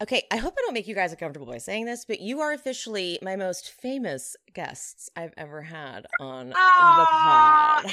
Okay, 0.00 0.22
I 0.30 0.36
hope 0.36 0.54
I 0.56 0.62
don't 0.62 0.74
make 0.74 0.86
you 0.86 0.94
guys 0.94 1.10
uncomfortable 1.10 1.46
by 1.46 1.58
saying 1.58 1.84
this, 1.86 2.04
but 2.04 2.20
you 2.20 2.40
are 2.40 2.52
officially 2.52 3.18
my 3.20 3.34
most 3.34 3.70
famous 3.72 4.36
guests 4.54 5.10
I've 5.16 5.32
ever 5.36 5.60
had 5.62 6.06
on 6.20 6.52
Oh, 6.54 6.94
the 6.98 7.06
pod. 7.10 7.84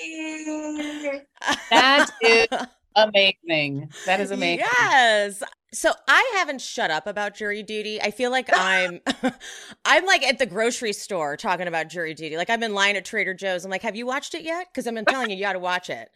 Emily. 0.00 1.22
That 1.70 2.10
is 2.22 2.48
amazing. 2.96 3.90
That 4.06 4.20
is 4.20 4.30
amazing. 4.32 4.64
Yes. 4.80 5.42
So 5.72 5.92
I 6.08 6.32
haven't 6.36 6.60
shut 6.60 6.90
up 6.90 7.06
about 7.06 7.36
jury 7.36 7.62
duty. 7.62 8.02
I 8.02 8.10
feel 8.10 8.32
like 8.32 8.48
I'm 8.52 8.98
I'm 9.84 10.04
like 10.06 10.24
at 10.26 10.38
the 10.40 10.46
grocery 10.46 10.92
store 10.92 11.36
talking 11.36 11.68
about 11.68 11.88
jury 11.88 12.12
duty. 12.12 12.36
Like 12.36 12.50
I'm 12.50 12.64
in 12.64 12.74
line 12.74 12.96
at 12.96 13.04
Trader 13.04 13.34
Joe's. 13.34 13.64
I'm 13.64 13.70
like, 13.70 13.82
have 13.82 13.94
you 13.94 14.04
watched 14.04 14.34
it 14.34 14.42
yet? 14.42 14.66
Because 14.72 14.88
I've 14.88 14.94
been 14.94 15.04
telling 15.04 15.30
you 15.30 15.36
you 15.36 15.42
gotta 15.44 15.60
watch 15.60 15.88
it. 15.90 16.10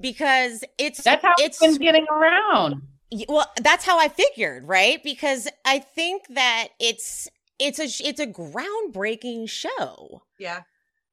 Because 0.00 0.64
it's 0.76 1.04
That's 1.04 1.22
how 1.24 1.34
it's 1.38 1.62
it's 1.62 1.78
been 1.78 1.86
getting 1.86 2.06
around. 2.10 2.82
Y- 3.12 3.24
Well, 3.28 3.50
that's 3.62 3.84
how 3.84 3.98
I 3.98 4.08
figured, 4.08 4.66
right? 4.66 5.02
Because 5.02 5.48
I 5.64 5.78
think 5.78 6.28
that 6.30 6.68
it's 6.80 7.28
it's 7.58 7.78
a 7.78 7.84
it's 8.06 8.20
a 8.20 8.26
groundbreaking 8.26 9.48
show. 9.48 10.22
Yeah. 10.38 10.62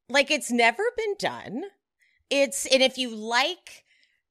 Like 0.09 0.31
it's 0.31 0.51
never 0.51 0.83
been 0.97 1.15
done. 1.17 1.63
It's 2.29 2.65
and 2.65 2.81
if 2.83 2.97
you 2.97 3.15
like 3.15 3.83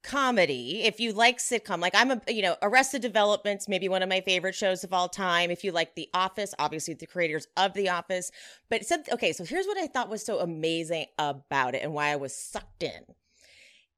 comedy, 0.03 0.83
if 0.83 0.99
you 0.99 1.13
like 1.13 1.39
sitcom, 1.39 1.81
like 1.81 1.95
I'm 1.95 2.11
a 2.11 2.21
you 2.29 2.43
know, 2.43 2.57
Arrested 2.61 3.01
Development's 3.03 3.69
maybe 3.69 3.89
one 3.89 4.03
of 4.03 4.09
my 4.09 4.21
favorite 4.21 4.55
shows 4.57 4.83
of 4.85 4.93
all 4.93 5.09
time. 5.09 5.51
If 5.51 5.63
you 5.65 5.71
like 5.73 5.95
The 5.95 6.09
Office, 6.13 6.55
obviously 6.59 6.95
the 6.95 7.07
creators 7.07 7.47
of 7.57 7.73
The 7.75 7.89
Office. 7.89 8.31
But 8.69 8.85
some, 8.85 9.03
okay, 9.13 9.33
so 9.33 9.45
here's 9.45 9.67
what 9.67 9.79
I 9.79 9.87
thought 9.87 10.11
was 10.11 10.25
so 10.25 10.41
amazing 10.41 11.07
about 11.19 11.75
it 11.77 11.83
and 11.85 11.95
why 11.95 12.09
I 12.09 12.17
was 12.17 12.35
sucked 12.35 12.83
in. 12.83 13.03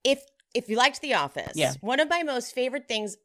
If 0.05 0.23
if 0.55 0.69
you 0.69 0.77
liked 0.77 1.01
The 1.01 1.15
Office, 1.15 1.53
Yeah. 1.57 1.73
one 1.81 1.99
of 1.99 2.09
my 2.11 2.23
most 2.23 2.55
favorite 2.55 2.87
things 2.87 3.17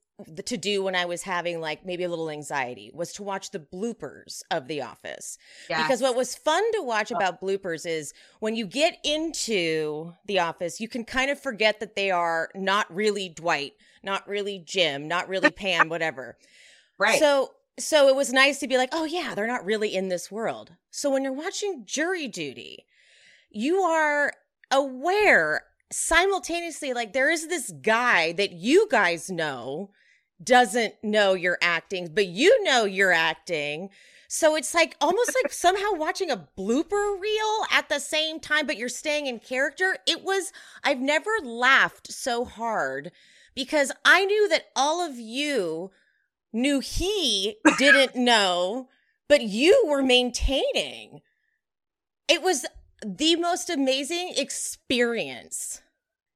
to 0.46 0.58
do 0.58 0.84
when 0.84 0.96
I 0.96 1.06
was 1.06 1.24
having 1.24 1.60
like 1.60 1.86
maybe 1.86 2.04
a 2.04 2.10
little 2.10 2.30
anxiety 2.30 2.92
was 2.94 3.14
to 3.14 3.24
watch 3.24 3.52
the 3.52 3.60
bloopers 3.60 4.42
of 4.52 4.68
The 4.68 4.82
Office. 4.82 5.38
Yeah. 5.70 5.82
Because 5.82 6.02
what 6.02 6.16
was 6.16 6.36
fun 6.36 6.64
to 6.74 6.82
watch 6.82 7.12
oh. 7.12 7.16
about 7.16 7.42
bloopers 7.42 7.86
is 7.86 8.14
when 8.40 8.56
you 8.56 8.66
get 8.66 8.98
into 9.04 10.14
The 10.26 10.40
Office, 10.40 10.80
you 10.80 10.88
can 10.88 11.06
kind 11.06 11.32
of 11.32 11.40
forget 11.40 11.80
that 11.80 11.96
they 11.96 12.12
are 12.12 12.50
not 12.56 12.94
really 12.94 13.30
Dwight, 13.30 13.74
not 14.04 14.28
really 14.28 14.60
Jim, 14.60 15.08
not 15.08 15.30
really 15.30 15.52
Pam, 15.52 15.90
whatever. 15.90 16.38
right. 16.98 17.20
So 17.20 17.52
so 17.78 18.10
it 18.10 18.16
was 18.16 18.34
nice 18.34 18.60
to 18.60 18.68
be 18.68 18.76
like, 18.76 18.90
oh 18.92 19.06
yeah, 19.06 19.34
they're 19.34 19.48
not 19.48 19.64
really 19.64 19.96
in 19.96 20.10
this 20.10 20.30
world. 20.30 20.72
So 20.92 21.10
when 21.10 21.24
you're 21.24 21.32
watching 21.32 21.84
jury 21.86 22.28
duty, 22.28 22.86
you 23.50 23.78
are 23.78 24.34
aware 24.70 25.64
simultaneously 25.92 26.94
like 26.94 27.14
there 27.14 27.32
is 27.32 27.48
this 27.48 27.72
guy 27.82 28.32
that 28.34 28.52
you 28.52 28.88
guys 28.92 29.30
know 29.30 29.90
doesn't 30.44 30.96
know 31.04 31.34
you're 31.34 31.58
acting, 31.62 32.10
but 32.14 32.28
you 32.28 32.64
know 32.64 32.86
you're 32.86 33.12
acting. 33.12 33.90
So 34.28 34.56
it's 34.56 34.74
like 34.74 34.96
almost 35.02 35.36
like 35.44 35.52
somehow 35.54 35.94
watching 35.94 36.30
a 36.30 36.48
blooper 36.58 37.20
reel 37.20 37.66
at 37.72 37.90
the 37.90 38.00
same 38.00 38.40
time, 38.40 38.68
but 38.68 38.78
you're 38.78 38.90
staying 38.90 39.28
in 39.28 39.40
character. 39.40 39.98
It 40.08 40.24
was, 40.24 40.54
I've 40.84 41.00
never 41.00 41.32
laughed 41.44 42.12
so 42.12 42.46
hard 42.46 43.12
because 43.56 43.92
I 44.06 44.26
knew 44.26 44.48
that 44.50 44.68
all 44.76 45.06
of 45.06 45.18
you 45.18 45.92
knew 46.54 46.80
he 46.80 47.58
didn't 47.78 48.16
know, 48.24 48.88
but 49.28 49.42
you 49.42 49.84
were 49.88 50.04
maintaining. 50.04 51.22
It 52.28 52.44
was 52.44 52.66
the 53.06 53.36
most 53.36 53.70
amazing 53.70 54.34
experience. 54.38 55.82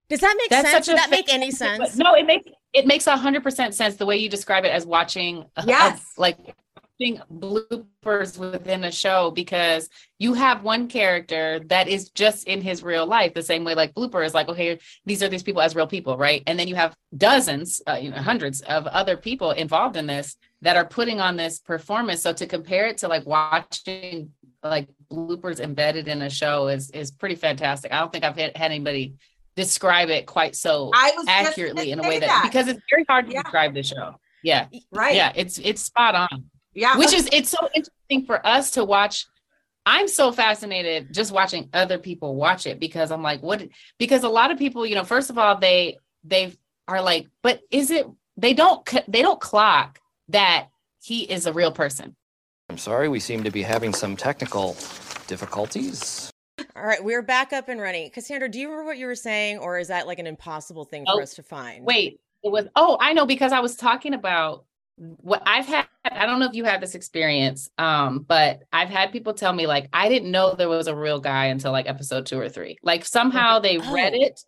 Does 0.10 0.20
that 0.20 0.36
make 0.38 0.50
That's 0.50 0.70
sense? 0.70 0.86
Does 0.88 0.96
that 0.96 1.10
make 1.10 1.32
any 1.32 1.52
sense? 1.52 1.96
no, 1.96 2.14
it 2.14 2.26
makes 2.26 2.46
it 2.74 2.88
makes 2.88 3.08
a 3.08 3.16
hundred 3.18 3.44
percent 3.44 3.74
sense 3.76 3.96
the 3.96 4.06
way 4.06 4.18
you 4.18 4.30
describe 4.30 4.66
it 4.66 4.72
as 4.72 4.86
watching 4.86 5.46
a- 5.56 5.64
a- 6.18 6.22
like 6.22 6.38
watching 7.00 7.20
bloopers 7.34 8.38
within 8.38 8.84
a 8.84 8.92
show 8.92 9.32
because 9.32 9.90
you 10.20 10.34
have 10.34 10.64
one 10.64 10.88
character 10.88 11.60
that 11.68 11.88
is 11.88 12.10
just 12.10 12.48
in 12.48 12.62
his 12.62 12.84
real 12.84 13.06
life 13.06 13.34
the 13.34 13.42
same 13.42 13.64
way 13.64 13.74
like 13.76 13.94
blooper 13.94 14.26
is 14.26 14.34
like 14.34 14.48
okay 14.50 14.80
these 15.06 15.22
are 15.24 15.28
these 15.30 15.44
people 15.44 15.62
as 15.62 15.76
real 15.76 15.88
people 15.88 16.18
right? 16.18 16.44
And 16.48 16.58
then 16.60 16.68
you 16.68 16.76
have 16.76 16.96
dozens 17.18 17.82
uh, 17.88 17.98
you 18.02 18.10
know 18.12 18.18
hundreds 18.18 18.62
of 18.62 18.86
other 18.88 19.18
people 19.18 19.52
involved 19.52 19.98
in 19.98 20.08
this 20.08 20.36
that 20.62 20.78
are 20.78 20.86
putting 20.86 21.20
on 21.20 21.36
this 21.36 21.60
performance. 21.60 22.22
So 22.22 22.32
to 22.34 22.46
compare 22.48 22.88
it 22.88 22.98
to 23.00 23.08
like 23.10 23.26
watching 23.26 24.32
like 24.64 24.88
bloopers 25.12 25.60
embedded 25.60 26.08
in 26.08 26.22
a 26.22 26.30
show 26.30 26.68
is 26.68 26.90
is 26.92 27.12
pretty 27.12 27.36
fantastic. 27.36 27.92
I 27.92 28.00
don't 28.00 28.12
think 28.12 28.24
i've 28.24 28.38
had, 28.38 28.56
had 28.56 28.72
anybody 28.72 29.16
describe 29.56 30.10
it 30.10 30.26
quite 30.26 30.56
so 30.56 30.90
I 30.94 31.14
was 31.16 31.26
accurately 31.28 31.92
in 31.92 32.00
a 32.00 32.08
way 32.08 32.20
that, 32.20 32.28
that. 32.28 32.44
because 32.44 32.68
it's 32.68 32.82
very 32.90 33.06
hard 33.08 33.28
to 33.28 33.34
Yeah. 33.34 33.44
describe 33.44 33.74
the 33.74 33.84
show. 33.84 34.16
Yeah. 34.44 34.68
right. 34.92 35.16
Yeah. 35.16 35.32
It's 35.36 35.58
it's 35.60 35.82
spot 35.82 36.16
on. 36.16 36.46
Yeah. 36.74 36.98
Which 36.98 37.14
is 37.14 37.30
it's 37.32 37.50
so 37.50 37.70
interesting 37.74 38.26
for 38.26 38.46
us 38.46 38.72
to 38.72 38.84
watch. 38.84 39.26
I'm 39.86 40.08
so 40.08 40.32
fascinated 40.32 41.14
just 41.14 41.32
watching 41.32 41.70
other 41.74 41.98
people 41.98 42.36
watch 42.36 42.66
it 42.66 42.80
because 42.80 43.12
I'm 43.12 43.22
like, 43.22 43.42
what 43.44 43.68
because 44.00 44.24
a 44.24 44.30
lot 44.30 44.50
of 44.52 44.58
people, 44.58 44.86
you 44.86 44.96
know, 44.96 45.04
first 45.04 45.30
of 45.30 45.38
all, 45.38 45.58
they 45.58 45.98
they 46.24 46.54
are 46.88 47.02
like, 47.02 47.28
but 47.42 47.62
is 47.70 47.92
it 47.92 48.08
they 48.38 48.54
don't 48.54 48.88
c- 48.88 49.02
they 49.08 49.22
don't 49.22 49.40
clock 49.40 50.00
that 50.30 50.68
he 51.02 51.24
is 51.24 51.46
a 51.46 51.54
real 51.54 51.72
person. 51.72 52.16
I'm 52.70 52.78
sorry, 52.78 53.08
we 53.10 53.20
seem 53.20 53.44
to 53.44 53.52
be 53.52 53.62
having 53.62 53.94
some 53.94 54.16
technical 54.16 54.76
difficulties. 55.28 56.32
All 56.76 56.84
right, 56.84 57.04
we're 57.04 57.22
back 57.24 57.52
up 57.52 57.68
and 57.70 57.82
running. 57.82 58.12
Cassandra, 58.12 58.48
do 58.50 58.60
you 58.60 58.68
remember 58.70 58.86
what 58.88 58.98
you 58.98 59.08
were 59.08 59.16
saying, 59.16 59.58
or 59.58 59.80
is 59.80 59.88
that 59.88 60.06
like 60.06 60.20
an 60.20 60.28
impossible 60.28 60.86
thing 60.86 61.06
for 61.06 61.14
Oh, 61.20 61.22
us 61.24 61.34
to 61.36 61.44
find? 61.44 61.84
Wait, 61.84 62.20
it 62.44 62.52
was 62.52 62.68
oh, 62.76 62.98
I 63.02 63.14
know 63.14 63.26
because 63.26 63.52
I 63.52 63.60
was 63.60 63.76
talking 63.76 64.14
about 64.14 64.66
what 64.98 65.42
I've 65.48 65.66
had 65.66 65.88
I 66.06 66.28
don't 66.28 66.40
know 66.40 66.46
if 66.46 66.54
you 66.54 66.66
had 66.66 66.80
this 66.80 66.94
experience 66.94 67.68
um 67.80 68.20
but 68.28 68.60
I've 68.72 68.90
had 68.90 69.12
people 69.12 69.34
tell 69.34 69.52
me 69.52 69.66
like 69.66 69.90
I 69.92 70.08
didn't 70.08 70.30
know 70.30 70.54
there 70.54 70.70
was 70.70 70.86
a 70.86 70.96
real 70.96 71.20
guy 71.20 71.46
until 71.46 71.72
like 71.72 71.90
episode 71.90 72.28
2 72.28 72.40
or 72.40 72.48
3. 72.48 72.78
Like 72.84 73.04
somehow 73.04 73.58
they 73.58 73.80
read 73.80 74.14
Oh. 74.14 74.22
it 74.22 74.40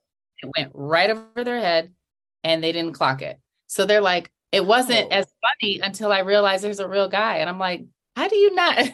it 0.43 0.51
went 0.55 0.71
right 0.75 1.09
over 1.09 1.43
their 1.43 1.59
head 1.59 1.93
and 2.43 2.63
they 2.63 2.71
didn't 2.71 2.93
clock 2.93 3.23
it. 3.23 3.39
So 3.65 3.85
they're 3.87 4.01
like 4.01 4.29
it 4.51 4.63
wasn't 4.63 5.07
Oh. 5.11 5.15
as 5.15 5.25
funny 5.41 5.79
until 5.79 6.11
I 6.11 6.19
realized 6.19 6.63
there's 6.63 6.79
a 6.79 6.87
real 6.87 7.09
guy 7.09 7.37
and 7.37 7.49
I'm 7.49 7.57
like 7.59 7.83
how 8.15 8.27
do 8.27 8.35
you 8.35 8.53
not 8.53 8.87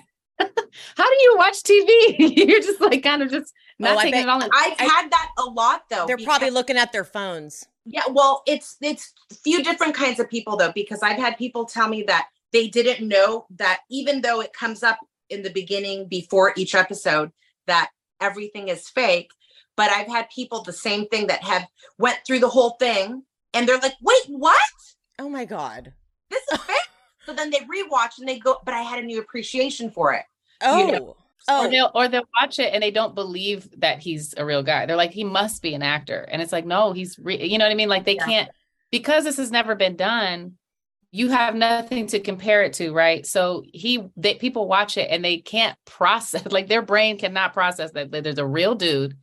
how 0.97 1.09
do 1.09 1.18
you 1.22 1.35
watch 1.38 1.62
TV? 1.63 2.16
You're 2.47 2.62
just 2.62 2.81
like 2.81 3.03
kind 3.03 3.22
of 3.22 3.31
just 3.31 3.53
not 3.79 3.96
Oh, 3.96 4.00
I 4.00 4.03
taking 4.03 4.19
bet- 4.19 4.24
it 4.24 4.29
all 4.29 4.41
in. 4.44 4.50
I've 4.53 4.79
had 4.79 5.09
that 5.12 5.29
a 5.38 5.44
lot 5.44 5.84
though. 5.90 6.06
They're 6.07 6.18
because- 6.18 6.25
probably 6.25 6.50
looking 6.52 6.78
at 6.78 6.91
their 6.91 7.03
phones. 7.06 7.66
Yeah, 7.85 8.03
well, 8.09 8.44
it's 8.46 8.78
it's 8.81 9.12
a 9.31 9.35
few 9.35 9.63
different 9.63 9.96
kinds 9.96 10.19
of 10.19 10.29
people 10.29 10.56
though, 10.56 10.72
because 10.72 11.02
I've 11.02 11.18
had 11.18 11.35
people 11.38 11.66
tell 11.66 11.88
me 11.90 12.03
that 12.03 12.28
they 12.53 12.68
didn't 12.68 13.07
know 13.07 13.46
that 13.57 13.79
even 13.90 14.22
though 14.22 14.40
it 14.41 14.53
comes 14.53 14.84
up 14.84 15.00
in 15.29 15.41
the 15.41 15.50
beginning 15.50 16.07
before 16.07 16.53
each 16.56 16.75
episode 16.75 17.31
that 17.66 17.90
everything 18.19 18.68
is 18.68 18.88
fake, 18.90 19.31
but 19.75 19.90
I've 19.90 20.08
had 20.08 20.29
people 20.29 20.62
the 20.62 20.73
same 20.73 21.08
thing 21.08 21.25
that 21.28 21.44
have 21.44 21.66
went 21.97 22.19
through 22.28 22.40
the 22.40 22.50
whole 22.50 22.72
thing 22.79 23.23
and 23.53 23.68
they're 23.68 23.79
like, 23.79 23.96
"Wait, 24.02 24.23
what? 24.28 24.59
Oh 25.18 25.29
my 25.29 25.46
god. 25.46 25.94
This 26.29 26.44
is 26.53 26.59
fake." 26.59 26.78
so 27.25 27.34
then 27.34 27.50
they 27.50 27.59
rewatch 27.62 28.19
and 28.19 28.28
they 28.28 28.38
go, 28.38 28.58
"But 28.63 28.75
I 28.75 28.81
had 28.81 29.00
a 29.00 29.08
new 29.08 29.19
appreciation 29.19 29.90
for 29.90 30.13
it." 30.13 30.23
Oh. 30.61 30.85
You 30.85 30.91
know, 30.91 31.16
oh. 31.47 31.63
or 31.63 31.67
oh. 31.67 31.69
they'll 31.69 31.91
or 31.94 32.07
they'll 32.07 32.29
watch 32.39 32.59
it 32.59 32.73
and 32.73 32.81
they 32.81 32.91
don't 32.91 33.16
believe 33.16 33.69
that 33.79 33.99
he's 33.99 34.33
a 34.38 34.45
real 34.45 34.63
guy. 34.63 34.85
They're 34.85 34.95
like, 34.95 35.11
he 35.11 35.23
must 35.23 35.61
be 35.61 35.73
an 35.73 35.83
actor, 35.83 36.27
and 36.29 36.41
it's 36.41 36.51
like, 36.51 36.66
no, 36.66 36.94
he's 36.94 37.17
re-, 37.19 37.44
you 37.44 37.57
know 37.57 37.66
what 37.66 37.72
I 37.72 37.75
mean. 37.75 37.89
Like 37.89 38.05
they 38.05 38.16
Yeah. 38.16 38.25
can't 38.25 38.51
because 38.91 39.23
this 39.23 39.38
has 39.38 39.51
never 39.51 39.75
been 39.75 39.95
done. 39.95 40.53
You 41.13 41.29
have 41.29 41.55
nothing 41.55 42.07
to 42.07 42.19
compare 42.19 42.63
it 42.63 42.73
to, 42.73 42.94
right? 42.94 43.25
So 43.25 43.63
he, 43.73 44.07
they, 44.16 44.35
people 44.35 44.67
watch 44.67 44.97
it 44.97 45.09
and 45.11 45.25
they 45.25 45.39
can't 45.39 45.77
process, 45.85 46.45
like 46.51 46.67
their 46.67 46.81
brain 46.81 47.17
cannot 47.17 47.53
process 47.53 47.91
that, 47.91 48.11
that 48.11 48.23
there's 48.23 48.38
a 48.38 48.45
real 48.45 48.75
dude 48.75 49.17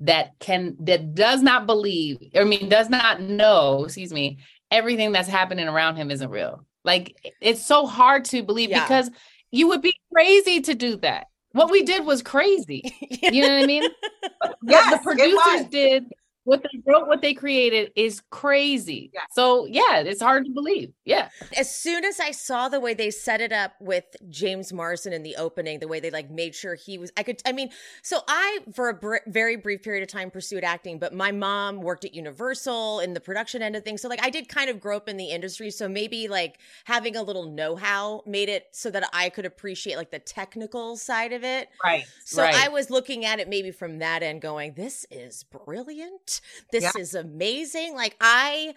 that 0.00 0.32
can 0.40 0.76
that 0.80 1.14
does 1.14 1.42
not 1.42 1.66
believe, 1.66 2.18
I 2.34 2.44
mean, 2.44 2.68
does 2.68 2.90
not 2.90 3.20
know, 3.20 3.84
excuse 3.84 4.12
me, 4.12 4.38
everything 4.70 5.12
that's 5.12 5.28
happening 5.28 5.68
around 5.68 5.96
him 5.96 6.10
isn't 6.10 6.30
real. 6.30 6.64
Like 6.84 7.34
it's 7.40 7.64
so 7.64 7.86
hard 7.86 8.24
to 8.26 8.42
believe 8.42 8.70
Yeah. 8.70 8.82
because 8.82 9.10
you 9.52 9.68
would 9.68 9.82
be 9.82 9.94
crazy 10.12 10.60
to 10.62 10.74
do 10.74 10.96
that. 10.96 11.26
What 11.52 11.70
we 11.70 11.82
did 11.84 12.04
was 12.04 12.22
crazy. 12.22 12.82
You 13.22 13.42
know 13.42 13.54
what 13.54 13.62
I 13.62 13.66
mean? 13.66 13.84
Yes, 14.64 14.90
the 14.92 14.98
producers 15.02 15.66
did, 15.70 16.04
what 16.44 16.62
they 16.62 16.80
wrote, 16.84 17.06
what 17.06 17.22
they 17.22 17.34
created 17.34 17.92
is 17.94 18.22
crazy. 18.30 19.10
Yeah. 19.14 19.20
So 19.30 19.66
yeah, 19.66 20.00
it's 20.00 20.22
hard 20.22 20.44
to 20.46 20.50
believe. 20.50 20.92
Yeah. 21.04 21.28
as 21.56 21.74
soon 21.74 22.04
as 22.04 22.18
I 22.20 22.30
saw 22.32 22.68
the 22.68 22.80
way 22.80 22.94
they 22.94 23.10
set 23.10 23.40
it 23.40 23.52
up 23.52 23.74
with 23.80 24.04
James 24.28 24.72
Marsden 24.72 25.12
in 25.12 25.22
the 25.22 25.36
opening, 25.36 25.78
the 25.78 25.88
way 25.88 26.00
they 26.00 26.10
like 26.10 26.30
made 26.30 26.54
sure 26.54 26.74
he 26.74 26.98
was, 26.98 27.12
I 27.16 27.22
could, 27.22 27.40
I 27.46 27.52
mean, 27.52 27.70
so 28.02 28.20
I, 28.26 28.60
for 28.74 28.88
a 28.88 28.94
br- 28.94 29.16
very 29.26 29.56
brief 29.56 29.82
period 29.82 30.02
of 30.02 30.08
time, 30.08 30.30
pursued 30.30 30.64
acting, 30.64 30.98
but 30.98 31.14
my 31.14 31.32
mom 31.32 31.80
worked 31.80 32.04
at 32.04 32.14
Universal 32.14 33.00
in 33.00 33.14
the 33.14 33.20
production 33.20 33.62
end 33.62 33.76
of 33.76 33.84
things. 33.84 34.02
So, 34.02 34.08
like, 34.08 34.22
I 34.22 34.30
did 34.30 34.48
kind 34.48 34.70
of 34.70 34.80
grow 34.80 34.96
up 34.96 35.08
in 35.08 35.16
the 35.16 35.30
industry. 35.30 35.70
So, 35.70 35.88
maybe 35.88 36.28
like 36.28 36.58
having 36.84 37.16
a 37.16 37.22
little 37.22 37.46
know 37.46 37.76
how 37.76 38.22
made 38.26 38.48
it 38.48 38.68
so 38.72 38.90
that 38.90 39.08
I 39.12 39.28
could 39.28 39.46
appreciate 39.46 39.96
like 39.96 40.10
the 40.10 40.18
technical 40.18 40.96
side 40.96 41.32
of 41.32 41.44
it. 41.44 41.68
Right. 41.84 42.04
So 42.24 42.42
right. 42.42 42.54
I 42.54 42.68
was 42.68 42.90
looking 42.90 43.24
at 43.24 43.38
it 43.38 43.48
maybe 43.48 43.70
from 43.70 43.98
that 43.98 44.22
end 44.22 44.40
going, 44.40 44.74
this 44.74 45.06
is 45.10 45.44
brilliant. 45.44 46.31
This 46.70 46.82
Yeah. 46.84 46.92
is 46.96 47.14
amazing. 47.14 47.94
Like 47.94 48.16
I 48.20 48.74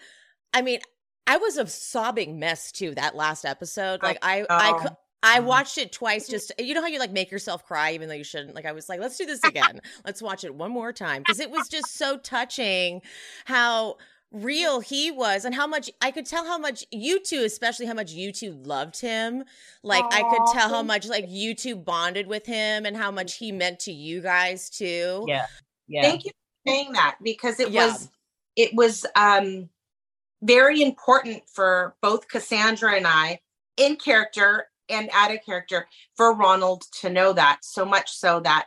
I 0.52 0.62
mean, 0.62 0.80
I 1.26 1.36
was 1.38 1.56
a 1.56 1.66
sobbing 1.66 2.38
mess 2.38 2.70
too 2.72 2.94
that 2.94 3.14
last 3.16 3.44
episode. 3.44 4.02
Like 4.02 4.18
I 4.22 4.46
I 4.50 4.72
know. 4.72 4.96
I 5.22 5.40
Mhm. 5.40 5.44
watched 5.44 5.78
it 5.78 5.92
twice 5.92 6.28
just 6.28 6.52
you 6.58 6.74
know 6.74 6.80
how 6.82 6.86
you 6.86 6.98
like 6.98 7.10
make 7.12 7.30
yourself 7.30 7.64
cry 7.64 7.92
even 7.92 8.08
though 8.08 8.14
you 8.14 8.24
shouldn't. 8.24 8.54
Like 8.54 8.66
I 8.66 8.72
was 8.72 8.88
like, 8.88 9.00
let's 9.00 9.16
do 9.16 9.26
this 9.26 9.42
again. 9.44 9.80
let's 10.04 10.22
watch 10.22 10.44
it 10.44 10.54
one 10.54 10.70
more 10.70 10.92
time 10.92 11.22
because 11.22 11.40
it 11.40 11.50
was 11.50 11.68
just 11.68 11.96
so 11.96 12.16
touching 12.18 13.02
how 13.46 13.96
real 14.32 14.80
he 14.80 15.10
was 15.10 15.44
and 15.44 15.54
how 15.54 15.66
much 15.66 15.90
I 16.00 16.10
could 16.10 16.26
tell 16.26 16.44
how 16.44 16.58
much 16.58 16.84
you 16.90 17.20
two, 17.20 17.44
especially 17.44 17.86
how 17.86 17.94
much 17.94 18.12
you 18.12 18.30
two 18.32 18.52
loved 18.52 19.00
him. 19.00 19.44
Like 19.82 20.04
I 20.12 20.22
could 20.22 20.46
tell 20.52 20.68
how 20.68 20.82
much 20.82 21.06
like 21.06 21.24
you 21.28 21.54
two 21.54 21.76
bonded 21.76 22.26
with 22.26 22.44
him 22.46 22.86
and 22.86 22.96
how 22.96 23.10
much 23.10 23.36
he 23.38 23.50
meant 23.52 23.80
to 23.80 23.92
you 23.92 24.20
guys 24.20 24.68
too. 24.70 25.24
Yeah. 25.26 25.46
Yeah. 25.88 26.02
Thank 26.02 26.24
you 26.24 26.32
saying 26.66 26.92
that 26.92 27.16
because 27.22 27.60
it 27.60 27.70
Yeah. 27.70 27.86
was 27.86 28.10
it 28.56 28.74
was 28.74 29.06
um 29.14 29.68
very 30.42 30.82
important 30.82 31.48
for 31.48 31.96
both 32.02 32.28
Cassandra 32.28 32.94
and 32.94 33.06
I 33.06 33.40
in 33.76 33.96
character 33.96 34.68
and 34.88 35.10
out 35.12 35.32
of 35.34 35.44
character 35.44 35.88
for 36.14 36.34
Ronald 36.34 36.84
to 37.00 37.10
know 37.10 37.32
that 37.32 37.58
so 37.62 37.84
much 37.84 38.12
so 38.12 38.40
that 38.40 38.66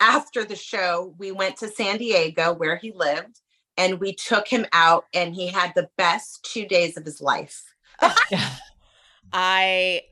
after 0.00 0.44
the 0.44 0.56
show 0.56 1.14
we 1.18 1.30
went 1.32 1.56
to 1.58 1.68
San 1.68 1.98
Diego 1.98 2.52
where 2.52 2.76
he 2.76 2.92
lived 2.92 3.40
and 3.76 4.00
we 4.00 4.14
took 4.14 4.48
him 4.48 4.66
out 4.72 5.06
and 5.14 5.34
he 5.34 5.48
had 5.48 5.72
the 5.74 5.88
best 5.96 6.44
2 6.52 6.66
days 6.66 6.96
of 6.96 7.04
his 7.04 7.20
life. 7.20 7.62
I 9.32 10.02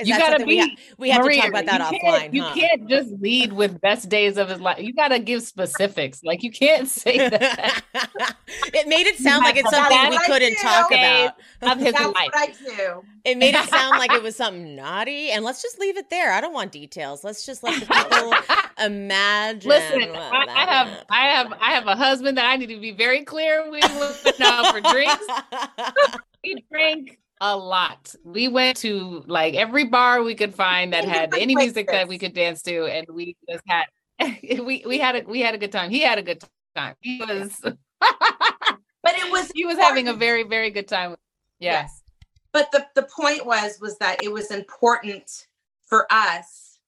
is 0.00 0.08
You 0.08 0.18
gotta 0.18 0.32
something 0.32 0.46
we, 0.48 0.54
be- 0.56 0.60
ha- 0.60 0.76
we 0.98 1.10
have 1.10 1.22
Maria, 1.24 1.34
to 1.36 1.40
talk 1.42 1.48
about 1.50 1.66
that 1.66 1.92
you 1.92 1.98
offline. 1.98 2.18
Can't, 2.20 2.34
you 2.34 2.42
huh? 2.42 2.54
can't 2.54 2.88
just 2.88 3.10
lead 3.20 3.52
with 3.52 3.80
best 3.80 4.08
days 4.08 4.36
of 4.36 4.48
his 4.48 4.60
life. 4.60 4.78
You 4.82 4.92
gotta 4.92 5.18
give 5.18 5.42
specifics. 5.42 6.22
Like 6.24 6.42
you 6.42 6.50
can't 6.50 6.88
say 6.88 7.16
that 7.28 7.82
it 8.74 8.88
made 8.88 9.06
it 9.06 9.16
sound 9.18 9.44
like 9.44 9.56
it's 9.56 9.70
something 9.70 10.10
we 10.10 10.16
I 10.16 10.24
couldn't 10.26 10.50
do. 10.50 10.54
talk 10.56 10.90
about. 10.90 11.36
of 11.62 11.78
his 11.78 11.92
That's 11.92 12.04
life. 12.06 12.30
what 12.32 12.36
I 12.36 12.46
do. 12.76 13.02
It 13.24 13.36
made 13.38 13.54
it 13.54 13.68
sound 13.68 13.98
like 13.98 14.12
it 14.12 14.22
was 14.22 14.34
something 14.36 14.74
naughty, 14.76 15.30
and 15.30 15.44
let's 15.44 15.60
just 15.62 15.78
leave 15.78 15.96
it 15.98 16.08
there. 16.10 16.32
I 16.32 16.40
don't 16.40 16.54
want 16.54 16.72
details. 16.72 17.22
Let's 17.22 17.44
just 17.44 17.62
let 17.62 17.78
the 17.78 17.86
people 17.86 18.34
imagine. 18.84 19.68
Listen, 19.68 20.10
I, 20.16 20.46
I 20.48 20.64
have, 20.72 21.04
I 21.10 21.26
have, 21.26 21.52
I 21.60 21.70
have 21.72 21.86
a 21.86 21.96
husband 21.96 22.38
that 22.38 22.46
I 22.46 22.56
need 22.56 22.68
to 22.68 22.80
be 22.80 22.92
very 22.92 23.24
clear. 23.24 23.70
with. 23.70 23.82
went 24.24 24.40
out 24.40 24.72
for 24.72 24.80
drinks. 24.80 25.24
We 26.42 26.64
drank 26.72 27.18
a 27.40 27.56
lot. 27.56 28.14
We 28.24 28.48
went 28.48 28.76
to 28.78 29.24
like 29.26 29.54
every 29.54 29.84
bar 29.84 30.22
we 30.22 30.34
could 30.34 30.54
find 30.54 30.92
that 30.92 31.04
had 31.06 31.34
any 31.34 31.54
music 31.54 31.88
that 31.88 32.08
we 32.08 32.18
could 32.18 32.34
dance 32.34 32.62
to, 32.62 32.84
and 32.86 33.06
we 33.10 33.36
just 33.48 33.64
had, 33.66 33.86
we 34.42 34.84
we 34.86 34.98
had 34.98 35.16
a 35.16 35.22
we 35.26 35.40
had 35.40 35.54
a 35.54 35.58
good 35.58 35.72
time. 35.72 35.90
He 35.90 36.00
had 36.00 36.18
a 36.18 36.22
good 36.22 36.42
time. 36.74 36.94
He 37.00 37.18
was 37.20 37.60
But 39.02 39.14
it 39.14 39.30
was 39.30 39.50
he 39.54 39.64
was 39.64 39.78
having 39.78 40.08
a 40.08 40.14
very 40.14 40.42
very 40.42 40.70
good 40.70 40.88
time. 40.88 41.16
Yeah. 41.58 41.82
Yes. 41.82 42.02
But 42.52 42.70
the, 42.72 42.86
the 42.94 43.04
point 43.04 43.46
was 43.46 43.78
was 43.80 43.96
that 43.98 44.22
it 44.22 44.32
was 44.32 44.50
important 44.50 45.46
for 45.86 46.06
us 46.10 46.78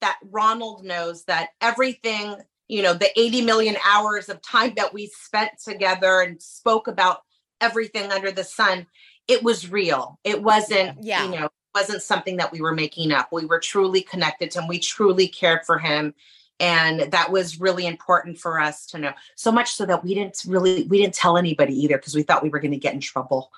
that 0.00 0.18
Ronald 0.30 0.84
knows 0.84 1.24
that 1.24 1.50
everything, 1.60 2.36
you 2.68 2.82
know, 2.82 2.94
the 2.94 3.10
80 3.18 3.42
million 3.42 3.76
hours 3.86 4.28
of 4.28 4.40
time 4.42 4.74
that 4.76 4.92
we 4.92 5.06
spent 5.06 5.52
together 5.62 6.20
and 6.20 6.40
spoke 6.40 6.86
about 6.86 7.22
everything 7.60 8.12
under 8.12 8.30
the 8.30 8.44
sun, 8.44 8.86
it 9.28 9.42
was 9.42 9.70
real. 9.70 10.18
It 10.24 10.42
wasn't, 10.42 11.02
Yeah. 11.04 11.24
you 11.24 11.30
know, 11.30 11.44
it 11.46 11.52
wasn't 11.74 12.02
something 12.02 12.38
that 12.38 12.50
we 12.50 12.60
were 12.60 12.74
making 12.74 13.12
up. 13.12 13.28
We 13.30 13.44
were 13.44 13.60
truly 13.60 14.00
connected 14.00 14.50
to 14.52 14.62
him. 14.62 14.68
We 14.68 14.78
truly 14.78 15.28
cared 15.28 15.64
for 15.66 15.78
him. 15.78 16.14
And 16.60 17.12
that 17.12 17.30
was 17.30 17.60
really 17.60 17.86
important 17.86 18.38
for 18.38 18.58
us 18.58 18.84
to 18.86 18.98
know. 18.98 19.12
So 19.36 19.52
much 19.52 19.70
so 19.74 19.86
that 19.86 20.02
we 20.02 20.14
didn't 20.14 20.42
really 20.46 20.84
we 20.84 20.98
didn't 21.00 21.14
tell 21.14 21.36
anybody 21.36 21.74
either 21.84 21.98
because 21.98 22.16
we 22.16 22.22
thought 22.24 22.42
we 22.42 22.48
were 22.48 22.58
going 22.58 22.72
to 22.72 22.78
get 22.78 22.94
in 22.94 23.00
trouble. 23.00 23.52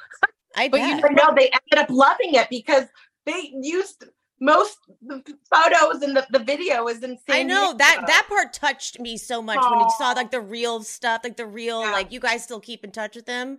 I 0.55 0.69
But 0.69 0.81
you 0.81 0.95
bet. 0.95 1.03
But 1.03 1.13
no, 1.13 1.33
they 1.35 1.49
ended 1.49 1.79
up 1.79 1.89
loving 1.89 2.35
it 2.35 2.51
because 2.51 2.85
they 3.25 3.53
used 3.59 4.05
most 4.39 4.79
the 5.03 5.23
photos 5.51 6.03
and 6.03 6.17
the, 6.17 6.27
the 6.31 6.41
video 6.41 6.89
is 6.89 7.03
insane. 7.03 7.19
I 7.29 7.43
know 7.43 7.75
that 7.79 8.05
that 8.07 8.27
part 8.29 8.53
touched 8.53 8.99
me 8.99 9.17
so 9.17 9.41
much 9.41 9.61
when 9.71 9.81
you 9.81 9.91
saw 9.97 10.13
like 10.13 10.31
the 10.31 10.41
real 10.41 10.83
stuff, 10.83 11.23
like 11.25 11.37
the 11.39 11.47
real 11.47 11.83
Yeah. 11.83 11.93
like 11.93 12.13
you 12.13 12.21
guys 12.21 12.45
still 12.45 12.61
keep 12.61 12.85
in 12.85 12.91
touch 12.91 13.17
with 13.17 13.29
him. 13.29 13.59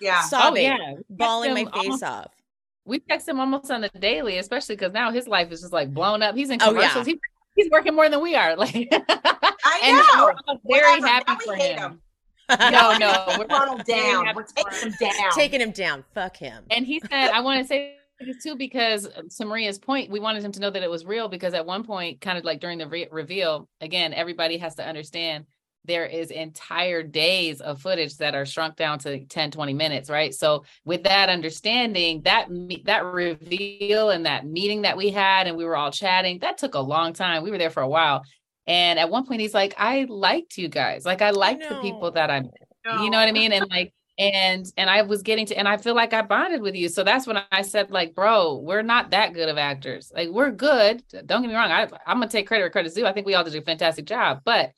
Yeah. 0.00 0.20
Oh 0.24 0.28
Sobbing, 0.28 0.62
yeah. 0.64 0.94
We 0.96 1.02
bawling 1.16 1.54
my 1.54 1.64
face 1.64 1.70
almost- 1.74 2.02
off. 2.02 2.30
We 2.84 3.00
text 3.00 3.28
him 3.28 3.38
almost 3.38 3.70
on 3.70 3.82
the 3.82 3.90
daily, 3.98 4.38
especially 4.38 4.74
because 4.76 4.92
now 4.94 5.10
his 5.10 5.28
life 5.28 5.52
is 5.52 5.60
just 5.60 5.72
like 5.74 5.92
blown 5.92 6.22
up. 6.22 6.34
He's 6.34 6.48
in 6.48 6.58
Oh, 6.62 6.66
yeah. 6.66 6.70
commercials. 6.88 7.06
He, 7.06 7.20
he's 7.54 7.68
working 7.70 7.94
more 7.94 8.08
than 8.08 8.22
we 8.22 8.34
are. 8.34 8.56
Like, 8.56 8.74
I 8.74 9.80
and 9.84 9.96
know. 9.96 10.24
we're 10.24 10.34
all 10.46 10.60
very 10.70 11.00
Whatever. 11.00 11.06
happy 11.06 11.24
Now 11.32 11.36
we 11.38 11.44
for 11.44 11.54
hate 11.54 11.76
him. 11.76 11.90
him. 11.92 12.00
No, 12.72 12.96
no, 12.96 13.24
we're 13.38 13.46
Ronald 13.46 13.82
very 13.86 14.00
down. 14.00 14.24
happy 14.24 14.36
We're 14.36 14.44
taking 14.44 14.88
him 14.88 14.94
down. 14.98 15.30
Taking 15.34 15.60
him 15.60 15.70
down. 15.72 16.04
Fuck 16.14 16.36
him. 16.38 16.64
And 16.70 16.86
he 16.86 17.00
said, 17.00 17.30
I 17.34 17.40
want 17.40 17.60
to 17.60 17.66
say 17.68 17.96
this 18.20 18.42
too, 18.42 18.56
because 18.56 19.06
uh, 19.06 19.20
to 19.36 19.44
Maria's 19.44 19.78
point, 19.78 20.10
we 20.10 20.18
wanted 20.18 20.42
him 20.42 20.52
to 20.52 20.60
know 20.60 20.70
that 20.70 20.82
it 20.82 20.90
was 20.90 21.04
real 21.04 21.28
because 21.28 21.52
at 21.52 21.66
one 21.66 21.84
point, 21.84 22.22
kind 22.22 22.38
of 22.38 22.44
like 22.44 22.60
during 22.60 22.78
the 22.78 22.88
re- 22.88 23.08
reveal, 23.12 23.68
again, 23.82 24.14
everybody 24.14 24.56
has 24.56 24.76
to 24.76 24.86
understand 24.86 25.44
there 25.84 26.06
is 26.06 26.30
entire 26.30 27.02
days 27.02 27.60
of 27.60 27.80
footage 27.80 28.16
that 28.18 28.34
are 28.34 28.44
shrunk 28.44 28.76
down 28.76 28.98
to 29.00 29.24
10, 29.24 29.50
20 29.50 29.72
minutes, 29.72 30.10
right? 30.10 30.34
So 30.34 30.64
with 30.84 31.04
that 31.04 31.28
understanding, 31.28 32.22
that 32.22 32.48
that 32.84 33.04
reveal 33.04 34.10
and 34.10 34.26
that 34.26 34.46
meeting 34.46 34.82
that 34.82 34.96
we 34.96 35.10
had 35.10 35.46
and 35.46 35.56
we 35.56 35.64
were 35.64 35.76
all 35.76 35.90
chatting, 35.90 36.40
that 36.40 36.58
took 36.58 36.74
a 36.74 36.80
long 36.80 37.12
time. 37.12 37.42
We 37.42 37.50
were 37.50 37.58
there 37.58 37.70
for 37.70 37.82
a 37.82 37.88
while. 37.88 38.24
And 38.66 38.98
at 38.98 39.08
one 39.08 39.26
point 39.26 39.40
he's 39.40 39.54
like, 39.54 39.74
I 39.78 40.04
liked 40.08 40.58
you 40.58 40.68
guys. 40.68 41.06
Like 41.06 41.22
I 41.22 41.30
liked 41.30 41.66
the 41.68 41.80
people 41.80 42.10
that 42.12 42.30
I 42.30 42.42
you 42.84 43.10
know 43.10 43.18
what 43.18 43.28
I 43.28 43.32
mean? 43.32 43.52
And 43.52 43.66
like, 43.70 43.92
and 44.18 44.66
and 44.76 44.90
I 44.90 45.02
was 45.02 45.22
getting 45.22 45.46
to, 45.46 45.56
and 45.56 45.68
I 45.68 45.76
feel 45.76 45.94
like 45.94 46.12
I 46.12 46.22
bonded 46.22 46.60
with 46.60 46.74
you. 46.74 46.88
So 46.88 47.04
that's 47.04 47.26
when 47.26 47.38
I 47.52 47.62
said, 47.62 47.90
like, 47.90 48.14
bro, 48.14 48.56
we're 48.58 48.82
not 48.82 49.10
that 49.10 49.32
good 49.32 49.48
of 49.48 49.58
actors. 49.58 50.10
Like, 50.14 50.30
we're 50.30 50.50
good. 50.50 51.02
Don't 51.26 51.42
get 51.42 51.48
me 51.48 51.54
wrong. 51.54 51.70
I, 51.70 51.82
I'm 52.06 52.18
gonna 52.18 52.28
take 52.28 52.46
credit 52.46 52.64
where 52.64 52.70
credit's 52.70 52.94
due. 52.94 53.06
I 53.06 53.12
think 53.12 53.26
we 53.26 53.34
all 53.34 53.44
did 53.44 53.54
a 53.54 53.62
fantastic 53.62 54.06
job, 54.06 54.40
but 54.44 54.72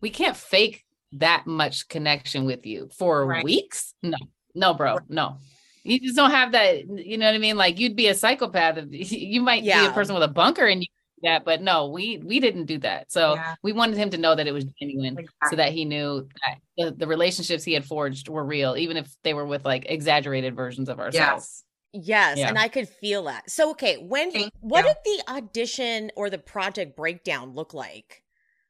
we 0.00 0.10
can't 0.10 0.36
fake 0.36 0.84
that 1.12 1.46
much 1.46 1.88
connection 1.88 2.44
with 2.44 2.66
you 2.66 2.88
for 2.96 3.24
Right. 3.26 3.44
weeks. 3.44 3.94
No, 4.02 4.16
no, 4.54 4.74
bro, 4.74 4.98
no. 5.08 5.38
You 5.84 6.00
just 6.00 6.16
don't 6.16 6.32
have 6.32 6.52
that. 6.52 6.86
You 6.88 7.16
know 7.16 7.26
what 7.26 7.34
I 7.34 7.38
mean? 7.38 7.56
Like, 7.56 7.78
you'd 7.78 7.94
be 7.96 8.08
a 8.08 8.14
psychopath. 8.14 8.78
You 8.90 9.40
might 9.40 9.62
be 9.62 9.70
a 9.70 9.90
person 9.92 10.14
with 10.14 10.24
a 10.24 10.28
bunker 10.28 10.66
and 10.66 10.82
you 10.82 10.88
that, 11.22 11.44
but 11.46 11.62
no, 11.62 11.88
we 11.88 12.18
we 12.18 12.40
didn't 12.40 12.66
do 12.66 12.76
that. 12.78 13.10
So 13.10 13.34
Yeah. 13.34 13.54
we 13.62 13.72
wanted 13.72 13.96
him 13.96 14.10
to 14.10 14.18
know 14.18 14.34
that 14.34 14.46
it 14.46 14.52
was 14.52 14.64
genuine 14.78 15.16
so 15.48 15.56
that 15.56 15.72
he 15.72 15.84
knew 15.86 16.28
that 16.44 16.58
the, 16.76 16.90
the 16.94 17.06
relationships 17.06 17.64
he 17.64 17.72
had 17.72 17.86
forged 17.86 18.28
were 18.28 18.44
real, 18.44 18.76
even 18.76 18.98
if 18.98 19.10
they 19.22 19.32
were 19.32 19.46
with 19.46 19.64
like 19.64 19.86
exaggerated 19.88 20.54
versions 20.54 20.88
of 20.90 21.00
ourselves. 21.00 21.64
Yes, 21.92 22.36
Yeah. 22.36 22.48
and 22.48 22.58
I 22.58 22.68
could 22.68 22.86
feel 22.88 23.24
that. 23.24 23.48
So 23.50 23.70
okay, 23.70 23.96
when 23.96 24.30
Thank 24.30 24.52
what 24.60 24.84
you. 24.84 24.92
did 24.92 24.96
the 25.26 25.32
audition 25.32 26.10
or 26.16 26.28
the 26.28 26.36
project 26.38 26.96
breakdown 26.96 27.54
look 27.54 27.72
like 27.72 28.22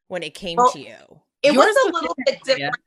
when 0.07 0.23
it 0.23 0.33
came 0.33 0.57
Well, 0.57 0.71
to 0.71 0.79
you? 0.79 0.95
it 1.43 1.53
Yours 1.53 1.65
was 1.65 1.75
a 1.75 1.85
was 1.91 1.93
little 1.93 2.15
different, 2.25 2.45
bit 2.45 2.57
yeah. 2.59 2.69
different. 2.69 2.83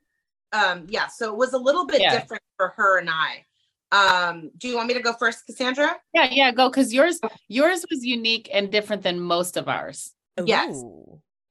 Um, 0.53 0.87
yeah, 0.89 1.07
so 1.07 1.31
it 1.31 1.37
was 1.37 1.53
a 1.53 1.57
little 1.57 1.85
bit 1.85 2.01
Yeah. 2.01 2.19
different 2.19 2.43
for 2.57 2.69
her 2.75 2.99
and 2.99 3.09
I. 3.09 3.45
Um, 3.93 4.51
do 4.57 4.67
you 4.67 4.75
want 4.75 4.87
me 4.87 4.93
to 4.93 5.01
go 5.01 5.13
first, 5.13 5.45
Cassandra? 5.45 5.97
Yeah, 6.13 6.29
yeah, 6.31 6.51
go 6.51 6.69
because 6.69 6.93
yours 6.93 7.19
yours 7.47 7.85
was 7.89 8.05
unique 8.05 8.49
and 8.53 8.71
different 8.71 9.03
than 9.03 9.19
most 9.19 9.57
of 9.57 9.67
ours. 9.67 10.13
Yes. 10.43 10.81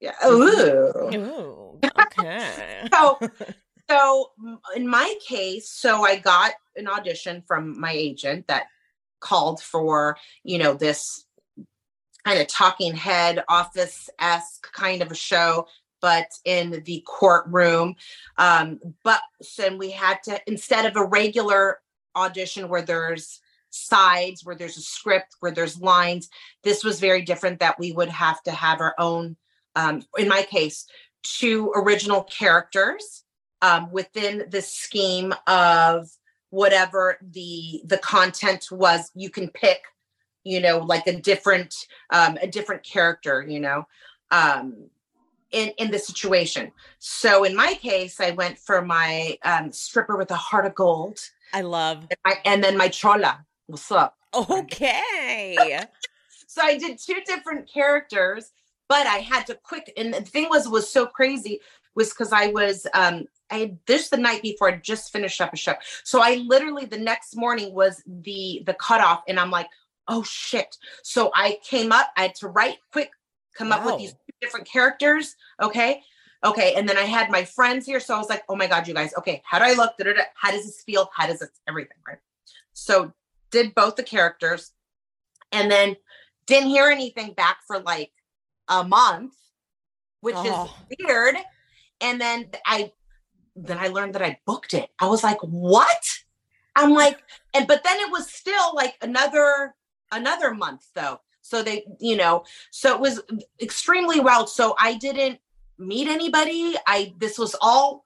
Yeah. 0.00 0.15
Ooh. 0.27 1.11
Ooh. 1.15 1.81
Okay. 2.00 2.87
so 2.93 3.19
so 3.91 4.31
in 4.77 4.87
my 4.87 5.15
case 5.27 5.69
so 5.71 6.05
i 6.05 6.17
got 6.17 6.53
an 6.77 6.87
audition 6.89 7.43
from 7.47 7.79
my 7.81 7.93
agent 7.93 8.47
that 8.47 8.67
called 9.21 9.61
for 9.62 10.17
you 10.45 10.59
know 10.59 10.75
this 10.75 11.25
kind 12.25 12.41
of 12.41 12.47
talking 12.47 12.95
head 12.95 13.43
office-esque 13.49 14.73
kind 14.73 15.03
of 15.03 15.11
a 15.11 15.15
show 15.15 15.67
but 16.03 16.29
in 16.47 16.83
the 16.87 17.05
courtroom. 17.07 17.95
Um 18.39 18.81
but 19.05 19.21
then 19.59 19.79
we 19.79 19.91
had 19.91 20.23
to 20.25 20.41
instead 20.47 20.87
of 20.87 20.97
a 20.97 21.05
regular 21.05 21.79
audition 22.17 22.69
where 22.69 22.83
there's 22.83 23.41
sides 23.71 24.45
where 24.45 24.57
there's 24.57 24.77
a 24.77 24.83
script 24.83 25.37
where 25.39 25.53
there's 25.53 25.81
lines 25.81 26.29
this 26.65 26.83
was 26.83 26.99
very 26.99 27.23
different 27.23 27.61
that 27.61 27.79
we 27.79 27.93
would 27.93 28.09
have 28.09 28.43
to 28.43 28.50
have 28.50 28.81
our 28.81 28.97
own 28.99 29.37
um 29.77 30.03
in 30.19 30.27
my 30.27 30.43
case 30.43 30.87
two 31.23 31.73
original 31.77 32.25
characters 32.25 33.25
um, 33.62 33.91
within 33.91 34.45
the 34.50 34.62
scheme 34.62 35.35
of 35.47 36.11
whatever 36.50 37.19
the 37.33 37.83
the 37.85 37.99
content 37.99 38.67
was. 38.71 39.11
You 39.15 39.31
can 39.31 39.49
pick 39.49 39.83
you 40.44 40.61
know 40.61 40.78
like 40.78 41.06
a 41.06 41.20
different 41.20 41.75
um, 42.11 42.38
a 42.40 42.47
different 42.47 42.82
character 42.82 43.44
you 43.47 43.61
know 43.61 43.87
um, 44.30 44.88
in 45.50 45.70
in 45.78 45.90
the 45.90 45.99
situation 45.99 46.70
so 46.99 47.44
in 47.44 47.54
my 47.54 47.75
case 47.75 48.20
i 48.20 48.30
went 48.30 48.59
for 48.59 48.82
my 48.82 49.37
um, 49.44 49.73
stripper 49.73 50.16
with 50.16 50.30
a 50.30 50.37
heart 50.37 50.66
of 50.66 50.75
gold 50.75 51.18
I 51.52 51.62
love. 51.62 52.06
and, 52.11 52.18
my, 52.25 52.35
and 52.44 52.64
then 52.64 52.76
my 52.76 52.88
chola 52.88 53.44
what's 53.66 53.90
up 53.90 54.16
Okay. 54.32 55.78
so 56.47 56.62
I 56.62 56.78
did 56.78 56.99
two 56.99 57.20
different 57.26 57.70
characters, 57.70 58.52
but 58.88 59.06
I 59.06 59.18
had 59.18 59.47
to 59.49 59.54
quick 59.54 59.92
and 59.97 60.14
the 60.14 60.23
thing 60.23 60.49
was 60.49 60.68
was 60.68 60.90
so 60.90 61.06
crazy 61.06 61.61
was 61.94 62.11
because 62.11 62.32
I 62.32 62.49
was 62.49 62.87
um 62.94 63.26
I 63.50 63.59
had 63.59 63.78
this 63.87 64.11
the 64.11 64.16
night 64.16 64.42
before 64.42 64.68
I 64.68 64.76
just 64.76 65.12
finished 65.12 65.40
up 65.40 65.52
a 65.52 65.56
show. 65.56 65.75
So 66.04 66.23
I 66.23 66.37
literally 66.47 66.85
the 66.85 66.99
next 66.99 67.37
morning 67.37 67.75
was 67.75 68.02
the 68.06 68.62
the 68.66 68.75
cutoff 68.75 69.23
and 69.28 69.38
I'm 69.38 69.50
like, 69.50 69.66
oh 70.11 70.23
shit. 70.23 70.76
So 71.02 71.31
I 71.35 71.59
came 71.64 71.93
up, 71.93 72.09
I 72.17 72.23
had 72.23 72.35
to 72.37 72.49
write 72.49 72.76
quick, 72.93 73.11
come 73.55 73.73
up 73.73 73.87
with 73.87 73.99
these 73.99 74.14
different 74.43 74.67
characters. 74.67 75.37
Okay. 75.62 76.02
Okay. 76.45 76.75
And 76.75 76.88
then 76.88 76.99
I 76.99 77.02
had 77.02 77.31
my 77.31 77.45
friends 77.45 77.87
here. 77.87 78.00
So 78.00 78.14
I 78.14 78.19
was 78.19 78.29
like, 78.29 78.43
oh 78.49 78.57
my 78.57 78.67
God, 78.67 78.87
you 78.88 78.95
guys, 78.95 79.14
okay, 79.17 79.43
how 79.45 79.59
do 79.59 79.64
I 79.67 79.73
look? 79.75 79.97
Da-da-da. 79.97 80.23
How 80.35 80.50
does 80.50 80.64
this 80.64 80.83
feel? 80.83 81.09
How 81.14 81.26
does 81.26 81.40
it 81.40 81.50
everything? 81.69 81.97
Right. 82.07 82.19
So 82.73 83.12
did 83.50 83.75
both 83.75 83.97
the 83.97 84.02
characters 84.02 84.73
and 85.52 85.71
then 85.71 85.97
didn't 86.47 86.71
hear 86.71 86.87
anything 86.87 87.33
back 87.35 87.59
for 87.67 87.79
like 87.81 88.12
a 88.69 88.85
month, 88.85 89.35
which 90.21 90.35
Oh. 90.37 90.75
is 90.90 90.97
weird. 91.07 91.37
And 92.00 92.21
then 92.21 92.50
I 92.67 92.93
then 93.57 93.79
I 93.79 93.88
learned 93.88 94.14
that 94.14 94.23
I 94.23 94.38
booked 94.47 94.75
it. 94.75 94.88
I 94.99 95.07
was 95.07 95.23
like, 95.23 95.38
what? 95.40 96.02
I'm 96.76 96.95
like, 96.95 97.19
and 97.52 97.67
but 97.67 97.85
then 97.85 97.99
it 98.00 98.11
was 98.11 98.31
still 98.31 98.75
like 98.75 98.97
another 99.02 99.75
another 100.12 100.55
month 100.55 100.87
though. 100.95 101.21
So 101.43 101.62
they, 101.62 101.85
you 101.99 102.17
know, 102.17 102.45
so 102.71 102.95
it 102.95 103.00
was 103.00 103.21
extremely 103.61 104.21
well. 104.21 104.47
So 104.47 104.75
I 104.79 104.95
didn't 104.95 105.38
meet 105.79 106.09
anybody. 106.09 106.75
I 106.87 107.14
this 107.19 107.38
was 107.38 107.57
all 107.61 108.05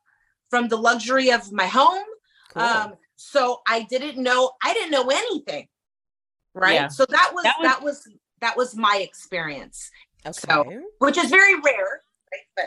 from 0.51 0.69
the 0.69 0.77
luxury 0.77 1.31
of 1.33 1.51
my 1.53 1.67
home. 1.67 2.05
Cool. 2.53 2.63
Um, 2.63 2.95
so 3.17 3.61
I 3.67 3.83
didn't 3.83 4.23
know, 4.23 4.53
I 4.63 4.73
didn't 4.75 4.93
know 4.93 5.09
anything. 5.09 5.67
Right. 6.55 6.75
Yeah. 6.75 6.89
So 6.89 7.05
that 7.09 7.33
was 7.35 7.43
That 7.45 7.57
that 7.63 7.83
was- 7.83 8.05
was 8.07 8.15
that 8.41 8.57
was 8.57 8.77
my 8.77 8.99
experience, 9.01 9.91
okay. 10.27 10.33
so- 10.33 10.83
which 10.99 11.17
is 11.17 11.31
very 11.31 11.55
rare. 11.55 12.03
Right? 12.33 12.41
But 12.57 12.65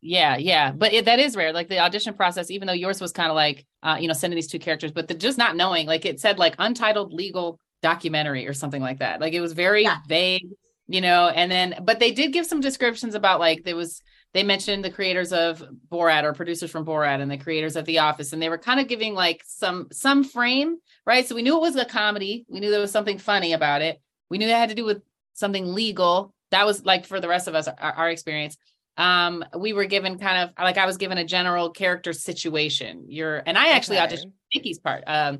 Yeah, 0.00 0.36
yeah, 0.38 0.72
but 0.72 0.92
it, 0.92 1.04
that 1.04 1.18
is 1.18 1.36
rare. 1.36 1.52
Like 1.52 1.68
the 1.68 1.80
audition 1.80 2.14
process, 2.14 2.50
even 2.50 2.66
though 2.66 2.72
yours 2.72 3.00
was 3.00 3.12
kind 3.12 3.28
of 3.30 3.34
like, 3.34 3.66
uh, 3.82 3.98
you 4.00 4.08
know, 4.08 4.14
sending 4.14 4.36
these 4.36 4.46
two 4.46 4.58
characters, 4.58 4.90
but 4.92 5.06
the, 5.06 5.14
just 5.14 5.36
not 5.36 5.54
knowing, 5.54 5.86
like 5.86 6.06
it 6.06 6.18
said, 6.20 6.38
like 6.38 6.54
untitled 6.58 7.12
legal 7.12 7.58
documentary 7.82 8.46
or 8.46 8.52
something 8.54 8.82
like 8.82 8.98
that. 8.98 9.20
Like 9.20 9.32
it 9.32 9.40
was 9.40 9.52
very 9.52 9.82
Yeah. 9.84 9.98
vague, 10.08 10.48
you 10.88 11.00
know. 11.00 11.28
And 11.28 11.50
then, 11.50 11.76
but 11.82 11.98
they 12.00 12.12
did 12.12 12.32
give 12.32 12.46
some 12.46 12.60
descriptions 12.60 13.14
about 13.14 13.40
like 13.40 13.64
there 13.64 13.76
was. 13.76 14.02
They 14.34 14.42
mentioned 14.42 14.84
the 14.84 14.90
creators 14.90 15.32
of 15.32 15.64
Borat 15.90 16.22
or 16.24 16.34
producers 16.34 16.70
from 16.70 16.84
Borat 16.84 17.22
and 17.22 17.30
the 17.30 17.38
creators 17.38 17.76
of 17.76 17.86
The 17.86 18.00
Office, 18.00 18.34
and 18.34 18.42
they 18.42 18.50
were 18.50 18.58
kind 18.58 18.78
of 18.78 18.86
giving 18.86 19.14
like 19.14 19.42
some 19.46 19.88
some 19.90 20.22
frame, 20.22 20.76
right? 21.06 21.26
So 21.26 21.34
we 21.34 21.40
knew 21.40 21.56
it 21.56 21.62
was 21.62 21.76
a 21.76 21.86
comedy. 21.86 22.44
We 22.46 22.60
knew 22.60 22.70
there 22.70 22.78
was 22.78 22.92
something 22.92 23.16
funny 23.16 23.54
about 23.54 23.80
it. 23.80 23.98
We 24.28 24.36
knew 24.36 24.46
it 24.46 24.50
had 24.50 24.68
to 24.68 24.74
do 24.74 24.84
with 24.84 25.00
something 25.32 25.72
legal. 25.74 26.34
That 26.50 26.66
was 26.66 26.84
like 26.84 27.06
for 27.06 27.20
the 27.20 27.28
rest 27.28 27.48
of 27.48 27.54
us, 27.54 27.68
our, 27.68 27.92
our 27.92 28.10
experience 28.10 28.58
um 28.98 29.44
we 29.56 29.72
were 29.72 29.84
given 29.84 30.18
kind 30.18 30.42
of 30.42 30.50
like 30.60 30.76
i 30.76 30.84
was 30.84 30.96
given 30.96 31.18
a 31.18 31.24
general 31.24 31.70
character 31.70 32.12
situation 32.12 33.04
you're 33.06 33.40
and 33.46 33.56
i 33.56 33.68
actually 33.68 33.96
Okay. 33.96 34.16
auditioned 34.16 34.32
Nikki's 34.52 34.80
part 34.80 35.04
um 35.06 35.38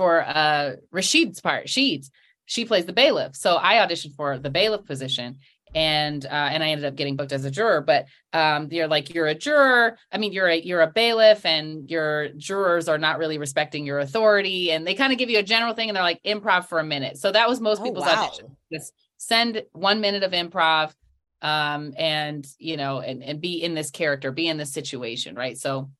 for 0.00 0.22
uh 0.26 0.76
Rashida's 0.94 1.42
part 1.42 1.68
she's 1.68 2.10
she 2.46 2.64
plays 2.64 2.86
the 2.86 2.92
bailiff. 2.94 3.36
So 3.36 3.58
i 3.60 3.74
auditioned 3.74 4.14
for 4.16 4.38
the 4.38 4.48
bailiff 4.48 4.86
position 4.86 5.40
and 5.74 6.24
uh 6.24 6.28
and 6.52 6.64
i 6.64 6.68
ended 6.70 6.86
up 6.86 6.96
getting 6.96 7.16
booked 7.16 7.32
as 7.32 7.44
a 7.44 7.50
juror. 7.50 7.82
But 7.82 8.06
um 8.32 8.68
you're 8.70 8.88
like 8.88 9.12
you're 9.14 9.26
a 9.26 9.34
juror. 9.34 9.98
I 10.10 10.16
mean 10.16 10.32
you're 10.32 10.48
a 10.48 10.56
you're 10.58 10.80
a 10.80 10.90
bailiff 10.90 11.44
and 11.44 11.90
your 11.90 12.30
jurors 12.30 12.88
are 12.88 12.96
not 12.96 13.18
really 13.18 13.36
respecting 13.36 13.84
your 13.84 13.98
authority. 13.98 14.72
And 14.72 14.86
they 14.86 14.94
kind 14.94 15.12
of 15.12 15.18
give 15.18 15.28
you 15.28 15.38
a 15.38 15.42
general 15.42 15.74
thing 15.74 15.90
and 15.90 15.96
they're 15.96 16.02
like 16.12 16.22
improv 16.24 16.64
for 16.64 16.78
a 16.78 16.84
minute. 16.84 17.18
So 17.18 17.30
that 17.30 17.46
was 17.46 17.60
most 17.60 17.82
Oh, 17.82 17.84
people's 17.84 18.06
wow. 18.06 18.24
audition. 18.24 18.56
Just 18.72 18.94
send 19.18 19.62
one 19.72 20.00
minute 20.00 20.22
of 20.22 20.32
improv 20.32 20.94
um 21.42 21.92
and 21.98 22.46
you 22.58 22.78
know 22.78 23.00
and 23.00 23.22
and 23.22 23.38
be 23.40 23.62
in 23.62 23.74
this 23.74 23.90
character 23.90 24.32
be 24.32 24.48
in 24.48 24.56
this 24.56 24.72
situation 24.72 25.34
right? 25.34 25.58
So 25.58 25.90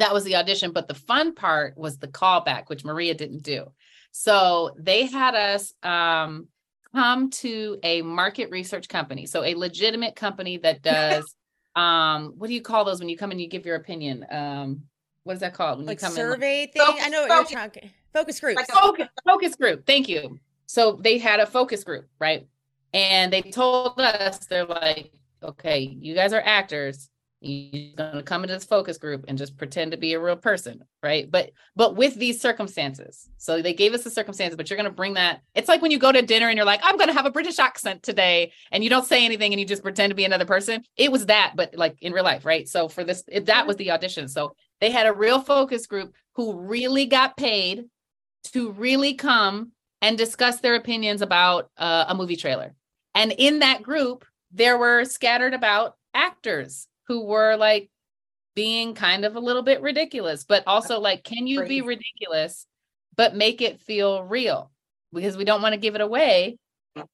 that 0.00 0.12
was 0.12 0.24
the 0.24 0.36
audition 0.36 0.72
but 0.72 0.88
the 0.88 0.94
fun 0.94 1.34
part 1.34 1.76
was 1.76 1.98
the 1.98 2.08
callback 2.08 2.68
which 2.68 2.84
maria 2.84 3.14
didn't 3.14 3.42
do 3.42 3.66
so 4.12 4.70
they 4.78 5.06
had 5.06 5.34
us 5.34 5.74
um 5.82 6.48
come 6.94 7.28
to 7.30 7.78
a 7.82 8.02
market 8.02 8.50
research 8.50 8.88
company 8.88 9.26
so 9.26 9.44
a 9.44 9.54
legitimate 9.54 10.16
company 10.16 10.56
that 10.58 10.82
does 10.82 11.34
um 11.74 12.34
what 12.36 12.48
do 12.48 12.54
you 12.54 12.62
call 12.62 12.84
those 12.84 13.00
when 13.00 13.08
you 13.08 13.16
come 13.16 13.30
and 13.30 13.40
you 13.40 13.48
give 13.48 13.66
your 13.66 13.76
opinion 13.76 14.24
um 14.30 14.82
what 15.24 15.34
is 15.34 15.40
that 15.40 15.54
called 15.54 15.78
when 15.78 15.86
like 15.86 16.00
you 16.00 16.06
come 16.06 16.12
in 16.12 16.16
survey 16.16 16.66
thing. 16.68 16.82
I 17.00 17.08
know 17.08 17.22
what 17.22 17.30
focus- 17.30 17.50
you're 17.50 17.60
talking. 17.60 17.90
Focus 18.12 18.40
groups. 18.40 18.56
Like 18.56 18.68
focus, 18.68 19.08
focus 19.26 19.56
group. 19.56 19.86
Thank 19.86 20.08
you. 20.08 20.38
So 20.66 20.98
they 21.02 21.18
had 21.18 21.40
a 21.40 21.46
focus 21.46 21.84
group, 21.84 22.08
right? 22.18 22.46
And 22.94 23.30
they 23.30 23.42
told 23.42 24.00
us, 24.00 24.46
they're 24.46 24.64
like, 24.64 25.12
okay, 25.42 25.80
you 25.80 26.14
guys 26.14 26.32
are 26.32 26.40
actors. 26.40 27.10
You're 27.46 27.94
gonna 27.96 28.22
come 28.22 28.42
into 28.42 28.54
this 28.54 28.64
focus 28.64 28.98
group 28.98 29.24
and 29.28 29.38
just 29.38 29.56
pretend 29.56 29.92
to 29.92 29.96
be 29.96 30.14
a 30.14 30.20
real 30.20 30.36
person, 30.36 30.84
right? 31.02 31.30
But 31.30 31.52
but 31.74 31.96
with 31.96 32.14
these 32.14 32.40
circumstances. 32.40 33.28
So 33.38 33.62
they 33.62 33.72
gave 33.72 33.94
us 33.94 34.04
the 34.04 34.10
circumstances, 34.10 34.56
but 34.56 34.68
you're 34.68 34.76
gonna 34.76 34.90
bring 34.90 35.14
that. 35.14 35.40
It's 35.54 35.68
like 35.68 35.82
when 35.82 35.90
you 35.90 35.98
go 35.98 36.12
to 36.12 36.22
dinner 36.22 36.48
and 36.48 36.56
you're 36.56 36.66
like, 36.66 36.80
I'm 36.82 36.96
gonna 36.96 37.12
have 37.12 37.26
a 37.26 37.30
British 37.30 37.58
accent 37.58 38.02
today, 38.02 38.52
and 38.72 38.82
you 38.82 38.90
don't 38.90 39.06
say 39.06 39.24
anything 39.24 39.52
and 39.52 39.60
you 39.60 39.66
just 39.66 39.82
pretend 39.82 40.10
to 40.10 40.16
be 40.16 40.24
another 40.24 40.44
person. 40.44 40.82
It 40.96 41.12
was 41.12 41.26
that, 41.26 41.52
but 41.56 41.74
like 41.74 41.96
in 42.02 42.12
real 42.12 42.24
life, 42.24 42.44
right? 42.44 42.68
So 42.68 42.88
for 42.88 43.04
this, 43.04 43.22
it, 43.28 43.46
that 43.46 43.66
was 43.66 43.76
the 43.76 43.92
audition. 43.92 44.28
So 44.28 44.54
they 44.80 44.90
had 44.90 45.06
a 45.06 45.12
real 45.12 45.40
focus 45.40 45.86
group 45.86 46.14
who 46.34 46.60
really 46.60 47.06
got 47.06 47.36
paid 47.36 47.84
to 48.52 48.72
really 48.72 49.14
come 49.14 49.72
and 50.02 50.18
discuss 50.18 50.60
their 50.60 50.74
opinions 50.74 51.22
about 51.22 51.70
uh, 51.78 52.04
a 52.08 52.14
movie 52.14 52.36
trailer. 52.36 52.74
And 53.14 53.32
in 53.32 53.60
that 53.60 53.82
group, 53.82 54.24
there 54.52 54.76
were 54.76 55.04
scattered 55.04 55.54
about 55.54 55.96
actors 56.14 56.86
who 57.08 57.24
were 57.24 57.56
like 57.56 57.90
being 58.54 58.94
kind 58.94 59.24
of 59.24 59.36
a 59.36 59.40
little 59.40 59.62
bit 59.62 59.80
ridiculous, 59.82 60.44
but 60.44 60.64
also 60.66 60.98
like, 61.00 61.24
can 61.24 61.46
you 61.46 61.64
be 61.64 61.82
ridiculous, 61.82 62.66
but 63.16 63.34
make 63.34 63.60
it 63.60 63.80
feel 63.80 64.22
real? 64.24 64.70
Because 65.12 65.36
we 65.36 65.44
don't 65.44 65.62
want 65.62 65.74
to 65.74 65.80
give 65.80 65.94
it 65.94 66.00
away 66.00 66.58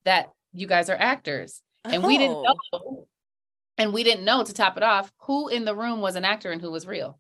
that 0.04 0.30
you 0.52 0.66
guys 0.66 0.88
are 0.88 0.96
actors. 0.96 1.60
And 1.84 2.04
we 2.04 2.16
didn't 2.18 2.36
Oh. 2.36 2.56
know, 2.72 3.06
and 3.76 3.92
we 3.92 4.04
didn't 4.04 4.24
know 4.24 4.44
to 4.44 4.54
top 4.54 4.76
it 4.76 4.82
off 4.82 5.12
who 5.22 5.48
in 5.48 5.64
the 5.64 5.74
room 5.74 6.00
was 6.00 6.14
an 6.14 6.24
actor 6.24 6.52
and 6.52 6.60
who 6.60 6.70
was 6.70 6.86
real. 6.86 7.18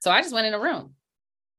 So 0.00 0.10
I 0.10 0.22
just 0.22 0.32
went 0.34 0.46
in 0.46 0.54
a 0.54 0.60
room. 0.60 0.94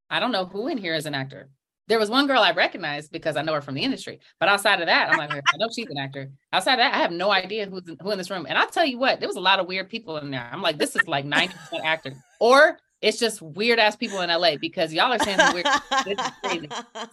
I 0.10 0.20
don't 0.20 0.32
know 0.32 0.46
who 0.46 0.68
in 0.68 0.78
here 0.78 0.96
is 0.96 1.06
an 1.06 1.14
actor. 1.16 1.50
There 1.92 2.00
was 2.00 2.10
one 2.10 2.26
girl 2.26 2.40
I 2.40 2.54
recognized 2.54 3.12
because 3.12 3.36
I 3.36 3.42
know 3.42 3.54
her 3.54 3.60
from 3.60 3.76
the 3.76 3.84
industry. 3.84 4.22
But 4.40 4.48
outside 4.48 4.80
of 4.80 4.86
that, 4.86 5.12
I'm 5.12 5.18
like, 5.18 5.30
I 5.30 5.58
know 5.58 5.68
she's 5.76 5.90
an 5.90 5.98
actor. 5.98 6.32
Outside 6.54 6.76
of 6.76 6.78
that, 6.78 6.94
I 6.94 7.00
have 7.00 7.12
no 7.12 7.32
idea 7.32 7.70
who's 7.70 7.86
in, 7.86 7.98
who 8.02 8.12
in 8.12 8.18
this 8.18 8.30
room. 8.30 8.46
And 8.48 8.58
I'll 8.58 8.70
tell 8.70 8.86
you 8.86 8.98
what, 8.98 9.20
there 9.20 9.28
was 9.28 9.36
a 9.36 9.42
lot 9.42 9.60
of 9.60 9.68
weird 9.68 9.90
people 9.90 10.16
in 10.16 10.32
there. 10.32 10.50
I'm 10.50 10.62
like, 10.62 10.78
this 10.78 10.96
is 10.96 11.06
like 11.06 11.26
90% 11.26 11.52
actor. 11.84 12.14
Or 12.40 12.78
it's 13.02 13.20
just 13.20 13.42
weird 13.42 13.78
ass 13.78 13.98
people 13.98 14.22
in 14.22 14.30
LA 14.30 14.56
because 14.56 14.94
y'all 14.94 15.12
are 15.12 15.20
saying 15.20 15.38
weird. 15.54 15.68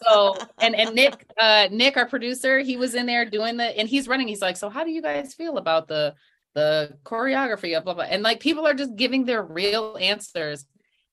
So 0.06 0.36
and 0.60 0.76
and 0.76 0.94
Nick, 0.94 1.26
uh 1.40 1.66
Nick, 1.72 1.96
our 1.96 2.06
producer, 2.06 2.60
he 2.60 2.76
was 2.76 2.94
in 2.94 3.06
there 3.06 3.28
doing 3.28 3.56
the 3.56 3.76
and 3.76 3.88
he's 3.88 4.06
running. 4.06 4.28
He's 4.28 4.42
like, 4.42 4.56
so 4.56 4.68
how 4.68 4.84
do 4.84 4.92
you 4.92 5.02
guys 5.02 5.34
feel 5.34 5.58
about 5.58 5.88
the 5.88 6.14
the 6.54 6.96
choreography 7.02 7.76
of 7.76 7.84
blah 7.84 7.94
blah? 7.94 8.04
And 8.04 8.22
like 8.22 8.38
people 8.38 8.64
are 8.64 8.74
just 8.74 8.94
giving 8.94 9.24
their 9.24 9.42
real 9.42 9.98
answers. 10.00 10.66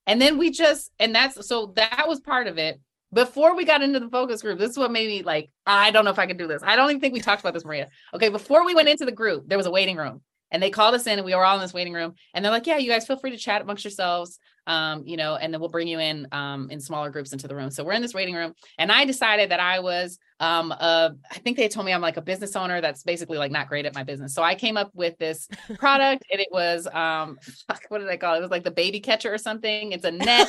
And 0.06 0.22
then 0.22 0.38
we 0.38 0.50
just 0.50 0.92
and 1.00 1.12
that's 1.12 1.48
so 1.48 1.72
that 1.74 2.04
was 2.06 2.20
part 2.20 2.46
of 2.46 2.58
it. 2.58 2.80
Before 3.16 3.56
we 3.56 3.64
got 3.64 3.80
into 3.80 3.98
the 3.98 4.10
focus 4.10 4.42
group, 4.42 4.58
this 4.58 4.72
is 4.72 4.76
what 4.76 4.92
made 4.92 5.08
me 5.08 5.22
like, 5.22 5.50
I 5.64 5.90
don't 5.90 6.04
know 6.04 6.10
if 6.10 6.18
I 6.18 6.26
can 6.26 6.36
do 6.36 6.46
this. 6.46 6.62
I 6.62 6.76
don't 6.76 6.90
even 6.90 7.00
think 7.00 7.14
we 7.14 7.20
talked 7.20 7.40
about 7.40 7.54
this, 7.54 7.64
Maria. 7.64 7.88
Okay, 8.12 8.28
before 8.28 8.66
we 8.66 8.74
went 8.74 8.90
into 8.90 9.06
the 9.06 9.10
group, 9.10 9.48
there 9.48 9.56
was 9.56 9.66
a 9.66 9.70
waiting 9.70 9.96
room. 9.96 10.20
And 10.50 10.62
they 10.62 10.68
called 10.68 10.94
us 10.94 11.06
in 11.06 11.18
and 11.18 11.24
we 11.24 11.34
were 11.34 11.42
all 11.42 11.56
in 11.56 11.62
this 11.62 11.72
waiting 11.72 11.94
room. 11.94 12.12
And 12.34 12.44
they're 12.44 12.52
like, 12.52 12.66
Yeah, 12.66 12.76
you 12.76 12.90
guys 12.90 13.06
feel 13.06 13.16
free 13.16 13.30
to 13.30 13.38
chat 13.38 13.62
amongst 13.62 13.84
yourselves. 13.84 14.38
Um, 14.66 15.04
you 15.06 15.16
know, 15.16 15.36
and 15.36 15.52
then 15.52 15.60
we'll 15.60 15.70
bring 15.70 15.88
you 15.88 15.98
in 15.98 16.26
um 16.32 16.70
in 16.70 16.80
smaller 16.80 17.10
groups 17.10 17.32
into 17.32 17.48
the 17.48 17.54
room. 17.54 17.70
So 17.70 17.84
we're 17.84 17.92
in 17.92 18.02
this 18.02 18.14
waiting 18.14 18.34
room. 18.34 18.54
And 18.78 18.90
I 18.90 19.04
decided 19.04 19.50
that 19.50 19.60
I 19.60 19.80
was 19.80 20.18
um 20.40 20.72
uh 20.72 21.10
I 21.30 21.38
think 21.38 21.56
they 21.56 21.68
told 21.68 21.86
me 21.86 21.92
I'm 21.92 22.00
like 22.00 22.16
a 22.16 22.22
business 22.22 22.56
owner 22.56 22.80
that's 22.80 23.02
basically 23.02 23.38
like 23.38 23.50
not 23.50 23.68
great 23.68 23.86
at 23.86 23.94
my 23.94 24.02
business. 24.02 24.34
So 24.34 24.42
I 24.42 24.54
came 24.54 24.76
up 24.76 24.90
with 24.94 25.16
this 25.18 25.48
product 25.78 26.24
and 26.30 26.40
it 26.40 26.48
was 26.50 26.86
um 26.88 27.38
what 27.88 27.98
did 27.98 28.08
I 28.08 28.16
call 28.16 28.34
it? 28.34 28.38
It 28.38 28.42
was 28.42 28.50
like 28.50 28.64
the 28.64 28.70
baby 28.70 29.00
catcher 29.00 29.32
or 29.32 29.38
something. 29.38 29.92
It's 29.92 30.04
a 30.04 30.10
net 30.10 30.48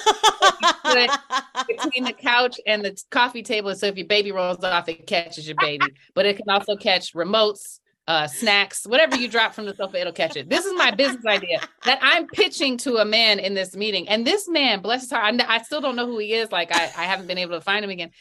between 1.68 2.04
the 2.04 2.14
couch 2.14 2.60
and 2.66 2.84
the 2.84 3.02
coffee 3.12 3.44
table. 3.44 3.74
So 3.76 3.88
if 3.88 3.98
your 3.98 4.08
baby 4.08 4.32
rolls 4.32 4.64
off, 4.64 4.90
it 4.90 5.08
catches 5.08 5.48
your 5.48 5.58
baby. 5.60 5.86
But 6.14 6.26
it 6.26 6.38
can 6.38 6.50
also 6.50 6.76
catch 6.76 7.14
remotes, 7.14 7.80
uh, 8.08 8.26
snacks, 8.28 8.86
whatever 8.88 9.18
you 9.18 9.28
drop 9.28 9.54
from 9.54 9.66
the 9.66 9.76
sofa, 9.76 10.00
it'll 10.00 10.14
catch 10.14 10.38
it. 10.38 10.50
This 10.50 10.66
is 10.66 10.74
my 10.78 10.92
business 10.92 11.26
idea 11.26 11.60
that 11.84 12.00
I'm 12.02 12.26
pitching 12.28 12.78
to 12.80 12.98
a 12.98 13.06
man 13.06 13.40
in 13.40 13.54
this 13.54 13.76
meeting. 13.76 14.08
And 14.08 14.26
this 14.26 14.48
man, 14.48 14.82
bless 14.82 15.02
his 15.02 15.12
heart, 15.12 15.36
I, 15.42 15.56
I 15.56 15.62
still 15.62 15.82
don't 15.82 15.96
know 15.96 16.06
who 16.06 16.18
he 16.18 16.34
is. 16.34 16.52
Like 16.52 16.74
I, 16.74 16.84
I 16.84 17.04
haven't 17.04 17.28
been 17.28 17.38
able 17.38 17.56
to 17.56 17.62
find 17.62 17.84
him 17.84 17.92
again 17.92 18.12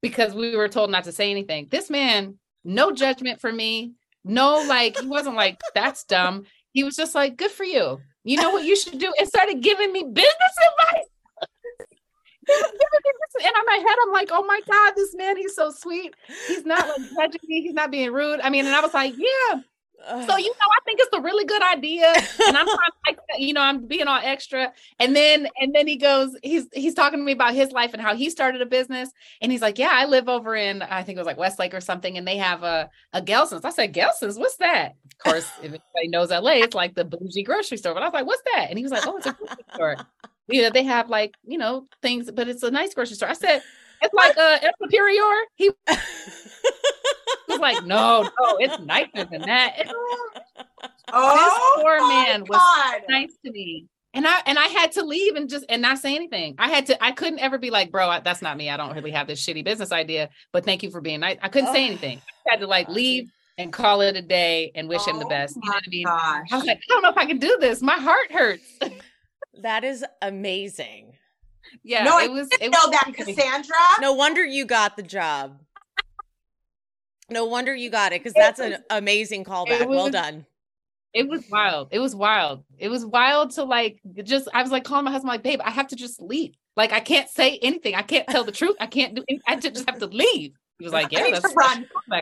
because 0.00 0.34
we 0.34 0.56
were 0.56 0.68
told 0.68 0.90
not 0.90 1.04
to 1.04 1.12
say 1.12 1.30
anything. 1.30 1.68
This 1.70 1.90
man, 1.90 2.38
no 2.64 2.90
judgment 2.92 3.40
for 3.40 3.52
me. 3.52 3.92
No, 4.24 4.64
like 4.66 4.98
he 4.98 5.06
wasn't 5.06 5.36
like, 5.36 5.60
that's 5.74 6.04
dumb. 6.04 6.44
He 6.72 6.82
was 6.82 6.96
just 6.96 7.14
like, 7.14 7.36
good 7.36 7.50
for 7.50 7.64
you. 7.64 8.00
You 8.24 8.38
know 8.38 8.50
what 8.50 8.64
you 8.64 8.74
should 8.74 8.98
do? 8.98 9.12
And 9.18 9.28
started 9.28 9.62
giving 9.62 9.92
me 9.92 10.04
business 10.04 10.34
advice. 10.80 11.04
He 11.04 11.12
was 11.68 11.86
giving 11.86 11.86
me 11.86 12.32
this- 12.32 12.33
and 12.48 13.56
in 13.56 13.66
my 13.66 13.76
head, 13.76 13.96
I'm 14.06 14.12
like, 14.12 14.28
oh 14.32 14.44
my 14.44 14.60
God, 14.70 14.92
this 14.96 15.14
man, 15.14 15.36
he's 15.36 15.54
so 15.54 15.70
sweet. 15.70 16.14
He's 16.48 16.64
not 16.64 16.86
like 16.88 17.10
judging 17.16 17.40
me. 17.48 17.62
He's 17.62 17.74
not 17.74 17.90
being 17.90 18.12
rude. 18.12 18.40
I 18.40 18.50
mean, 18.50 18.66
and 18.66 18.74
I 18.74 18.80
was 18.80 18.94
like, 18.94 19.14
yeah, 19.16 19.60
So 20.28 20.36
you 20.36 20.48
know, 20.50 20.68
I 20.76 20.80
think 20.84 21.00
it's 21.00 21.16
a 21.16 21.20
really 21.22 21.44
good 21.46 21.62
idea, 21.62 22.12
and 22.46 22.56
I'm 22.56 22.66
trying 22.66 22.90
to, 22.92 22.98
like, 23.06 23.18
you 23.38 23.54
know, 23.54 23.62
I'm 23.62 23.86
being 23.86 24.06
all 24.06 24.20
extra. 24.22 24.72
And 24.98 25.16
then, 25.16 25.48
and 25.60 25.74
then 25.74 25.86
he 25.86 25.96
goes, 25.96 26.36
he's 26.42 26.66
he's 26.72 26.94
talking 26.94 27.20
to 27.20 27.24
me 27.24 27.32
about 27.32 27.54
his 27.54 27.72
life 27.72 27.94
and 27.94 28.02
how 28.02 28.14
he 28.14 28.28
started 28.28 28.60
a 28.60 28.66
business. 28.66 29.10
And 29.40 29.50
he's 29.50 29.62
like, 29.62 29.78
"Yeah, 29.78 29.90
I 29.92 30.04
live 30.06 30.28
over 30.28 30.54
in, 30.56 30.82
I 30.82 31.02
think 31.04 31.16
it 31.16 31.20
was 31.20 31.26
like 31.26 31.38
Westlake 31.38 31.74
or 31.74 31.80
something, 31.80 32.18
and 32.18 32.28
they 32.28 32.36
have 32.36 32.62
a 32.62 32.90
a 33.14 33.22
Gelson's." 33.22 33.64
I 33.64 33.70
said, 33.70 33.94
"Gelson's, 33.94 34.38
what's 34.38 34.56
that?" 34.58 34.92
Of 35.12 35.18
course, 35.18 35.52
if 35.58 35.66
anybody 35.72 36.08
knows 36.08 36.30
LA, 36.30 36.52
it's 36.64 36.74
like 36.74 36.94
the 36.94 37.04
bougie 37.04 37.42
grocery 37.42 37.78
store. 37.78 37.94
But 37.94 38.02
I 38.02 38.06
was 38.06 38.14
like, 38.14 38.26
"What's 38.26 38.42
that?" 38.54 38.66
And 38.68 38.78
he 38.78 38.84
was 38.84 38.92
like, 38.92 39.06
"Oh, 39.06 39.16
it's 39.16 39.26
a 39.26 39.32
grocery 39.32 39.64
store. 39.74 39.96
You 40.48 40.62
know, 40.62 40.70
they 40.70 40.84
have 40.84 41.08
like 41.08 41.34
you 41.46 41.58
know 41.58 41.86
things, 42.02 42.30
but 42.30 42.48
it's 42.48 42.62
a 42.62 42.70
nice 42.70 42.94
grocery 42.94 43.16
store." 43.16 43.28
I 43.30 43.34
said, 43.34 43.62
"It's 44.02 44.14
like 44.14 44.36
uh, 44.36 44.58
El 44.62 44.70
Superior." 44.82 45.32
He 45.56 45.70
was 47.48 47.58
like, 47.60 47.84
"No, 47.84 48.22
no, 48.22 48.56
it's 48.58 48.78
nicer 48.80 49.24
than 49.30 49.42
that." 49.42 49.88
Oh, 51.16 51.36
this 51.76 51.82
poor 51.82 52.08
man 52.08 52.40
was 52.48 52.58
God. 52.58 53.02
nice 53.08 53.32
to 53.44 53.52
me. 53.52 53.86
And 54.14 54.26
I 54.26 54.40
and 54.46 54.58
I 54.58 54.66
had 54.66 54.90
to 54.92 55.04
leave 55.04 55.36
and 55.36 55.48
just 55.48 55.64
and 55.68 55.80
not 55.82 55.98
say 55.98 56.14
anything. 56.16 56.54
I 56.58 56.68
had 56.68 56.86
to. 56.86 57.04
I 57.04 57.12
couldn't 57.12 57.38
ever 57.40 57.58
be 57.58 57.70
like, 57.70 57.92
bro, 57.92 58.08
I, 58.08 58.20
that's 58.20 58.42
not 58.42 58.56
me. 58.56 58.68
I 58.70 58.76
don't 58.76 58.94
really 58.94 59.10
have 59.12 59.26
this 59.26 59.44
shitty 59.44 59.64
business 59.64 59.92
idea. 59.92 60.30
But 60.52 60.64
thank 60.64 60.82
you 60.82 60.90
for 60.90 61.00
being 61.00 61.20
nice. 61.20 61.36
I 61.42 61.48
couldn't 61.48 61.72
say 61.72 61.82
Oh. 61.84 61.86
anything. 61.86 62.20
I 62.48 62.52
had 62.52 62.60
to 62.60 62.66
like 62.66 62.88
leave 62.88 63.28
and 63.58 63.72
call 63.72 64.00
it 64.00 64.16
a 64.16 64.22
day 64.22 64.72
and 64.74 64.88
wish 64.88 65.06
him 65.06 65.18
the 65.18 65.26
Oh 65.26 65.28
best. 65.28 65.56
You 65.56 65.62
know 65.68 65.74
what 65.74 65.84
I 65.86 65.90
mean? 65.90 66.04
gosh. 66.04 66.46
I 66.52 66.56
was 66.56 66.64
like, 66.64 66.78
I 66.78 66.82
don't 66.88 67.02
know 67.02 67.10
if 67.10 67.18
I 67.18 67.26
can 67.26 67.38
do 67.38 67.58
this. 67.60 67.80
My 67.82 67.96
heart 67.98 68.32
hurts. 68.32 68.78
That 69.62 69.84
is 69.84 70.04
amazing. 70.22 71.16
yeah, 71.82 72.04
No, 72.04 72.18
I 72.18 72.24
it 72.24 72.30
was. 72.32 72.48
didn't 72.48 72.66
It 72.66 72.70
know 72.70 72.78
was 72.86 72.90
that, 72.90 73.12
crazy. 73.14 73.34
Cassandra. 73.34 73.74
No 74.00 74.12
wonder 74.14 74.44
you 74.44 74.64
got 74.66 74.96
the 74.96 75.02
job. 75.02 75.60
No 77.30 77.46
wonder 77.46 77.74
you 77.74 77.88
got 77.90 78.12
it 78.12 78.20
because 78.22 78.34
that's 78.34 78.60
an 78.60 78.76
amazing 78.90 79.44
callback. 79.44 79.88
well 79.88 80.10
done. 80.10 80.44
It 81.14 81.28
was 81.28 81.44
wild. 81.48 81.88
It 81.90 82.00
was 82.00 82.14
wild. 82.14 82.64
It 82.78 82.88
was 82.88 83.06
wild 83.06 83.52
to 83.52 83.62
like 83.64 84.00
just. 84.24 84.48
I 84.52 84.62
was 84.62 84.70
like 84.72 84.84
calling 84.84 85.04
my 85.04 85.12
husband, 85.12 85.28
like, 85.28 85.42
babe, 85.42 85.60
I 85.64 85.70
have 85.70 85.86
to 85.88 85.96
just 85.96 86.20
leave. 86.20 86.54
Like, 86.76 86.92
I 86.92 86.98
can't 87.00 87.30
say 87.30 87.58
anything. 87.62 87.94
I 87.94 88.02
can't 88.02 88.26
tell 88.28 88.42
the 88.44 88.50
truth. 88.60 88.76
I 88.80 88.86
can't 88.86 89.14
do. 89.14 89.24
Any- 89.28 89.40
I 89.46 89.56
just 89.56 89.88
have 89.88 90.00
to 90.00 90.06
leave. 90.06 90.54
He 90.78 90.84
was 90.84 90.92
like, 90.92 91.06
I 91.14 91.18
yeah, 91.18 91.22
need 91.24 91.34
that's 91.36 91.48
to 91.50 91.54
run. 91.54 91.86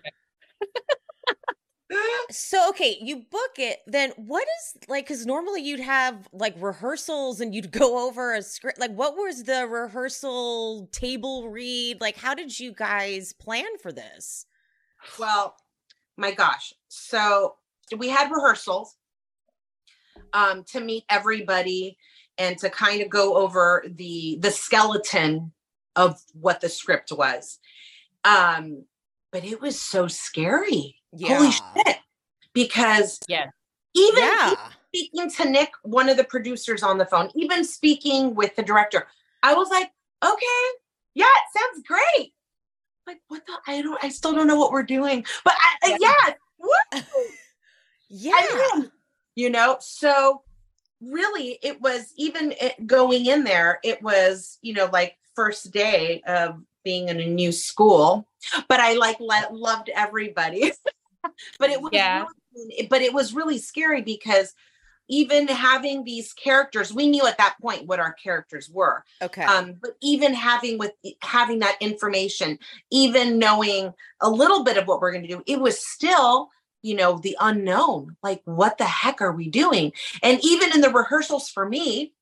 So 2.31 2.69
okay, 2.71 2.97
you 3.01 3.17
book 3.31 3.53
it. 3.59 3.81
Then 3.87 4.13
what 4.17 4.45
is 4.45 4.89
like? 4.89 5.05
Because 5.07 5.27
normally 5.27 5.63
you'd 5.63 5.81
have 5.81 6.29
like 6.33 6.55
rehearsals 6.59 7.41
and 7.41 7.55
you'd 7.55 7.71
go 7.73 8.09
over 8.09 8.35
a 8.35 8.43
script. 8.43 8.79
Like, 8.79 8.93
what 8.93 9.17
was 9.17 9.45
the 9.45 9.67
rehearsal 9.67 10.89
table 10.93 11.49
read? 11.49 12.01
Like, 12.01 12.17
how 12.17 12.35
did 12.35 12.59
you 12.59 12.73
guys 12.73 13.33
plan 13.33 13.79
for 13.83 13.93
this? 13.93 14.47
Well, 15.19 15.57
my 16.17 16.33
gosh. 16.33 16.73
So 16.89 17.57
we 17.97 18.09
had 18.09 18.31
rehearsals 18.31 18.97
um 20.33 20.65
to 20.65 20.81
meet 20.81 21.05
everybody 21.11 21.99
and 22.39 22.57
to 22.59 22.71
kind 22.71 23.03
of 23.03 23.11
go 23.11 23.37
over 23.37 23.85
the 23.87 24.39
the 24.41 24.51
skeleton 24.51 25.53
of 25.97 26.21
what 26.33 26.61
the 26.61 26.69
script 26.69 27.13
was. 27.13 27.59
Um 28.25 28.85
but 29.31 29.45
it 29.45 29.61
was 29.61 29.81
so 29.81 30.07
scary. 30.09 31.02
Holy 31.21 31.51
shit. 31.51 31.99
Because 32.55 33.19
Yeah. 33.29 33.47
even 33.95 34.23
yeah. 34.25 34.55
speaking 34.89 35.31
to 35.31 35.49
Nick, 35.51 35.71
one 35.83 36.09
of 36.09 36.17
the 36.17 36.25
producers 36.25 36.83
on 36.83 36.99
the 36.99 37.07
phone, 37.07 37.31
even 37.35 37.65
speaking 37.65 38.35
with 38.35 38.55
the 38.57 38.63
director, 38.63 39.07
I 39.43 39.55
was 39.55 39.71
like, 39.71 39.91
okay, 40.25 40.65
yeah, 41.15 41.25
it 41.27 41.59
sounds 41.59 41.87
great. 41.87 42.33
Like, 43.07 43.21
what 43.29 43.45
the? 43.47 43.53
I 43.67 43.83
don't, 43.83 44.03
I 44.05 44.09
still 44.11 44.33
don't 44.33 44.47
know 44.47 44.57
what 44.59 44.71
we're 44.73 44.83
doing, 44.85 45.25
but 45.45 45.55
I, 45.83 45.89
Yeah. 45.89 45.97
yeah, 46.01 46.13
yes, 46.25 46.37
woo, 46.59 47.01
Yeah. 48.09 48.33
I 48.35 48.71
am. 48.75 48.93
you 49.35 49.51
know, 49.51 49.79
so 49.81 50.43
really 51.01 51.59
it 51.63 51.81
was 51.81 52.13
even 52.17 52.55
it, 52.61 52.87
going 52.87 53.27
in 53.27 53.43
there, 53.45 53.81
it 53.83 54.01
was, 54.03 54.59
you 54.63 54.75
know, 54.75 54.89
like 54.93 55.17
first 55.35 55.73
day 55.73 56.23
of 56.27 56.63
being 56.85 57.09
in 57.09 57.19
a 57.21 57.27
new 57.27 57.51
school, 57.51 58.29
but 58.69 58.79
I 58.81 58.93
like 58.95 59.19
le- 59.19 59.49
loved 59.51 59.91
everybody. 59.95 60.73
but 61.59 61.71
it 61.71 61.81
was 61.81 61.91
Yeah. 61.93 62.25
really, 62.55 62.87
but 62.89 63.03
it 63.03 63.13
was 63.13 63.35
really 63.35 63.59
scary 63.59 64.03
because 64.03 64.55
even 65.09 65.49
having 65.49 66.05
these 66.05 66.33
characters, 66.33 66.93
we 66.93 67.09
knew 67.09 67.27
at 67.27 67.37
that 67.39 67.57
point 67.61 67.87
what 67.87 68.01
our 68.01 68.13
characters 68.15 68.71
were. 68.71 69.05
Okay. 69.21 69.43
Um, 69.43 69.75
but 69.81 69.93
even 70.01 70.33
having 70.33 70.79
with 70.79 70.93
having 71.21 71.59
that 71.59 71.77
information, 71.81 72.59
even 72.91 73.39
knowing 73.39 73.93
a 74.21 74.31
little 74.31 74.65
bit 74.65 74.77
of 74.79 74.87
what 74.87 75.01
we're 75.01 75.13
going 75.13 75.27
to 75.27 75.29
do, 75.29 75.43
it 75.47 75.61
was 75.61 75.85
still, 75.85 76.49
you 76.83 76.95
know, 76.95 77.19
the 77.19 77.37
unknown. 77.41 78.17
Like, 78.23 78.43
what 78.45 78.79
the 78.79 78.85
heck 78.85 79.21
are 79.21 79.33
we 79.33 79.49
doing? 79.51 79.93
And 80.23 80.39
even 80.43 80.73
in 80.73 80.81
the 80.81 80.91
rehearsals 80.91 81.49
for 81.49 81.69
me, 81.69 82.15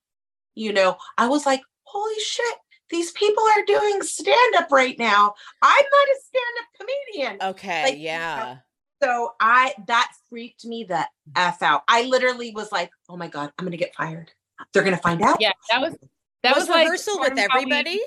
you 0.54 0.72
know, 0.72 0.96
I 1.16 1.28
was 1.28 1.46
like, 1.46 1.60
holy 1.84 2.18
shit, 2.24 2.56
these 2.88 3.12
people 3.12 3.44
are 3.44 3.64
doing 3.66 4.02
stand 4.02 4.56
up 4.56 4.72
right 4.72 4.98
now. 4.98 5.34
I'm 5.62 5.84
not 5.84 6.08
a 6.08 6.20
stand 6.24 6.44
up 6.60 6.66
comedian. 6.80 7.50
okay. 7.50 7.82
like, 7.84 7.98
yeah. 7.98 8.56
So 9.02 9.32
I 9.40 9.74
that 9.86 10.12
freaked 10.28 10.64
me 10.64 10.84
the 10.84 11.06
f 11.36 11.62
out. 11.62 11.82
I 11.88 12.02
literally 12.04 12.52
was 12.54 12.70
like, 12.70 12.90
"Oh 13.08 13.16
my 13.16 13.28
god, 13.28 13.52
I'm 13.58 13.64
gonna 13.64 13.76
get 13.76 13.94
fired. 13.94 14.30
They're 14.72 14.82
gonna 14.82 14.96
find 14.98 15.22
out." 15.22 15.38
Yeah, 15.40 15.52
that 15.70 15.80
was 15.80 15.96
that 16.42 16.54
was, 16.54 16.68
was, 16.68 16.76
rehearsal 16.76 17.16
part 17.18 17.34
with 17.34 17.44
of 17.44 17.48
we- 17.54 17.60
everybody. 17.60 18.00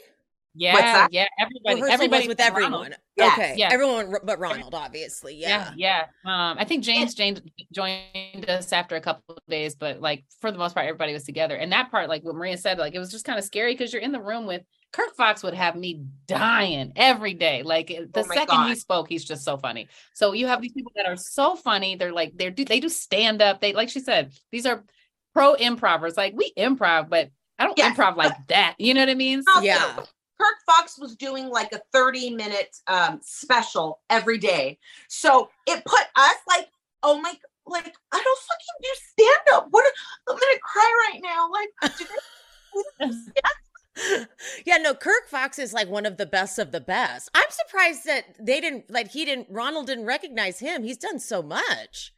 yeah, 0.55 0.75
that? 0.75 1.07
yeah, 1.11 1.25
everybody, 1.39 1.75
rehearsal 1.75 1.93
everybody 1.93 2.21
was 2.21 2.27
with 2.29 2.37
but 2.37 2.53
Ronald. 2.53 2.85
everyone. 2.85 2.95
Yes, 3.15 3.33
okay. 3.37 3.53
yeah. 3.57 3.69
Everyone 3.71 4.15
but 4.23 4.39
Ronald, 4.39 4.75
obviously. 4.75 5.35
Yeah. 5.35 5.73
Yeah, 5.75 6.05
yeah. 6.25 6.51
Um, 6.51 6.57
I 6.59 6.65
think 6.65 6.83
James 6.83 7.15
James 7.15 7.41
joined 7.71 8.49
us 8.49 8.71
after 8.71 8.95
a 8.95 9.01
couple 9.01 9.35
of 9.35 9.43
days, 9.49 9.75
but 9.75 9.99
like 9.99 10.25
for 10.41 10.51
the 10.51 10.57
most 10.57 10.73
part, 10.73 10.85
everybody 10.85 11.13
was 11.13 11.23
together. 11.23 11.55
And 11.55 11.71
that 11.71 11.89
part, 11.91 12.07
like 12.09 12.23
what 12.23 12.35
Maria 12.35 12.57
said, 12.57 12.77
like 12.77 12.93
it 12.93 12.99
was 12.99 13.11
just 13.11 13.25
kind 13.25 13.39
of 13.39 13.45
scary 13.45 13.73
because 13.73 13.93
you're 13.93 14.01
in 14.01 14.11
the 14.11 14.21
room 14.21 14.45
with 14.45 14.61
Kirk 14.93 15.15
Fox 15.15 15.41
would 15.43 15.55
have 15.55 15.75
me 15.75 16.05
dying 16.27 16.93
every 16.95 17.33
day. 17.33 17.63
Like 17.63 17.87
the 17.87 18.07
Oh 18.15 18.33
second 18.33 18.67
he 18.67 18.75
spoke, 18.75 19.09
he's 19.09 19.25
just 19.25 19.43
so 19.43 19.57
funny. 19.57 19.87
So 20.13 20.33
you 20.33 20.45
have 20.47 20.61
these 20.61 20.71
people 20.71 20.91
that 20.95 21.07
are 21.07 21.17
so 21.17 21.55
funny. 21.55 21.95
They're 21.95 22.13
like 22.13 22.33
they're 22.37 22.51
do 22.51 22.63
they 22.63 22.79
do 22.79 22.89
stand 22.89 23.41
up. 23.41 23.59
They 23.59 23.73
like 23.73 23.89
she 23.89 23.99
said, 23.99 24.33
these 24.51 24.65
are 24.67 24.83
pro 25.33 25.55
improvers. 25.55 26.15
Like 26.15 26.33
we 26.37 26.53
improv, 26.57 27.09
but 27.09 27.29
I 27.57 27.65
don't 27.65 27.77
Yes. 27.77 27.97
improv 27.97 28.15
like 28.15 28.33
that. 28.49 28.75
You 28.77 28.93
know 28.93 29.01
what 29.01 29.09
I 29.09 29.15
mean? 29.15 29.43
Also, 29.47 29.61
Yeah. 29.61 29.95
Kirk 30.39 30.55
Fox 30.65 30.97
was 30.99 31.15
doing 31.15 31.49
like 31.49 31.71
a 31.73 31.81
30 31.91 32.29
minute 32.35 32.75
um 32.87 33.19
special 33.23 33.99
every 34.11 34.37
day. 34.37 34.77
So 35.09 35.49
it 35.67 35.83
put 35.85 36.01
us 36.15 36.35
like, 36.47 36.67
oh 37.01 37.19
my 37.19 37.33
like 37.65 37.95
I 38.11 38.21
don't 38.23 38.39
fucking 38.39 38.79
do 38.83 38.89
stand 39.11 39.55
up. 39.55 39.67
What 39.71 39.85
I'm 40.29 40.35
gonna 40.35 40.59
cry 40.61 41.09
right 41.11 41.21
now. 41.23 41.49
Like 41.51 41.95
do 41.97 42.05
they- 42.05 43.07
yeah, 44.65 44.77
no, 44.77 44.93
Kirk 44.93 45.27
Fox 45.27 45.59
is 45.59 45.73
like 45.73 45.87
one 45.89 46.05
of 46.05 46.17
the 46.17 46.25
best 46.25 46.57
of 46.59 46.71
the 46.71 46.81
best. 46.81 47.29
I'm 47.35 47.49
surprised 47.49 48.05
that 48.05 48.23
they 48.39 48.59
didn't 48.59 48.89
like 48.89 49.11
he 49.11 49.25
didn't 49.25 49.47
Ronald 49.49 49.87
didn't 49.87 50.05
recognize 50.05 50.59
him. 50.59 50.83
He's 50.83 50.97
done 50.97 51.19
so 51.19 51.41
much. 51.43 52.13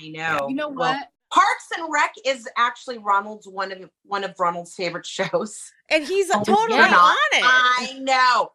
I 0.00 0.08
know. 0.08 0.46
You 0.48 0.54
know 0.54 0.68
Well, 0.68 0.94
what? 0.94 1.08
Parks 1.32 1.68
and 1.78 1.86
Rec 1.92 2.12
is 2.26 2.46
actually 2.58 2.98
Ronald's 2.98 3.46
one 3.48 3.72
of 3.72 3.88
one 4.04 4.24
of 4.24 4.34
Ronald's 4.38 4.74
favorite 4.74 5.06
shows. 5.18 5.70
And 5.90 6.04
he's 6.04 6.28
Oh, 6.32 6.42
totally 6.44 6.78
yeah. 6.78 6.94
on 6.96 7.16
it. 7.32 7.42
I 7.44 7.98
know. 8.00 8.50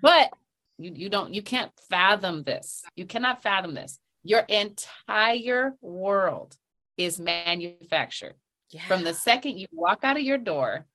But 0.00 0.32
you, 0.78 0.92
you 0.94 1.08
don't 1.08 1.34
you 1.34 1.42
can't 1.42 1.70
fathom 1.90 2.42
this. 2.44 2.82
You 2.96 3.04
cannot 3.06 3.42
fathom 3.42 3.74
this. 3.74 3.98
Your 4.22 4.40
entire 4.48 5.74
world 5.80 6.56
is 6.96 7.18
manufactured. 7.18 8.34
yeah. 8.70 8.82
From 8.86 9.04
the 9.04 9.14
second 9.14 9.58
you 9.58 9.66
walk 9.72 10.00
out 10.02 10.16
of 10.16 10.22
your 10.22 10.38
door 10.38 10.86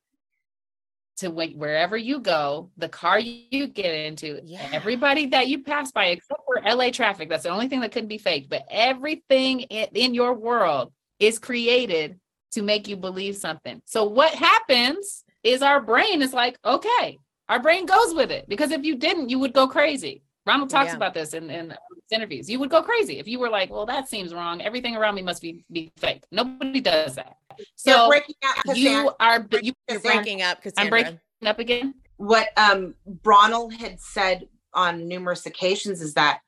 to 1.17 1.30
when, 1.30 1.51
wherever 1.51 1.95
you 1.95 2.19
go, 2.19 2.69
the 2.78 2.89
car 2.89 3.19
you 3.19 3.67
get 3.67 3.93
into, 3.93 4.41
Yeah. 4.43 4.67
everybody 4.73 5.28
that 5.28 5.47
you 5.47 5.63
pass 5.63 5.91
by, 5.91 6.08
except 6.08 6.41
for 6.45 6.62
LA 6.65 6.89
traffic, 6.91 7.30
that's 7.30 7.43
the 7.43 7.49
only 7.49 7.67
thing 7.67 7.80
that 7.82 7.91
couldn't 7.91 8.10
be 8.10 8.17
faked. 8.17 8.49
But 8.49 8.65
everything 8.69 9.62
in, 9.62 9.88
in 9.93 10.13
your 10.13 10.34
world 10.34 10.91
is 11.19 11.39
created 11.39 12.19
to 12.51 12.62
make 12.62 12.88
you 12.88 12.97
believe 12.97 13.38
something. 13.38 13.82
So 13.86 14.04
what 14.06 14.34
happens 14.34 15.23
is 15.43 15.62
our 15.62 15.82
brain 15.82 16.21
is 16.21 16.34
like, 16.34 16.58
okay, 16.65 17.17
our 17.47 17.62
brain 17.62 17.86
goes 17.86 18.13
with 18.13 18.32
it 18.32 18.49
because 18.49 18.71
if 18.71 18.84
you 18.84 18.95
didn't, 18.95 19.30
you 19.30 19.39
would 19.39 19.54
go 19.54 19.67
crazy. 19.67 20.23
Ronald 20.45 20.69
talks 20.69 20.91
Yeah. 20.91 20.95
about 20.97 21.13
this 21.13 21.34
in, 21.34 21.49
in 21.49 21.75
interviews. 22.12 22.49
You 22.49 22.60
would 22.60 22.69
go 22.69 22.84
crazy 22.84 23.17
if 23.19 23.27
you 23.27 23.39
were 23.39 23.49
like, 23.49 23.71
well, 23.71 23.86
that 23.88 24.08
seems 24.10 24.34
wrong. 24.34 24.62
Everything 24.62 24.95
around 24.95 25.15
me 25.15 25.21
must 25.23 25.41
be, 25.41 25.65
be 25.71 25.91
fake. 25.97 26.23
Nobody 26.31 26.81
does 26.81 27.15
that. 27.15 27.38
You're 27.58 27.65
So 27.75 28.08
breaking 28.10 28.36
out 28.43 28.77
you 28.77 29.12
are 29.19 29.47
you 29.62 29.73
You're 29.89 29.99
breaking 29.99 30.41
up, 30.41 30.62
Cassandra. 30.62 30.84
I'm 30.84 30.89
breaking 30.89 31.19
up 31.45 31.60
again. 31.60 31.95
what 32.17 32.49
um 32.58 32.95
Bronald 33.05 33.73
had 33.73 33.99
said 33.99 34.47
on 34.73 35.08
numerous 35.08 35.45
occasions 35.45 36.01
is 36.01 36.13
that 36.15 36.41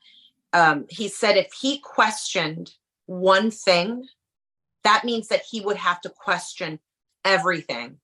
um 0.53 0.86
he 0.89 1.07
said 1.07 1.38
if 1.38 1.51
he 1.53 1.79
questioned 1.79 2.71
one 3.05 3.49
thing, 3.51 4.05
that 4.83 5.05
means 5.05 5.29
that 5.29 5.41
he 5.49 5.62
would 5.62 5.77
have 5.77 6.01
to 6.01 6.10
question 6.10 6.79
everything. 7.25 7.97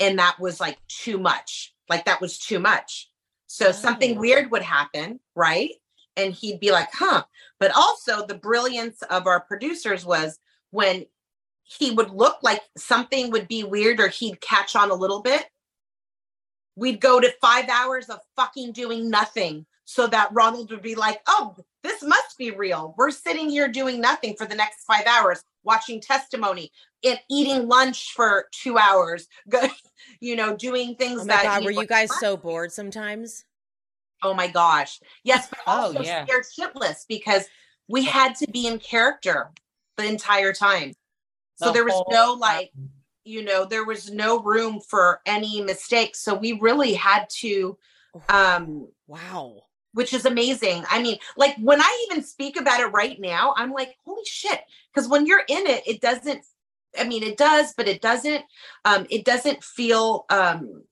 And 0.00 0.18
that 0.18 0.38
was 0.40 0.60
like 0.60 0.78
too 0.88 1.18
much. 1.18 1.74
Like 1.88 2.04
that 2.06 2.20
was 2.20 2.38
too 2.38 2.60
much. 2.60 3.10
So 3.54 3.70
something 3.70 4.16
Oh. 4.16 4.20
weird 4.20 4.50
would 4.50 4.62
happen, 4.62 5.20
right? 5.36 5.70
and 6.16 6.32
he'd 6.32 6.60
be 6.60 6.70
like, 6.70 6.88
huh. 6.92 7.24
But 7.58 7.72
also, 7.74 8.24
the 8.24 8.36
brilliance 8.36 9.02
of 9.10 9.26
our 9.26 9.40
producers 9.40 10.06
was 10.06 10.38
when 10.70 11.06
he 11.64 11.90
would 11.90 12.10
look 12.10 12.36
like 12.40 12.62
something 12.78 13.32
would 13.32 13.48
be 13.48 13.64
weird 13.64 13.98
or 13.98 14.06
he'd 14.06 14.40
catch 14.40 14.76
on 14.76 14.92
a 14.92 14.94
little 14.94 15.22
bit. 15.22 15.44
We'd 16.76 17.00
go 17.00 17.18
to 17.18 17.34
five 17.40 17.68
hours 17.68 18.08
of 18.08 18.20
fucking 18.36 18.74
doing 18.74 19.10
nothing 19.10 19.66
so 19.84 20.06
that 20.06 20.30
Ronald 20.32 20.70
would 20.70 20.82
be 20.82 20.94
like, 20.94 21.20
oh, 21.26 21.54
this 21.82 22.02
must 22.02 22.38
be 22.38 22.50
real. 22.50 22.94
We're 22.96 23.10
sitting 23.10 23.50
here 23.50 23.68
doing 23.68 24.00
nothing 24.00 24.34
for 24.36 24.46
the 24.46 24.54
next 24.54 24.84
five 24.84 25.06
hours, 25.06 25.42
watching 25.62 26.00
testimony 26.00 26.72
and 27.04 27.20
eating 27.30 27.68
lunch 27.68 28.12
for 28.14 28.46
two 28.50 28.78
hours, 28.78 29.28
you 30.20 30.36
know, 30.36 30.56
doing 30.56 30.94
things 30.96 31.22
oh 31.22 31.24
my 31.24 31.34
that. 31.34 31.44
God, 31.44 31.64
were 31.64 31.70
you 31.70 31.86
guys 31.86 32.10
so 32.18 32.36
bored 32.36 32.72
sometimes? 32.72 33.44
Oh 34.22 34.32
my 34.32 34.46
gosh. 34.46 35.00
Yes, 35.22 35.48
but 35.50 35.58
Oh, 35.66 35.90
yeah. 36.00 36.24
scared 36.24 36.44
shitless 36.58 37.04
because 37.06 37.46
we 37.88 38.04
had 38.04 38.34
to 38.36 38.50
be 38.50 38.66
in 38.66 38.78
character 38.78 39.50
the 39.96 40.06
entire 40.06 40.52
time. 40.54 40.94
So 41.56 41.66
The 41.66 41.72
there 41.72 41.84
was 41.84 42.02
no 42.08 42.32
like, 42.32 42.72
you 43.24 43.44
know, 43.44 43.66
there 43.66 43.84
was 43.84 44.10
no 44.10 44.42
room 44.42 44.80
for 44.80 45.20
any 45.26 45.62
mistakes. 45.62 46.20
So 46.20 46.34
we 46.34 46.52
really 46.54 46.94
had 46.94 47.28
to 47.40 47.76
um 48.30 48.88
Wow. 49.06 49.64
Which 49.94 50.12
is 50.12 50.26
amazing. 50.26 50.84
I 50.90 51.02
mean, 51.02 51.18
like 51.36 51.56
when 51.58 51.80
I 51.80 52.06
even 52.10 52.22
speak 52.22 52.58
about 52.60 52.80
it 52.80 52.86
right 52.86 53.18
now, 53.18 53.54
I'm 53.56 53.72
like, 53.72 53.96
holy 54.04 54.24
shit. 54.26 54.60
Because 54.92 55.08
when 55.08 55.24
you're 55.26 55.44
in 55.48 55.66
it, 55.66 55.82
it 55.86 56.00
doesn't, 56.00 56.44
I 56.98 57.04
mean, 57.04 57.22
it 57.22 57.36
does, 57.36 57.72
but 57.76 57.88
it 57.88 58.02
doesn't, 58.02 58.44
um, 58.84 59.06
it 59.10 59.24
doesn't 59.24 59.64
feel 59.64 60.26
um 60.30 60.82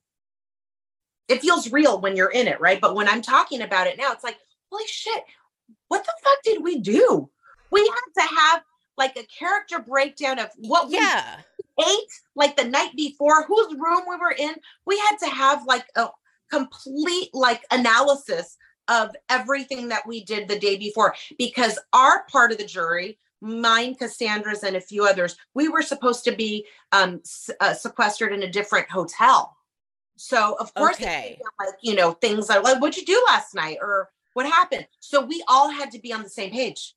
it 1.29 1.41
feels 1.41 1.71
real 1.71 2.01
when 2.01 2.15
you're 2.15 2.31
in 2.31 2.47
it, 2.47 2.59
right? 2.59 2.81
But 2.81 2.95
when 2.95 3.07
I'm 3.07 3.21
talking 3.21 3.61
about 3.61 3.87
it 3.87 3.97
now, 3.97 4.11
it's 4.11 4.23
like, 4.23 4.37
holy 4.69 4.85
shit, 4.87 5.23
what 5.87 6.03
the 6.03 6.13
fuck 6.23 6.43
did 6.43 6.63
we 6.63 6.79
do? 6.79 7.29
We 7.71 7.81
had 7.81 8.21
to 8.21 8.35
have 8.35 8.63
like 8.97 9.17
a 9.17 9.27
character 9.37 9.79
breakdown 9.79 10.39
of 10.39 10.49
what 10.57 10.89
we 10.89 10.95
yeah. 10.95 11.37
ate 11.79 12.09
like 12.35 12.55
the 12.55 12.65
night 12.65 12.91
before, 12.95 13.45
whose 13.45 13.73
room 13.73 14.01
we 14.07 14.17
were 14.17 14.35
in. 14.37 14.53
We 14.85 14.97
had 14.99 15.17
to 15.19 15.29
have 15.29 15.65
like 15.65 15.85
a 15.95 16.09
complete 16.51 17.29
like 17.33 17.63
analysis 17.71 18.57
of 18.87 19.15
everything 19.29 19.87
that 19.89 20.05
we 20.07 20.23
did 20.23 20.47
the 20.47 20.59
day 20.59 20.77
before 20.77 21.15
because 21.37 21.79
our 21.93 22.25
part 22.31 22.51
of 22.51 22.57
the 22.57 22.65
jury 22.65 23.17
mine 23.41 23.93
cassandra's 23.95 24.63
and 24.63 24.75
a 24.75 24.81
few 24.81 25.05
others 25.05 25.35
we 25.53 25.67
were 25.67 25.81
supposed 25.81 26.23
to 26.23 26.31
be 26.31 26.65
um 26.91 27.21
uh, 27.59 27.73
sequestered 27.73 28.31
in 28.33 28.43
a 28.43 28.51
different 28.51 28.89
hotel 28.89 29.55
so 30.15 30.55
of 30.59 30.73
course 30.73 30.97
Okay. 30.97 31.39
like 31.59 31.73
you 31.81 31.95
know 31.95 32.11
things 32.11 32.49
like 32.49 32.63
what'd 32.63 32.95
you 32.97 33.05
do 33.05 33.21
last 33.27 33.53
night 33.53 33.77
or 33.81 34.09
what 34.33 34.45
happened 34.45 34.87
so 34.99 35.25
we 35.25 35.43
all 35.47 35.69
had 35.69 35.91
to 35.91 35.99
be 35.99 36.13
on 36.13 36.23
the 36.23 36.29
same 36.29 36.51
page 36.51 36.95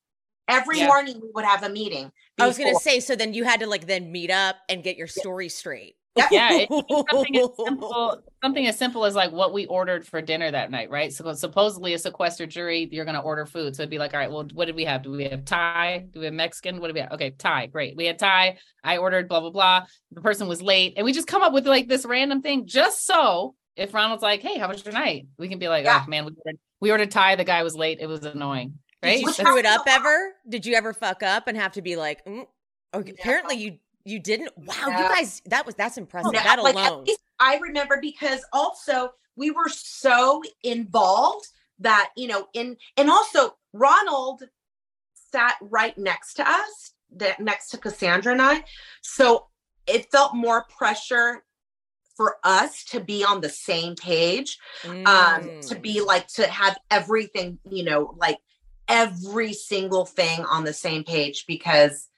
every 0.49 0.79
Yeah. 0.79 0.87
morning 0.87 1.21
we 1.21 1.31
would 1.35 1.45
have 1.45 1.63
a 1.65 1.69
meeting 1.69 2.13
I 2.39 2.47
was 2.47 2.59
gonna 2.59 2.75
say, 2.75 3.01
so 3.01 3.17
then 3.17 3.33
you 3.35 3.45
had 3.45 3.61
to 3.61 3.67
like 3.67 3.87
then 3.87 4.13
meet 4.13 4.31
up 4.31 4.57
and 4.69 4.83
get 4.85 4.97
your 4.97 5.07
story 5.07 5.49
straight. 5.49 5.96
Yep. 6.17 6.29
Yeah, 6.31 6.49
it- 6.53 6.69
something 7.11 7.37
as 7.37 7.49
simple 7.65 8.23
something 8.43 8.67
as 8.67 8.79
simple 8.79 9.05
as 9.05 9.15
like 9.15 9.33
what 9.33 9.53
we 9.53 9.67
ordered 9.67 10.07
for 10.07 10.21
dinner 10.23 10.51
that 10.51 10.71
night, 10.71 10.91
right? 10.91 11.13
So 11.13 11.33
supposedly 11.35 11.95
a 11.95 11.99
sequestered 11.99 12.51
jury, 12.51 12.89
you're 12.91 13.05
gonna 13.05 13.21
order 13.21 13.45
food. 13.47 13.77
So 13.77 13.83
it'd 13.83 13.91
be 13.91 13.99
like, 13.99 14.15
all 14.15 14.21
right, 14.21 14.31
well, 14.31 14.47
what 14.55 14.65
did 14.67 14.77
we 14.77 14.85
have? 14.85 15.03
Do 15.03 15.11
we 15.11 15.25
have 15.25 15.45
Thai? 15.45 16.07
Do 16.13 16.21
we 16.21 16.25
have 16.27 16.35
Mexican? 16.35 16.81
What 16.81 16.89
do 16.89 16.95
we 16.95 17.01
have? 17.01 17.13
Okay, 17.13 17.31
Thai, 17.31 17.67
great. 17.67 17.97
We 17.97 18.07
had 18.07 18.19
Thai. 18.19 18.59
I 18.83 18.97
ordered 18.99 19.29
blah 19.29 19.41
blah 19.41 19.51
blah. 19.51 19.87
The 20.13 20.21
person 20.21 20.49
was 20.49 20.63
late, 20.63 20.95
and 20.97 21.05
we 21.05 21.13
just 21.13 21.29
come 21.29 21.43
up 21.43 21.53
with 21.53 21.67
like 21.67 21.89
this 21.89 22.05
random 22.07 22.41
thing 22.43 22.67
just 22.67 23.05
so 23.05 23.55
if 23.77 23.93
Ronald's 23.93 24.23
like, 24.23 24.41
hey, 24.41 24.59
how 24.59 24.69
was 24.69 24.83
your 24.85 24.95
night? 24.95 25.27
We 25.39 25.49
can 25.49 25.59
be 25.59 25.69
like, 25.69 25.85
Yeah. 25.85 26.03
oh 26.03 26.09
man, 26.09 26.25
we 26.25 26.33
ordered, 26.33 26.59
we 26.81 26.91
ordered 26.93 27.11
Thai. 27.11 27.37
The 27.37 27.45
guy 27.45 27.63
was 27.63 27.75
late. 27.75 27.99
It 28.01 28.07
was 28.07 28.25
annoying, 28.25 28.79
Did 29.03 29.09
right? 29.09 29.19
you 29.21 29.27
Which 29.27 29.35
screw 29.37 29.59
it 29.59 29.67
up 29.67 29.83
ever? 29.87 30.33
Did 30.49 30.65
you 30.65 30.75
ever 30.77 30.93
fuck 30.95 31.23
up 31.23 31.47
and 31.47 31.59
have 31.59 31.73
to 31.73 31.83
be 31.83 31.97
like, 31.97 32.25
mm, 32.25 32.47
okay, 32.95 33.11
No. 33.11 33.17
apparently 33.21 33.57
you 33.57 33.79
you 34.07 34.21
didn't. 34.21 34.57
Wow, 34.57 34.87
you 34.87 35.09
guys, 35.09 35.43
that 35.47 35.67
was 35.67 35.75
that's 35.75 35.99
impressive. 35.99 36.33
No, 36.33 36.41
that 36.41 36.63
like, 36.63 36.75
alone. 36.75 37.07
I 37.41 37.59
remember 37.59 37.99
because 38.01 38.41
also 38.53 39.11
we 39.35 39.51
were 39.51 39.69
so 39.69 40.43
involved 40.63 41.49
that 41.81 42.11
you 42.17 42.29
know 42.29 42.47
in 42.55 42.77
and 42.97 43.11
also 43.11 43.57
Ronald 43.73 44.45
sat 45.33 45.57
right 45.61 45.97
next 45.99 46.35
to 46.35 46.49
us, 46.49 46.93
that 47.17 47.41
next 47.41 47.71
to 47.71 47.79
Cassandra 47.79 48.33
and 48.33 48.41
I, 48.41 48.65
so 49.03 49.49
it 49.87 50.11
felt 50.11 50.35
more 50.35 50.65
pressure 50.65 51.45
for 52.17 52.37
us 52.45 52.85
to 52.85 53.01
be 53.01 53.25
on 53.25 53.43
the 53.43 53.49
same 53.49 53.95
page 53.95 54.59
um 55.05 55.51
to 55.61 55.75
Mm. 55.75 55.83
be 55.83 56.01
like 56.01 56.27
to 56.29 56.47
have 56.47 56.79
everything 56.91 57.59
you 57.71 57.85
know 57.85 58.15
like 58.17 58.39
every 58.89 59.53
single 59.53 60.07
thing 60.07 60.43
on 60.47 60.65
the 60.65 60.73
same 60.73 61.05
page 61.05 61.45
because 61.47 62.09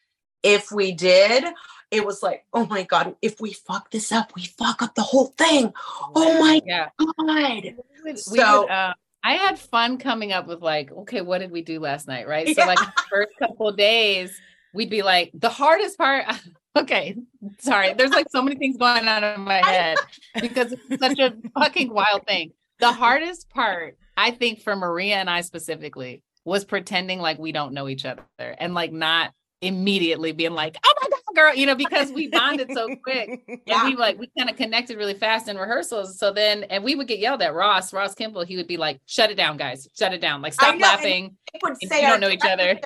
if 0.43 0.71
we 0.71 0.93
did 0.93 1.45
it 1.91 2.05
was 2.05 2.23
like 2.23 2.45
oh 2.53 2.67
my 2.67 2.83
god 2.83 3.15
if 3.23 3.41
we 3.41 3.53
fuck 3.53 3.91
this 3.91 4.13
up 4.13 4.33
we 4.35 4.45
fuck 4.45 4.83
up 4.83 4.95
the 4.95 5.03
whole 5.03 5.33
thing 5.39 5.73
oh 6.15 6.41
my 6.41 6.61
yeah. 6.65 6.89
god 6.99 7.75
we 8.05 8.13
would, 8.13 8.19
So- 8.19 8.63
would, 8.63 8.71
uh, 8.71 8.95
I 9.25 9.35
had 9.35 9.59
fun 9.59 9.99
coming 9.99 10.33
up 10.33 10.47
with 10.47 10.63
like, 10.63 10.91
okay, 10.93 11.21
what 11.21 11.39
did 11.39 11.51
we 11.51 11.63
do 11.63 11.81
last 11.81 12.07
night? 12.07 12.29
Right. 12.29 12.55
So 12.55 12.65
like 12.65 12.79
the 12.97 13.03
first 13.11 13.33
couple 13.39 13.69
of 13.69 13.77
days, 13.77 14.41
we'd 14.73 14.91
be 14.91 15.03
like, 15.03 15.31
the 15.35 15.51
hardest 15.51 15.99
part. 15.99 16.25
Okay, 16.77 17.17
sorry. 17.59 17.93
There's 17.95 18.13
like 18.13 18.31
so 18.31 18.41
many 18.41 18.55
things 18.55 18.77
going 18.77 19.09
on 19.09 19.25
in 19.25 19.41
my 19.41 19.67
head 19.67 19.99
because 20.41 20.73
it's 20.89 21.03
such 21.03 21.19
a 21.19 21.35
fucking 21.59 21.93
wild 21.93 22.25
thing. 22.25 22.53
The 22.79 22.93
hardest 22.93 23.51
part, 23.51 23.99
I 24.17 24.31
think, 24.31 24.61
for 24.61 24.77
Maria 24.77 25.17
and 25.17 25.29
I 25.29 25.41
specifically, 25.41 26.23
was 26.45 26.65
pretending 26.65 27.19
like 27.19 27.37
we 27.37 27.51
don't 27.51 27.73
know 27.73 27.89
each 27.89 28.05
other 28.05 28.23
and 28.39 28.75
like 28.75 28.93
not 28.93 29.33
immediately 29.61 30.33
being 30.33 30.53
like, 30.53 30.77
oh 30.85 30.95
my 31.03 31.09
god, 31.09 31.35
girl, 31.35 31.55
you 31.55 31.67
know, 31.67 31.75
because 31.75 32.11
we 32.13 32.29
bonded 32.29 32.71
so 32.73 32.89
quick. 33.03 33.41
Yeah. 33.67 33.81
And 33.85 33.89
we 33.91 33.97
like 33.97 34.19
we 34.19 34.31
kind 34.37 34.51
of 34.51 34.57
connected 34.57 34.97
really 34.97 35.15
fast 35.15 35.49
in 35.49 35.57
rehearsals. 35.57 36.19
So 36.19 36.33
then 36.33 36.65
and 36.65 36.83
we 36.85 36.95
would 36.95 37.07
get 37.09 37.19
yelled 37.19 37.43
at. 37.43 37.55
Ross, 37.55 37.93
Ross 37.93 38.15
Kimball, 38.15 38.45
he 38.45 38.57
would 38.57 38.67
be 38.69 38.77
like, 38.77 39.01
shut 39.07 39.31
it 39.31 39.37
down, 39.37 39.57
guys. 39.57 39.89
Shut 39.99 40.13
it 40.13 40.21
down. 40.21 40.43
Like 40.43 40.55
stop 40.55 40.75
know, 40.77 40.81
laughing. 40.87 41.37
Would 41.63 41.77
say 41.89 42.03
you 42.03 42.09
don't 42.09 42.21
know 42.21 42.31
each 42.31 42.45
other. 42.45 42.79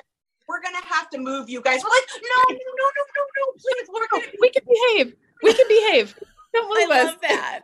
we're 0.47 0.61
gonna 0.61 0.85
have 0.85 1.09
to 1.11 1.17
move 1.17 1.49
you 1.49 1.61
guys 1.61 1.81
we're 1.83 1.89
like 1.89 2.09
no 2.21 2.53
no 2.53 2.55
no 2.55 2.85
no 2.97 3.03
no 3.15 3.23
no 3.37 3.53
please 3.53 3.89
we're 3.93 4.07
gonna 4.11 4.31
We 4.41 4.49
can 4.49 4.63
behave. 4.67 5.15
We 5.41 5.53
can 5.53 5.67
behave. 5.67 6.15
Don't 6.53 6.65
I 6.65 6.81
move 6.85 6.91
us. 6.91 7.05
love 7.07 7.21
that. 7.21 7.61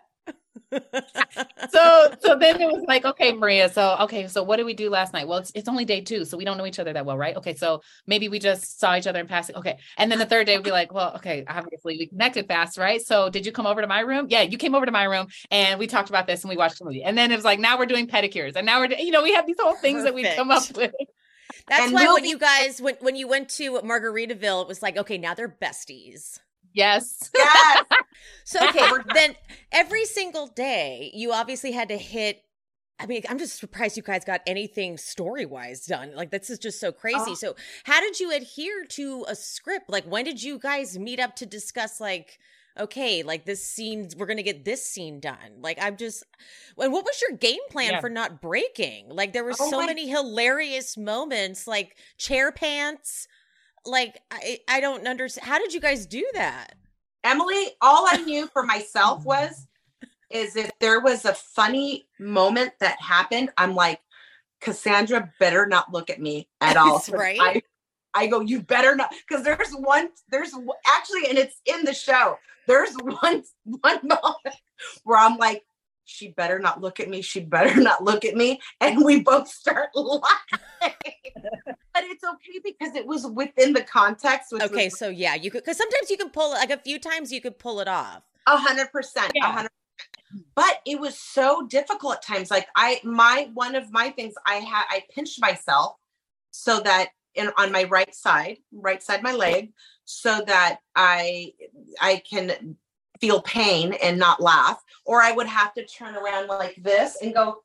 So 1.69 2.13
so 2.19 2.35
then 2.37 2.61
it 2.61 2.67
was 2.71 2.83
like 2.87 3.05
okay 3.05 3.31
maria 3.33 3.69
so 3.69 3.95
okay 4.01 4.27
so 4.27 4.43
what 4.43 4.57
did 4.57 4.65
we 4.65 4.73
do 4.73 4.89
last 4.89 5.13
night? 5.13 5.27
Well 5.27 5.39
it's, 5.39 5.51
it's 5.55 5.67
only 5.67 5.85
day 5.85 6.01
two 6.01 6.25
so 6.25 6.37
we 6.37 6.45
don't 6.45 6.57
know 6.57 6.65
each 6.65 6.79
other 6.79 6.93
that 6.93 7.05
well 7.05 7.17
right? 7.17 7.35
Okay 7.35 7.55
so 7.55 7.81
maybe 8.07 8.29
we 8.29 8.39
just 8.39 8.79
saw 8.79 8.95
each 8.95 9.07
other 9.07 9.19
in 9.19 9.27
passing 9.27 9.55
okay. 9.55 9.77
And 9.97 10.11
then 10.11 10.19
the 10.19 10.25
third 10.25 10.45
day 10.45 10.55
would 10.57 10.63
be 10.63 10.71
like 10.71 10.93
well 10.93 11.13
okay 11.15 11.43
obviously 11.47 11.97
we 11.97 12.07
connected 12.07 12.47
fast 12.47 12.77
right? 12.77 13.01
So 13.01 13.29
did 13.29 13.45
you 13.45 13.51
come 13.51 13.65
over 13.67 13.81
to 13.81 13.87
my 13.87 14.01
room? 14.01 14.27
Yeah 14.29 14.41
you 14.41 14.57
came 14.57 14.75
over 14.75 14.85
to 14.85 14.91
my 14.91 15.03
room 15.05 15.27
and 15.51 15.79
we 15.79 15.87
talked 15.87 16.09
about 16.09 16.27
this 16.27 16.43
and 16.43 16.49
we 16.49 16.57
watched 16.57 16.79
the 16.79 16.85
movie. 16.85 17.03
And 17.03 17.17
then 17.17 17.31
it 17.31 17.35
was 17.35 17.45
like 17.45 17.59
now 17.59 17.77
we're 17.77 17.85
doing 17.85 18.07
pedicures 18.07 18.55
and 18.55 18.65
now 18.65 18.79
we're 18.79 18.93
you 18.93 19.11
know 19.11 19.23
we 19.23 19.33
have 19.33 19.45
these 19.47 19.59
whole 19.59 19.75
things 19.75 20.03
that 20.03 20.13
we 20.13 20.23
come 20.35 20.51
up 20.51 20.63
with. 20.75 20.91
That's 21.67 21.83
And 21.85 21.93
why 21.93 22.05
when 22.05 22.15
movie- 22.15 22.29
you 22.29 22.37
guys 22.37 22.81
when 22.81 22.95
when 22.99 23.15
you 23.15 23.27
went 23.27 23.49
to 23.49 23.73
Margaritaville, 23.81 24.61
it 24.63 24.67
was 24.67 24.81
like, 24.81 24.97
okay, 24.97 25.17
now 25.17 25.33
they're 25.33 25.49
besties. 25.61 26.39
Yes 26.79 27.29
yes 27.35 27.83
So 28.43 28.67
okay, 28.67 28.87
then 29.13 29.35
every 29.71 30.05
single 30.05 30.47
day, 30.47 31.11
you 31.13 31.31
obviously 31.31 31.71
had 31.71 31.89
to 31.89 31.97
hit. 31.97 32.41
I 32.99 33.05
mean, 33.05 33.21
I'm 33.29 33.37
just 33.37 33.59
surprised 33.59 33.95
you 33.95 34.03
guys 34.03 34.25
got 34.25 34.41
anything 34.47 34.97
story 34.97 35.45
wise 35.45 35.85
done. 35.85 36.15
Like 36.15 36.31
this 36.31 36.49
is 36.49 36.57
just 36.59 36.79
so 36.79 36.91
crazy. 36.91 37.31
Oh. 37.31 37.33
So 37.35 37.55
how 37.83 38.01
did 38.01 38.19
you 38.19 38.31
adhere 38.35 38.85
to 38.97 39.25
a 39.27 39.35
script? 39.35 39.89
Like 39.89 40.05
when 40.05 40.25
did 40.25 40.41
you 40.41 40.57
guys 40.57 40.97
meet 40.97 41.19
up 41.19 41.35
to 41.37 41.45
discuss 41.45 41.99
like? 42.01 42.39
Okay, 42.79 43.23
like 43.23 43.45
this 43.45 43.63
scene, 43.63 44.07
we're 44.17 44.25
gonna 44.25 44.41
get 44.41 44.63
this 44.65 44.83
scene 44.85 45.19
done. 45.19 45.59
Like 45.61 45.77
I'm 45.81 45.95
just, 45.97 46.23
and 46.77 46.91
what 46.93 47.03
was 47.05 47.21
your 47.27 47.37
game 47.37 47.59
plan 47.69 47.91
Yeah. 47.91 47.99
for 47.99 48.09
not 48.09 48.41
breaking? 48.41 49.09
Like 49.09 49.33
there 49.33 49.43
were 49.43 49.53
Oh 49.59 49.69
so 49.69 49.79
my- 49.79 49.85
many 49.85 50.07
hilarious 50.09 50.97
moments, 50.97 51.67
like 51.67 51.97
chair 52.17 52.51
pants. 52.51 53.27
Like 53.85 54.21
I, 54.31 54.59
I 54.67 54.79
don't 54.79 55.07
understand. 55.07 55.47
How 55.47 55.59
did 55.59 55.73
you 55.73 55.79
guys 55.79 56.05
do 56.05 56.25
that? 56.33 56.75
Emily, 57.23 57.65
all 57.81 58.07
I 58.09 58.17
knew 58.17 58.47
for 58.47 58.63
myself 58.63 59.25
was 59.25 59.67
is 60.29 60.55
if 60.55 60.71
there 60.79 60.99
was 60.99 61.25
a 61.25 61.33
funny 61.33 62.07
moment 62.19 62.73
that 62.79 63.01
happened, 63.01 63.49
I'm 63.57 63.75
like, 63.75 63.99
Cassandra 64.61 65.31
better 65.39 65.65
not 65.65 65.91
look 65.91 66.09
at 66.09 66.21
me 66.21 66.47
at 66.61 66.77
all. 66.77 67.03
right. 67.11 67.39
I, 67.41 67.61
I 68.13 68.27
go, 68.27 68.41
you 68.41 68.61
better 68.61 68.95
not, 68.95 69.13
because 69.27 69.43
there's 69.43 69.71
one, 69.71 70.09
there's 70.29 70.53
actually, 70.87 71.29
and 71.29 71.37
it's 71.37 71.61
in 71.65 71.85
the 71.85 71.93
show. 71.93 72.37
There's 72.67 72.93
one 73.21 73.43
one 73.63 73.99
moment 74.03 74.55
where 75.03 75.17
I'm 75.17 75.37
like, 75.37 75.63
she 76.05 76.29
better 76.29 76.57
not 76.57 76.81
look 76.81 76.99
at 76.99 77.07
me. 77.07 77.21
She 77.21 77.39
better 77.39 77.79
not 77.79 78.03
look 78.03 78.25
at 78.25 78.35
me, 78.35 78.59
and 78.81 79.03
we 79.03 79.21
both 79.21 79.47
start 79.47 79.89
laughing. 79.95 80.95
But 81.99 82.09
it's 82.09 82.23
okay 82.23 82.59
because 82.63 82.95
it 82.95 83.05
was 83.05 83.25
within 83.27 83.73
the 83.73 83.83
context. 83.83 84.51
Which 84.51 84.63
Okay, 84.63 84.85
was 84.85 84.97
so 84.97 85.09
yeah, 85.09 85.35
you 85.35 85.51
could 85.51 85.63
because 85.63 85.77
sometimes 85.77 86.09
you 86.09 86.17
can 86.17 86.29
pull 86.29 86.51
like 86.51 86.71
a 86.71 86.77
few 86.77 86.99
times 86.99 87.31
you 87.31 87.41
could 87.41 87.59
pull 87.59 87.79
it 87.79 87.87
off. 87.87 88.23
A 88.47 88.57
hundred 88.57 88.91
percent. 88.91 89.31
A 89.41 89.51
hundred. 89.51 89.69
but 90.55 90.79
it 90.85 90.99
was 90.99 91.17
so 91.17 91.65
difficult 91.67 92.15
at 92.15 92.21
times 92.21 92.51
like 92.51 92.67
i 92.75 92.99
my 93.03 93.49
one 93.55 93.73
of 93.75 93.91
my 93.91 94.09
things 94.11 94.33
i 94.45 94.55
had 94.55 94.85
i 94.89 95.01
pinched 95.13 95.41
myself 95.41 95.95
so 96.51 96.79
that 96.79 97.09
in 97.33 97.49
on 97.57 97.71
my 97.71 97.83
right 97.85 98.13
side 98.13 98.57
right 98.71 99.01
side 99.01 99.23
my 99.23 99.33
leg 99.33 99.71
so 100.05 100.41
that 100.45 100.79
i 100.95 101.51
i 101.99 102.21
can 102.29 102.77
feel 103.19 103.41
pain 103.41 103.93
and 104.03 104.19
not 104.19 104.39
laugh 104.39 104.83
or 105.03 105.19
i 105.19 105.31
would 105.31 105.47
have 105.47 105.73
to 105.73 105.83
turn 105.85 106.15
around 106.15 106.47
like 106.47 106.75
this 106.83 107.17
and 107.23 107.33
go 107.33 107.63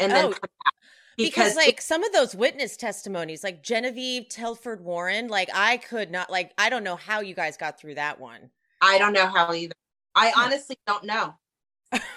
and 0.00 0.10
then 0.10 0.24
Oh, 0.26 0.30
come 0.30 0.40
back. 0.64 0.74
Because, 1.16 1.52
because, 1.52 1.56
like 1.56 1.80
some 1.80 2.02
of 2.04 2.12
those 2.12 2.34
witness 2.34 2.76
testimonies 2.76 3.44
like 3.44 3.62
genevieve 3.62 4.28
telford 4.28 4.80
warren 4.80 5.28
like 5.28 5.48
i 5.54 5.76
could 5.76 6.10
not 6.10 6.30
like 6.30 6.52
i 6.58 6.68
don't 6.68 6.84
know 6.84 6.96
how 6.96 7.20
you 7.20 7.34
guys 7.34 7.56
got 7.56 7.78
through 7.78 7.94
that 7.94 8.18
one. 8.20 8.50
I 8.82 8.98
don't 8.98 9.12
know 9.12 9.26
how 9.26 9.54
either. 9.54 9.74
I 10.14 10.32
honestly 10.36 10.76
don't 10.86 11.04
know. 11.04 11.34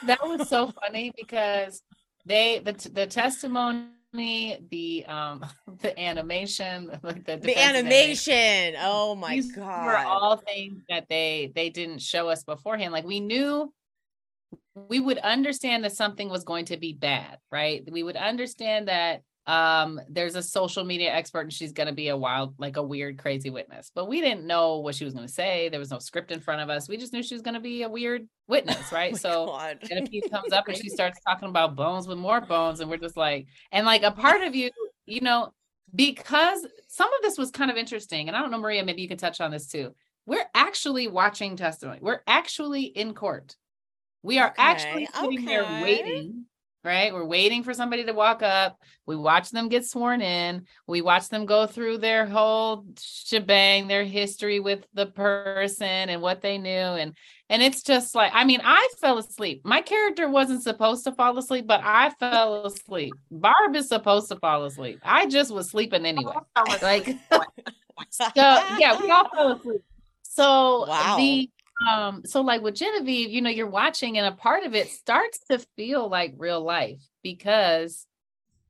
That 0.05 0.19
was 0.23 0.49
so 0.49 0.71
funny 0.81 1.13
because 1.15 1.81
they 2.25 2.59
the 2.59 2.73
the 2.93 3.05
testimony 3.05 3.87
the 4.71 5.05
um 5.07 5.45
the 5.81 5.97
animation 5.99 6.87
like 7.03 7.25
the, 7.25 7.37
the 7.37 7.47
defense 7.47 7.77
animation. 7.77 8.75
Oh 8.79 9.15
my 9.15 9.35
these 9.35 9.55
were 9.55 9.97
all 9.97 10.37
things 10.37 10.81
that 10.89 11.07
they 11.07 11.51
they 11.55 11.69
didn't 11.69 11.99
show 11.99 12.29
us 12.29 12.43
beforehand. 12.43 12.91
Like 12.91 13.05
we 13.05 13.19
knew 13.19 13.71
we 14.75 14.99
would 14.99 15.17
understand 15.19 15.83
that 15.83 15.95
something 15.95 16.29
was 16.29 16.43
going 16.43 16.65
to 16.65 16.77
be 16.77 16.93
bad 16.93 17.37
right? 17.51 17.83
We 17.89 18.03
would 18.03 18.17
understand 18.17 18.87
that 18.87 19.21
um 19.47 20.01
there's 20.09 20.35
a 20.35 20.41
social 20.41 20.83
media 20.83 21.13
expert 21.13 21.41
and 21.41 21.53
she's 21.53 21.71
going 21.71 21.87
to 21.87 21.93
be 21.93 22.07
a 22.07 22.17
wild 22.17 22.55
like 22.57 22.77
a 22.77 22.81
weird 22.81 23.19
crazy 23.19 23.51
witness 23.51 23.91
but 23.93 24.07
we 24.07 24.19
didn't 24.19 24.47
know 24.47 24.79
what 24.79 24.95
she 24.95 25.05
was 25.05 25.13
going 25.13 25.27
to 25.27 25.31
say. 25.31 25.69
There 25.69 25.79
was 25.79 25.91
no 25.91 25.99
script 25.99 26.31
in 26.31 26.39
front 26.39 26.61
of 26.61 26.69
us. 26.69 26.89
We 26.89 26.97
just 26.97 27.13
knew 27.13 27.21
she 27.21 27.35
was 27.35 27.43
going 27.43 27.53
to 27.53 27.59
be 27.59 27.83
a 27.83 27.89
weird 27.89 28.27
witness 28.47 28.91
right? 28.91 29.13
Oh 29.13 29.17
so 29.17 29.45
God. 29.47 29.77
and 29.89 30.03
if 30.03 30.09
he 30.09 30.21
comes 30.29 30.51
up 30.51 30.67
and 30.67 30.77
she 30.77 30.89
starts 30.89 31.19
talking 31.27 31.49
about 31.49 31.75
bones 31.75 32.07
with 32.07 32.17
more 32.17 32.41
bones 32.41 32.79
and 32.79 32.89
we're 32.89 32.97
just 32.97 33.17
like 33.17 33.47
and 33.71 33.85
like 33.85 34.03
a 34.03 34.11
part 34.11 34.41
of 34.41 34.55
you 34.55 34.71
you 35.05 35.21
know 35.21 35.53
because 35.93 36.65
some 36.87 37.13
of 37.13 37.21
this 37.21 37.37
was 37.37 37.51
kind 37.51 37.69
of 37.69 37.77
interesting 37.77 38.27
and 38.27 38.35
i 38.35 38.41
don't 38.41 38.51
know 38.51 38.57
maria 38.57 38.83
maybe 38.83 39.01
you 39.01 39.07
can 39.07 39.17
touch 39.17 39.39
on 39.39 39.51
this 39.51 39.67
too. 39.67 39.93
We're 40.27 40.45
actually 40.55 41.07
watching 41.07 41.55
testimony. 41.55 41.99
We're 42.01 42.21
actually 42.25 42.85
in 42.85 43.13
court 43.13 43.55
we 44.25 44.39
are 44.39 44.53
actually 44.57 45.03
Okay, 45.03 45.11
sitting 45.21 45.45
there 45.45 45.65
waiting 45.67 46.45
right 46.83 47.13
we're 47.13 47.25
waiting 47.25 47.63
for 47.63 47.73
somebody 47.73 48.03
to 48.05 48.13
walk 48.13 48.43
up 48.43 48.77
we 49.07 49.15
watch 49.15 49.49
them 49.49 49.69
get 49.69 49.85
sworn 49.85 50.21
in 50.21 50.65
we 50.87 51.01
watch 51.01 51.29
them 51.29 51.45
go 51.45 51.65
through 51.65 51.97
their 51.97 52.25
whole 52.25 52.85
shebang 52.99 53.87
their 53.87 54.03
history 54.03 54.59
with 54.59 54.85
the 54.93 55.07
person 55.07 56.09
and 56.09 56.21
what 56.21 56.41
they 56.41 56.57
knew 56.57 56.69
and 56.69 57.13
and 57.49 57.61
it's 57.61 57.83
just 57.83 58.15
like, 58.15 58.31
I 58.33 58.43
mean, 58.43 58.59
I 58.63 58.89
fell 58.99 59.19
asleep. 59.19 59.61
My 59.63 59.81
character 59.81 60.27
wasn't 60.27 60.63
supposed 60.63 61.03
to 61.03 61.11
fall 61.11 61.37
asleep, 61.37 61.67
but 61.67 61.81
I 61.83 62.09
fell 62.19 62.65
asleep. 62.65 63.19
Barb 63.29 63.75
is 63.75 63.87
supposed 63.87 64.29
to 64.29 64.35
fall 64.37 64.65
asleep. 64.65 65.01
I 65.03 65.27
just 65.27 65.53
was 65.53 65.69
sleeping 65.69 66.05
anyway. 66.07 66.33
Like, 66.81 67.05
so 68.09 68.23
yeah, 68.35 68.95
we 68.99 69.09
all 69.11 69.29
fell 69.29 69.51
asleep. 69.53 69.81
So 70.23 70.85
Wow. 70.87 71.15
the 71.15 71.49
um, 71.89 72.23
so 72.25 72.41
like 72.41 72.61
with 72.61 72.75
Genevieve, 72.75 73.29
you 73.31 73.41
know, 73.41 73.49
you're 73.49 73.69
watching 73.69 74.17
and 74.17 74.27
a 74.27 74.31
part 74.31 74.63
of 74.63 74.73
it 74.75 74.89
starts 74.89 75.39
to 75.49 75.59
feel 75.75 76.09
like 76.09 76.33
real 76.37 76.61
life 76.61 77.01
because 77.23 78.07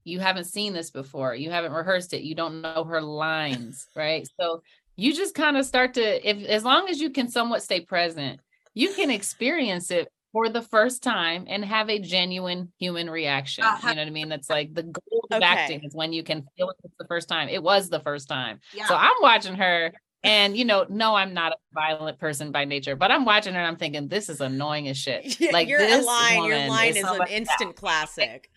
you 0.04 0.20
haven't 0.20 0.46
seen 0.46 0.74
this 0.74 0.91
before. 0.91 1.36
You 1.36 1.52
haven't 1.52 1.72
rehearsed 1.72 2.13
it. 2.13 2.22
You 2.24 2.36
don't 2.36 2.62
know 2.62 2.84
her 2.84 3.02
lines, 3.02 3.88
right? 3.96 4.28
So 4.39 4.62
you 4.96 5.13
just 5.13 5.36
kind 5.36 5.58
of 5.58 5.65
start 5.65 5.96
to 5.96 6.30
if 6.30 6.46
as 6.48 6.63
long 6.63 6.89
as 6.89 7.00
you 7.02 7.10
can 7.10 7.28
somewhat 7.30 7.63
stay 7.63 7.82
present, 7.82 8.39
you 8.74 8.94
can 8.94 9.10
experience 9.12 9.91
it 9.91 10.08
for 10.32 10.50
the 10.50 10.62
first 10.62 11.02
time 11.02 11.46
and 11.48 11.63
have 11.63 11.89
a 11.89 11.98
genuine 12.00 12.72
human 12.78 13.10
reaction. 13.10 13.63
Uh-huh. 13.65 13.89
You 13.89 13.96
know 13.96 14.02
what 14.02 14.08
I 14.08 14.12
mean? 14.12 14.30
That's 14.30 14.50
like 14.50 14.74
the 14.74 14.84
goal 14.84 15.28
of 15.32 15.38
Okay. 15.38 15.46
acting 15.46 15.84
is 15.84 15.96
when 15.96 16.12
you 16.13 16.24
can 16.24 16.46
feel 16.58 16.70
it 16.70 16.76
it's 16.84 16.94
the 17.00 17.06
first 17.08 17.30
time. 17.30 17.50
It 17.50 17.63
was 17.63 17.89
the 17.89 18.02
first 18.02 18.28
time. 18.28 18.60
yeah 18.74 18.86
So 18.88 18.96
I'm 18.96 19.15
watching 19.22 19.56
her 19.56 19.94
and 20.26 20.58
you 20.58 20.66
know, 20.66 20.86
no, 20.90 21.16
I'm 21.16 21.34
not 21.34 21.54
a 21.54 21.56
violent 21.74 22.20
person 22.20 22.52
by 22.52 22.66
nature, 22.66 22.96
but 22.96 23.12
I'm 23.12 23.26
watching 23.26 23.54
her 23.54 23.60
and 23.60 23.68
I'm 23.68 23.78
thinking 23.78 24.08
this 24.08 24.30
is 24.30 24.42
annoying 24.42 24.88
as 24.88 24.98
shit. 24.98 25.40
Yeah, 25.40 25.50
Like 25.54 25.68
your 25.68 25.80
this 25.80 26.06
line 26.06 26.44
your 26.44 26.68
line 26.68 26.90
is 26.90 26.98
is 26.98 27.04
an 27.04 27.18
much 27.18 27.32
instant 27.32 27.76
classic 27.78 28.50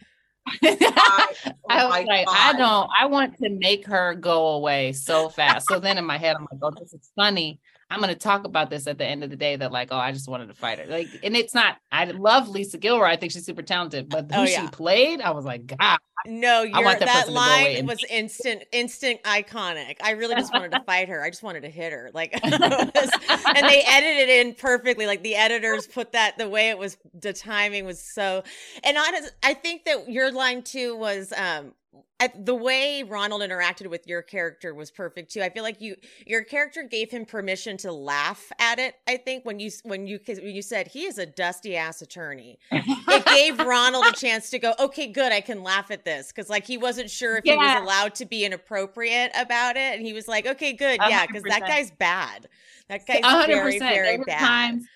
I, 0.62 1.34
oh 1.44 1.52
I 1.68 1.86
was 1.86 2.06
like, 2.06 2.28
I 2.28 2.52
don't, 2.56 2.90
I 2.98 3.06
want 3.06 3.36
to 3.38 3.50
make 3.50 3.86
her 3.86 4.14
go 4.14 4.48
away 4.48 4.92
so 4.92 5.28
fast. 5.28 5.68
So 5.68 5.78
then 5.78 5.98
in 5.98 6.04
my 6.04 6.18
head, 6.18 6.36
I'm 6.36 6.46
like, 6.50 6.60
oh, 6.62 6.70
this 6.78 6.92
is 6.92 7.10
funny. 7.16 7.60
I'm 7.90 8.00
going 8.00 8.12
to 8.12 8.18
talk 8.18 8.44
about 8.44 8.68
this 8.68 8.86
at 8.86 8.98
the 8.98 9.06
end 9.06 9.24
of 9.24 9.30
the 9.30 9.36
day 9.36 9.56
that, 9.56 9.72
like, 9.72 9.88
oh, 9.90 9.96
I 9.96 10.12
just 10.12 10.28
wanted 10.28 10.48
to 10.48 10.54
fight 10.54 10.78
her. 10.78 10.84
Like, 10.86 11.08
and 11.22 11.34
it's 11.34 11.54
not, 11.54 11.78
I 11.90 12.04
love 12.04 12.48
Lisa 12.48 12.76
Gilroy. 12.76 13.06
I 13.06 13.16
think 13.16 13.32
she's 13.32 13.46
super 13.46 13.62
talented, 13.62 14.08
but 14.10 14.30
who 14.30 14.42
Oh, 14.42 14.46
she 14.46 14.66
played, 14.68 15.22
I 15.22 15.30
was 15.30 15.46
like, 15.46 15.66
God, 15.66 15.98
No, 16.26 16.62
you're, 16.62 16.84
want 16.84 16.98
that 16.98 17.06
that, 17.06 17.14
person 17.26 17.28
to 17.28 17.32
go 17.32 17.34
line 17.40 17.76
and- 17.78 17.88
was 17.88 18.04
instant, 18.10 18.64
instant 18.72 19.22
iconic. 19.22 19.96
I 20.02 20.10
really 20.10 20.34
just 20.34 20.52
wanted 20.52 20.72
to 20.72 20.80
fight 20.86 21.08
her. 21.08 21.24
I 21.24 21.30
just 21.30 21.42
wanted 21.42 21.62
to 21.62 21.70
hit 21.70 21.92
her. 21.92 22.10
Like, 22.12 22.32
was- 22.44 23.10
and 23.46 23.66
they 23.66 23.82
edited 23.86 24.28
it 24.28 24.46
in 24.46 24.54
perfectly. 24.54 25.06
Like 25.06 25.22
the 25.22 25.36
editors 25.36 25.86
put 25.86 26.12
that 26.12 26.36
the 26.36 26.48
way 26.48 26.68
it 26.68 26.76
was. 26.78 26.98
The 27.18 27.32
timing 27.32 27.86
was 27.86 28.00
so. 28.02 28.42
And 28.84 28.98
honest, 28.98 29.32
I 29.42 29.54
think 29.54 29.84
that 29.86 30.10
your 30.10 30.30
line 30.30 30.62
too 30.62 30.94
was 30.96 31.32
um 31.36 31.72
I, 32.20 32.30
the 32.34 32.54
way 32.54 33.04
Ronald 33.04 33.42
interacted 33.42 33.88
with 33.88 34.06
your 34.06 34.22
character 34.22 34.74
was 34.74 34.90
perfect 34.90 35.32
too. 35.32 35.40
I 35.40 35.50
feel 35.50 35.62
like 35.62 35.80
you 35.80 35.96
your 36.26 36.42
character 36.42 36.82
gave 36.82 37.10
him 37.10 37.24
permission 37.24 37.76
to 37.78 37.92
laugh 37.92 38.50
at 38.58 38.78
it. 38.78 38.96
I 39.06 39.16
think 39.16 39.44
when 39.44 39.60
you 39.60 39.70
when 39.84 40.06
you 40.06 40.18
when 40.26 40.54
you 40.54 40.62
said 40.62 40.88
he 40.88 41.04
is 41.04 41.18
a 41.18 41.26
dusty 41.26 41.76
ass 41.76 42.02
attorney, 42.02 42.58
it 42.72 43.26
gave 43.26 43.64
Ronald 43.64 44.06
a 44.06 44.12
chance 44.12 44.50
to 44.50 44.58
go, 44.58 44.74
okay, 44.80 45.06
good, 45.06 45.32
I 45.32 45.40
can 45.40 45.62
laugh 45.62 45.90
at 45.90 46.04
this. 46.04 46.32
Cause 46.32 46.48
like 46.48 46.66
he 46.66 46.76
wasn't 46.76 47.10
sure 47.10 47.36
if 47.36 47.44
he 47.44 47.54
was 47.54 47.82
allowed 47.82 48.14
to 48.16 48.26
be 48.26 48.44
inappropriate 48.44 49.30
about 49.38 49.76
it. 49.76 49.96
And 49.96 50.04
he 50.04 50.12
was 50.12 50.26
like, 50.26 50.46
okay, 50.46 50.72
good. 50.72 50.98
Yeah. 51.00 51.26
Cause 51.26 51.42
that 51.42 51.60
guy's 51.60 51.90
bad. 51.92 52.48
That 52.88 53.06
guy's 53.06 53.24
hundred 53.24 53.54
very, 53.54 53.72
percent. 53.74 53.94
very 53.94 54.18
bad. 54.18 54.38
times 54.38 54.86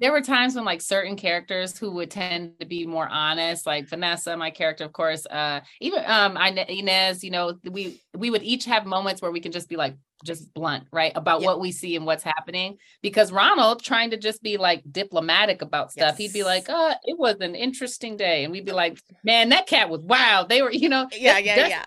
there 0.00 0.12
were 0.12 0.20
times 0.20 0.54
when 0.54 0.64
like 0.64 0.80
certain 0.80 1.16
characters 1.16 1.76
who 1.78 1.90
would 1.92 2.10
tend 2.10 2.58
to 2.60 2.66
be 2.66 2.86
more 2.86 3.08
honest, 3.08 3.66
like 3.66 3.88
Vanessa, 3.88 4.36
my 4.36 4.50
character, 4.50 4.84
of 4.84 4.92
course, 4.92 5.26
uh, 5.26 5.60
even 5.80 6.02
um 6.06 6.36
Ine- 6.36 6.66
Inez, 6.68 7.22
you 7.24 7.30
know, 7.30 7.54
we 7.70 8.00
we 8.16 8.30
would 8.30 8.42
each 8.42 8.64
have 8.66 8.86
moments 8.86 9.20
where 9.22 9.30
we 9.32 9.40
can 9.40 9.52
just 9.52 9.68
be 9.68 9.76
like 9.76 9.96
just 10.24 10.52
blunt, 10.52 10.84
right, 10.92 11.12
about 11.14 11.40
Yeah. 11.40 11.46
what 11.46 11.60
we 11.60 11.70
see 11.70 11.94
and 11.94 12.04
what's 12.04 12.24
happening. 12.24 12.78
Because 13.02 13.30
Ronald, 13.30 13.82
trying 13.84 14.10
to 14.10 14.16
just 14.16 14.42
be 14.42 14.56
like 14.56 14.82
diplomatic 14.90 15.62
about 15.62 15.92
stuff, 15.92 16.16
he'd 16.16 16.32
be 16.32 16.42
like, 16.42 16.68
"Uh, 16.68 16.94
it 17.04 17.16
was 17.18 17.36
an 17.40 17.54
interesting 17.54 18.16
day," 18.16 18.42
and 18.44 18.52
we'd 18.52 18.64
be 18.66 18.72
like, 18.72 18.98
"Man, 19.22 19.50
that 19.50 19.66
cat 19.68 19.88
was 19.90 20.02
wild." 20.02 20.48
They 20.48 20.60
were, 20.62 20.72
you 20.72 20.88
know, 20.88 21.08
Yeah, 21.12 21.38
yeah, 21.38 21.68
yeah. 21.68 21.84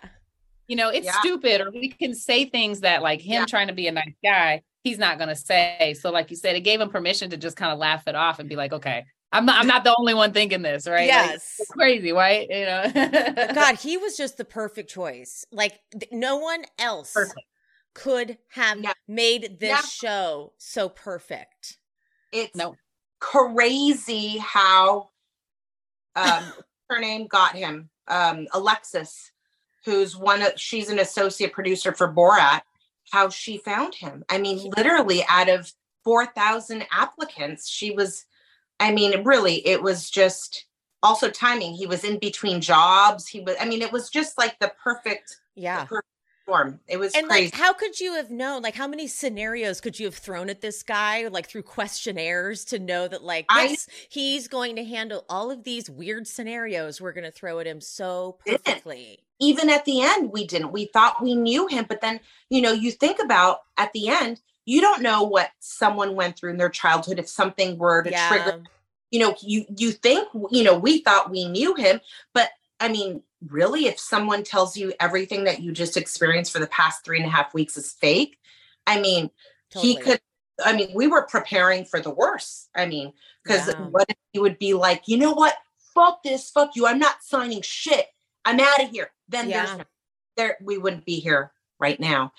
you 0.67 0.78
know, 0.78 0.89
it's 0.89 1.06
Yeah. 1.08 1.19
stupid, 1.19 1.60
or 1.62 1.71
we 1.71 1.89
can 1.89 2.13
say 2.15 2.45
things 2.45 2.80
that 2.82 3.02
like 3.02 3.19
him 3.21 3.41
Yeah. 3.41 3.45
trying 3.45 3.67
to 3.67 3.74
be 3.74 3.88
a 3.88 3.91
nice 3.91 4.15
guy, 4.24 4.62
he's 4.84 4.98
not 4.98 5.20
gonna 5.20 5.36
say. 5.36 5.96
So, 6.00 6.12
like 6.12 6.30
you 6.32 6.38
said, 6.38 6.56
it 6.56 6.62
gave 6.62 6.82
him 6.82 6.89
permission 6.89 7.30
to 7.30 7.38
just 7.38 7.58
kind 7.58 7.72
of 7.72 7.80
laugh 7.80 8.08
it 8.08 8.15
off 8.15 8.39
and 8.39 8.50
be 8.50 8.56
like, 8.56 8.74
okay, 8.74 9.06
I'm 9.32 9.46
not 9.46 9.60
I'm 9.60 9.67
not 9.67 9.84
the 9.84 9.96
only 9.98 10.13
one 10.13 10.34
thinking 10.34 10.62
this, 10.62 10.88
right? 10.88 11.10
Like, 11.10 11.32
Yes. 11.32 11.56
it's 11.60 11.72
crazy, 11.72 12.12
right? 12.12 12.48
You 12.50 12.65
know. 12.65 13.54
God, 13.54 13.76
he 13.76 13.98
was 13.98 14.17
just 14.17 14.38
the 14.38 14.46
perfect 14.46 14.89
choice. 14.89 15.46
Like 15.52 15.80
th- 15.91 16.12
no 16.12 16.38
one 16.38 16.65
else 16.80 17.13
Perfect. 17.13 17.39
could 17.94 18.38
have 18.50 18.80
Yeah. 18.80 18.94
made 19.08 19.58
this 19.60 19.70
Yeah. 19.70 19.82
show 19.82 20.54
so 20.58 20.89
perfect. 20.89 21.78
it's 22.32 22.56
No. 22.56 22.76
crazy 23.20 24.38
how 24.38 25.10
um 26.15 26.52
her 26.89 27.00
name 27.00 27.28
got 27.28 27.56
him 27.56 27.89
um 28.08 28.48
alexis 28.54 29.32
who's 29.86 30.17
one 30.17 30.41
of 30.41 30.54
she's 30.58 30.89
an 30.89 31.00
associate 31.00 31.54
producer 31.54 31.94
for 31.94 32.12
borat 32.12 32.62
how 33.12 33.30
she 33.30 33.58
found 33.58 33.95
him. 33.95 34.24
I 34.30 34.38
mean 34.38 34.71
literally 34.78 35.24
out 35.30 35.50
of 35.50 35.71
4000 36.04 36.84
applicants 36.91 37.69
she 37.69 37.91
was 37.91 38.26
i 38.80 38.91
mean 38.91 39.24
really 39.24 39.65
it 39.67 39.84
was 39.84 40.10
just 40.10 40.65
also 41.04 41.30
timing. 41.30 41.74
He 41.74 41.86
was 41.88 42.04
in 42.04 42.19
between 42.19 42.62
jobs. 42.62 43.28
He 43.28 43.39
was 43.41 43.56
i 43.60 43.65
mean 43.65 43.82
it 43.82 43.91
was 43.91 44.10
just 44.10 44.38
like 44.38 44.58
the 44.60 44.71
perfect 44.84 45.38
Yeah. 45.56 45.86
perfect 45.86 46.08
storm 46.44 46.80
it 46.88 46.98
was 46.98 47.14
And 47.16 47.28
crazy 47.28 47.46
like, 47.46 47.56
how 47.56 47.74
could 47.74 48.00
you 48.00 48.14
have 48.14 48.30
known? 48.32 48.62
Like, 48.62 48.76
how 48.76 48.88
many 48.88 49.08
scenarios 49.08 49.80
could 49.82 50.00
you 50.00 50.06
have 50.06 50.16
thrown 50.16 50.50
at 50.50 50.62
this 50.62 50.84
guy, 50.84 51.28
like 51.28 51.48
through 51.48 51.64
questionnaires, 51.64 52.66
to 52.66 52.80
know 52.80 53.08
that, 53.08 53.24
like, 53.24 53.46
I- 53.50 53.66
yes, 53.68 53.88
he's 54.10 54.48
going 54.48 54.76
to 54.78 54.84
handle 54.84 55.26
all 55.30 55.52
of 55.52 55.64
these 55.64 55.90
weird 55.90 56.28
scenarios 56.28 57.00
we're 57.02 57.14
going 57.14 57.24
to 57.26 57.32
throw 57.32 57.60
at 57.60 57.68
him 57.68 57.82
so 57.82 58.38
perfectly. 58.46 59.20
even 59.40 59.70
at 59.70 59.86
the 59.86 60.02
end 60.02 60.32
we 60.32 60.46
didn't 60.46 60.72
we 60.72 60.86
thought 60.86 61.22
we 61.22 61.36
knew 61.36 61.68
him 61.68 61.86
but 61.88 62.02
then 62.02 62.20
you 62.50 62.62
know 62.62 62.72
you 62.72 62.92
think 62.92 63.18
about 63.20 63.60
at 63.78 63.92
the 63.94 64.08
end 64.10 64.40
you 64.66 64.80
don't 64.82 65.02
know 65.02 65.24
what 65.24 65.50
someone 65.60 66.16
went 66.16 66.38
through 66.38 66.52
in 66.52 66.58
their 66.58 66.70
childhood 66.70 67.18
if 67.20 67.28
something 67.28 67.78
were 67.78 68.04
to 68.04 68.12
Yeah. 68.12 68.28
trigger 68.30 68.64
you 69.10 69.20
know 69.20 69.36
you 69.42 69.66
you 69.78 69.92
think 69.92 70.28
you 70.52 70.64
know 70.64 70.78
we 70.78 71.02
thought 71.02 71.32
we 71.32 71.46
knew 71.48 71.74
him 71.76 72.00
but 72.34 72.50
i 72.82 72.88
mean 72.89 73.22
really 73.48 73.86
if 73.88 73.98
someone 74.00 74.44
tells 74.44 74.76
you 74.76 74.91
everything 75.00 75.46
that 75.46 75.62
you 75.62 75.72
just 75.72 75.96
experienced 75.96 76.52
for 76.52 76.60
the 76.60 76.67
past 76.67 77.06
three 77.06 77.17
and 77.17 77.26
a 77.26 77.30
half 77.30 77.54
weeks 77.54 77.78
is 77.78 77.94
fake 77.94 78.38
i 78.88 79.00
mean 79.00 79.30
he 79.82 79.96
could 79.96 80.20
I 80.63 80.76
mean, 80.76 80.89
we 80.94 81.08
were 81.08 81.24
preparing 81.24 81.86
for 81.86 82.00
the 82.00 82.12
worst. 82.12 82.70
I 82.76 82.86
mean, 82.86 83.13
because 83.44 83.67
Yeah. 83.67 83.88
what 83.88 84.06
if 84.10 84.15
he 84.32 84.39
would 84.39 84.60
be 84.60 84.74
like, 84.76 85.08
you 85.08 85.17
know 85.17 85.32
what? 85.32 85.56
Fuck 85.96 86.22
this, 86.24 86.52
fuck 86.52 86.76
you. 86.76 86.86
I'm 86.86 87.00
not 87.00 87.24
signing 87.24 87.63
shit. 87.63 88.06
I'm 88.46 88.60
out 88.60 88.84
of 88.84 88.89
here. 88.91 89.12
Then 89.28 89.50
Yeah. 89.50 89.65
there's 89.65 89.86
there 90.38 90.58
we 90.62 90.78
wouldn't 90.78 91.06
be 91.06 91.20
here 91.20 91.52
right 91.80 92.00
now. 92.00 92.34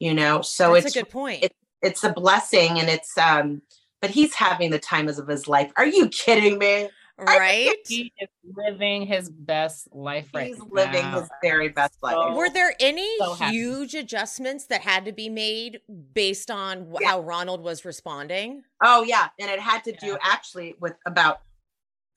You 0.00 0.14
know, 0.14 0.42
so 0.42 0.74
That's 0.74 0.86
it's 0.86 0.96
a 0.96 1.00
good 1.02 1.10
point. 1.10 1.44
it- 1.44 1.56
it's 1.82 2.02
a 2.02 2.12
blessing 2.12 2.80
and 2.80 2.88
it's 2.88 3.16
um 3.16 3.62
but 4.00 4.10
he's 4.10 4.34
having 4.34 4.70
the 4.70 4.78
time 4.80 5.08
of 5.08 5.28
his 5.28 5.46
life. 5.46 5.70
Are 5.76 5.86
you 5.86 6.08
kidding 6.08 6.58
me? 6.58 6.90
Right? 7.18 7.74
He 7.86 8.12
is 8.20 8.28
living 8.54 9.06
his 9.06 9.28
best 9.28 9.88
life 9.94 10.28
right 10.34 10.48
He's 10.48 10.60
living 10.70 11.10
his 11.12 11.28
very 11.42 11.68
best 11.68 11.94
life. 12.02 12.14
So- 12.14 12.34
Were 12.36 12.48
there 12.50 12.74
any 12.80 13.08
So 13.18 13.34
huge 13.34 13.94
adjustments 13.94 14.66
that 14.66 14.82
had 14.82 15.04
to 15.06 15.12
be 15.12 15.28
made 15.28 15.80
based 16.14 16.50
on 16.50 16.94
Yeah. 17.00 17.08
how 17.08 17.20
Ronald 17.20 17.62
was 17.62 17.84
responding? 17.84 18.62
Oh 18.82 19.02
yeah, 19.02 19.28
and 19.40 19.50
it 19.50 19.60
had 19.60 19.84
to 19.84 19.92
do 19.92 20.16
actually 20.22 20.74
with 20.80 20.94
about 21.06 21.40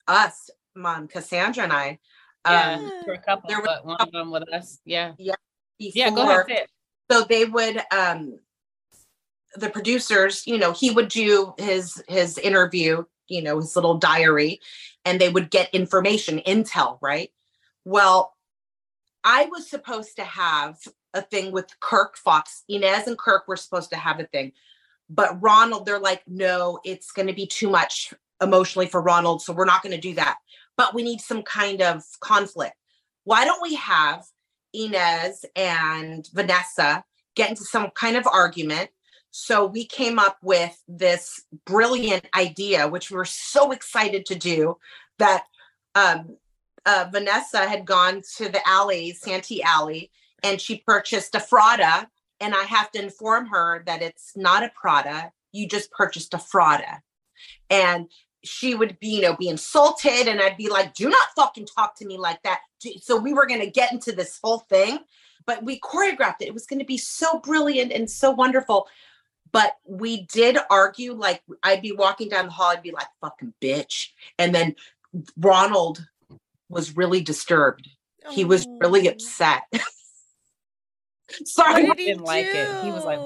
us, 0.08 0.50
mom, 0.74 1.08
Cassandra 1.08 1.64
and 1.64 1.72
I. 1.72 1.98
Yeah, 2.44 2.74
Um, 2.74 3.04
for 3.04 3.12
a 3.12 3.18
couple, 3.18 3.48
there 3.48 3.60
was 3.60 3.80
one 3.84 3.96
of 4.00 4.10
them 4.10 4.30
with 4.32 4.52
us. 4.52 4.80
Yeah. 4.84 5.12
before, 5.16 5.36
Yeah, 5.78 6.10
go 6.10 6.22
ahead. 6.28 6.66
so 7.10 7.22
they 7.22 7.44
would 7.44 7.80
um 7.92 8.38
the 9.56 9.70
producers 9.70 10.46
you 10.46 10.58
know 10.58 10.72
he 10.72 10.90
would 10.90 11.08
do 11.08 11.54
his 11.58 12.02
his 12.08 12.38
interview 12.38 13.04
you 13.28 13.42
know 13.42 13.56
his 13.56 13.76
little 13.76 13.98
diary 13.98 14.60
and 15.04 15.20
they 15.20 15.28
would 15.28 15.50
get 15.50 15.74
information 15.74 16.40
intel 16.46 16.98
right? 17.00 17.30
Well 17.84 18.34
i 19.24 19.46
was 19.46 19.68
supposed 19.68 20.16
to 20.16 20.24
have 20.24 20.78
a 21.14 21.22
thing 21.22 21.52
with 21.52 21.78
kirk 21.80 22.16
fox. 22.16 22.64
Inez 22.68 23.06
and 23.06 23.18
kirk 23.18 23.46
were 23.46 23.56
supposed 23.56 23.90
to 23.90 23.96
have 23.96 24.18
a 24.18 24.24
thing. 24.24 24.52
But 25.10 25.40
ronald 25.42 25.86
they're 25.86 25.98
like 25.98 26.22
no 26.26 26.80
it's 26.84 27.12
going 27.12 27.28
to 27.28 27.34
be 27.34 27.46
too 27.46 27.70
much 27.70 28.14
emotionally 28.42 28.86
for 28.86 29.00
ronald 29.00 29.40
so 29.40 29.52
we're 29.52 29.64
not 29.64 29.82
going 29.82 29.94
to 29.94 30.00
do 30.00 30.14
that. 30.14 30.38
But 30.76 30.94
we 30.94 31.02
need 31.02 31.20
some 31.20 31.42
kind 31.42 31.82
of 31.82 32.02
conflict. 32.20 32.76
Why 33.24 33.44
don't 33.44 33.62
we 33.62 33.74
have 33.74 34.24
Inez 34.72 35.44
and 35.54 36.28
Vanessa 36.32 37.04
get 37.34 37.50
into 37.50 37.64
some 37.64 37.90
kind 37.90 38.16
of 38.16 38.26
argument. 38.26 38.90
So 39.32 39.64
we 39.64 39.86
came 39.86 40.18
up 40.18 40.36
with 40.42 40.78
this 40.86 41.42
brilliant 41.64 42.26
idea, 42.36 42.86
which 42.86 43.10
we 43.10 43.16
were 43.16 43.24
so 43.24 43.72
excited 43.72 44.26
to 44.26 44.34
do 44.34 44.76
that 45.18 45.44
um, 45.94 46.36
uh, 46.84 47.06
Vanessa 47.10 47.66
had 47.66 47.86
gone 47.86 48.20
to 48.36 48.50
the 48.50 48.60
alley, 48.68 49.12
Santee 49.12 49.62
Alley, 49.62 50.10
and 50.44 50.60
she 50.60 50.82
purchased 50.86 51.34
a 51.34 51.38
Frada. 51.38 52.06
And 52.40 52.54
I 52.54 52.62
have 52.64 52.90
to 52.92 53.02
inform 53.02 53.46
her 53.46 53.82
that 53.86 54.02
it's 54.02 54.32
not 54.36 54.64
a 54.64 54.72
Prada. 54.74 55.32
You 55.50 55.66
just 55.66 55.90
purchased 55.92 56.34
a 56.34 56.38
Frada. 56.38 57.00
And 57.70 58.10
she 58.44 58.74
would 58.74 58.98
be, 59.00 59.08
you 59.08 59.22
know, 59.22 59.36
be 59.36 59.48
insulted, 59.48 60.28
and 60.28 60.40
I'd 60.40 60.56
be 60.56 60.68
like, 60.68 60.94
"Do 60.94 61.08
not 61.08 61.28
fucking 61.36 61.66
talk 61.66 61.94
to 61.96 62.04
me 62.04 62.18
like 62.18 62.42
that." 62.42 62.60
So 63.00 63.16
we 63.16 63.32
were 63.32 63.46
going 63.46 63.60
to 63.60 63.70
get 63.70 63.92
into 63.92 64.12
this 64.12 64.40
whole 64.42 64.58
thing, 64.68 64.98
but 65.46 65.62
we 65.62 65.78
choreographed 65.80 66.40
it. 66.40 66.48
It 66.48 66.54
was 66.54 66.66
going 66.66 66.80
to 66.80 66.84
be 66.84 66.98
so 66.98 67.38
brilliant 67.38 67.92
and 67.92 68.10
so 68.10 68.32
wonderful. 68.32 68.88
But 69.52 69.74
we 69.86 70.22
did 70.32 70.56
argue. 70.70 71.12
Like 71.12 71.42
I'd 71.62 71.82
be 71.82 71.92
walking 71.92 72.28
down 72.28 72.46
the 72.46 72.52
hall, 72.52 72.70
I'd 72.70 72.82
be 72.82 72.90
like, 72.92 73.08
"Fucking 73.20 73.52
bitch," 73.60 74.08
and 74.38 74.54
then 74.54 74.74
Ronald 75.36 76.06
was 76.68 76.96
really 76.96 77.20
disturbed. 77.20 77.88
He 78.30 78.44
was 78.44 78.66
really 78.80 79.08
Oh. 79.08 79.12
upset. 79.12 79.62
What 81.38 81.48
Sorry, 81.48 81.86
did 81.86 81.98
he 81.98 82.04
didn't 82.06 82.24
like 82.24 82.44
it. 82.46 82.84
He 82.84 82.90
was 82.90 83.04
like- 83.04 83.18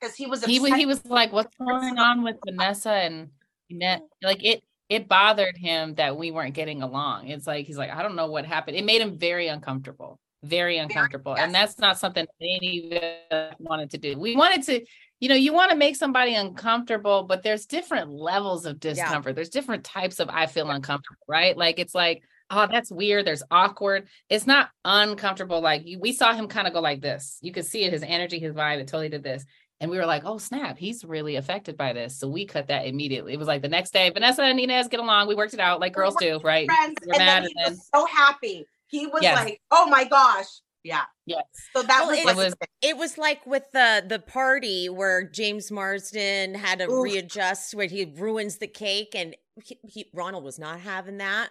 because 0.00 0.14
he 0.16 0.26
was 0.26 0.40
upset. 0.42 0.50
He 0.50 0.70
he 0.80 0.86
was 0.86 1.04
like, 1.04 1.32
"What's 1.32 1.54
going 1.56 1.98
on 1.98 2.22
with 2.22 2.36
Vanessa 2.44 2.90
and 2.92 3.30
Net?" 3.70 4.02
Like 4.22 4.44
it 4.44 4.62
it 4.88 5.06
bothered 5.08 5.56
him 5.56 5.94
that 5.96 6.16
we 6.16 6.30
weren't 6.30 6.54
getting 6.54 6.82
along. 6.82 7.28
It's 7.28 7.46
like 7.46 7.66
he's 7.66 7.78
like, 7.78 7.90
"I 7.90 8.02
don't 8.02 8.16
know 8.16 8.26
what 8.26 8.44
happened." 8.44 8.76
It 8.76 8.84
made 8.84 9.00
him 9.00 9.16
very 9.18 9.46
uncomfortable, 9.48 10.18
very 10.42 10.78
uncomfortable, 10.78 11.36
and 11.36 11.54
that's 11.54 11.78
not 11.78 11.98
something 11.98 12.24
that 12.26 12.44
any 12.44 12.96
of 12.96 13.02
us 13.32 13.54
wanted 13.60 13.90
to 13.90 13.98
do. 13.98 14.18
We 14.18 14.34
wanted 14.36 14.62
to, 14.64 14.84
you 15.20 15.28
know, 15.28 15.34
you 15.34 15.52
want 15.52 15.70
to 15.70 15.76
make 15.76 15.96
somebody 15.96 16.34
uncomfortable, 16.34 17.24
but 17.24 17.42
there's 17.42 17.66
different 17.66 18.10
levels 18.10 18.66
of 18.66 18.80
discomfort. 18.80 19.34
There's 19.34 19.48
different 19.48 19.84
types 19.84 20.20
of 20.20 20.28
I 20.30 20.46
feel 20.46 20.70
uncomfortable, 20.70 21.22
right? 21.28 21.56
Like 21.56 21.78
it's 21.78 21.94
like. 21.94 22.22
Oh, 22.50 22.66
that's 22.66 22.90
weird. 22.90 23.26
There's 23.26 23.42
awkward. 23.50 24.08
It's 24.30 24.46
not 24.46 24.70
uncomfortable. 24.82 25.60
Like 25.60 25.86
you, 25.86 25.98
we 26.00 26.12
saw 26.14 26.32
him 26.32 26.48
kind 26.48 26.66
of 26.66 26.72
go 26.72 26.80
like 26.80 27.02
this. 27.02 27.36
You 27.42 27.52
could 27.52 27.66
see 27.66 27.84
it, 27.84 27.92
his 27.92 28.02
energy, 28.02 28.38
his 28.38 28.54
vibe. 28.54 28.78
It 28.78 28.86
totally 28.88 29.10
did 29.10 29.22
this. 29.22 29.44
And 29.80 29.90
we 29.90 29.98
were 29.98 30.06
like, 30.06 30.22
oh, 30.24 30.38
snap, 30.38 30.78
he's 30.78 31.04
really 31.04 31.36
affected 31.36 31.76
by 31.76 31.92
this. 31.92 32.18
So 32.18 32.26
we 32.26 32.46
cut 32.46 32.68
that 32.68 32.86
immediately. 32.86 33.34
It 33.34 33.38
was 33.38 33.48
like 33.48 33.60
the 33.60 33.68
next 33.68 33.92
day, 33.92 34.08
Vanessa 34.08 34.44
and 34.44 34.58
Inez 34.58 34.88
get 34.88 34.98
along. 34.98 35.28
We 35.28 35.34
worked 35.34 35.52
it 35.52 35.60
out 35.60 35.78
like 35.78 35.92
girls 35.92 36.16
do, 36.18 36.40
right? 36.42 36.66
friends, 36.66 36.96
and 37.02 37.20
then 37.20 37.42
he 37.42 37.48
and 37.48 37.66
then, 37.66 37.72
was 37.72 37.88
so 37.94 38.06
happy. 38.06 38.66
He 38.86 39.06
was 39.06 39.22
Yes. 39.22 39.36
like, 39.44 39.60
"Oh 39.70 39.86
my 39.90 40.04
gosh, 40.04 40.46
yeah." 40.88 41.04
yes. 41.26 41.44
So 41.76 41.82
that 41.82 42.00
Well, 42.00 42.08
was 42.10 42.18
it 42.18 42.26
like 42.26 42.36
was- 42.36 42.54
It 42.82 42.96
was 42.96 43.18
like 43.18 43.46
with 43.46 43.70
the 43.72 44.04
the 44.06 44.18
party 44.18 44.88
where 44.88 45.22
James 45.24 45.70
Marsden 45.70 46.54
had 46.54 46.78
to 46.80 46.90
Oof. 46.90 47.04
readjust 47.04 47.74
where 47.74 47.86
he 47.86 48.04
ruins 48.16 48.58
the 48.58 48.66
cake 48.68 49.14
and 49.14 49.36
he, 49.64 49.78
he, 49.82 50.10
Ronald 50.14 50.44
was 50.44 50.58
not 50.58 50.80
having 50.80 51.18
that. 51.18 51.50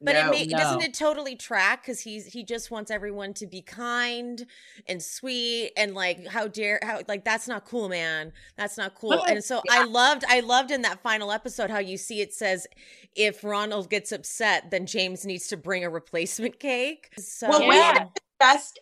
But 0.00 0.12
No, 0.12 0.30
it 0.32 0.48
ma- 0.52 0.58
doesn't 0.58 0.82
it 0.82 0.94
totally 0.94 1.34
track 1.34 1.82
because 1.82 1.98
he's 1.98 2.26
he 2.26 2.44
just 2.44 2.70
wants 2.70 2.88
everyone 2.88 3.34
to 3.34 3.48
be 3.48 3.62
kind 3.62 4.46
and 4.86 5.02
sweet 5.02 5.72
and 5.76 5.92
like 5.92 6.24
how 6.28 6.46
dare 6.46 6.78
how 6.84 7.00
like 7.08 7.24
that's 7.24 7.48
not 7.48 7.64
cool, 7.64 7.88
man. 7.88 8.32
That's 8.56 8.78
not 8.78 8.94
cool. 8.94 9.08
Well, 9.10 9.24
and 9.26 9.42
so 9.42 9.60
I 9.68 9.82
loved 9.82 10.24
I 10.28 10.38
loved 10.38 10.70
in 10.70 10.82
that 10.82 11.02
final 11.02 11.32
episode 11.32 11.68
how 11.68 11.80
you 11.80 11.96
see 11.96 12.20
it 12.20 12.32
says 12.32 12.68
if 13.16 13.42
Ronald 13.42 13.90
gets 13.90 14.12
upset, 14.12 14.70
then 14.70 14.86
James 14.86 15.26
needs 15.26 15.48
to 15.48 15.56
bring 15.56 15.82
a 15.84 15.90
replacement 15.90 16.60
cake. 16.60 17.10
So 17.18 17.48
Well, 17.48 17.66
we 17.68 17.74
Yeah. 17.74 18.06
Had 18.40 18.46
best 18.46 18.78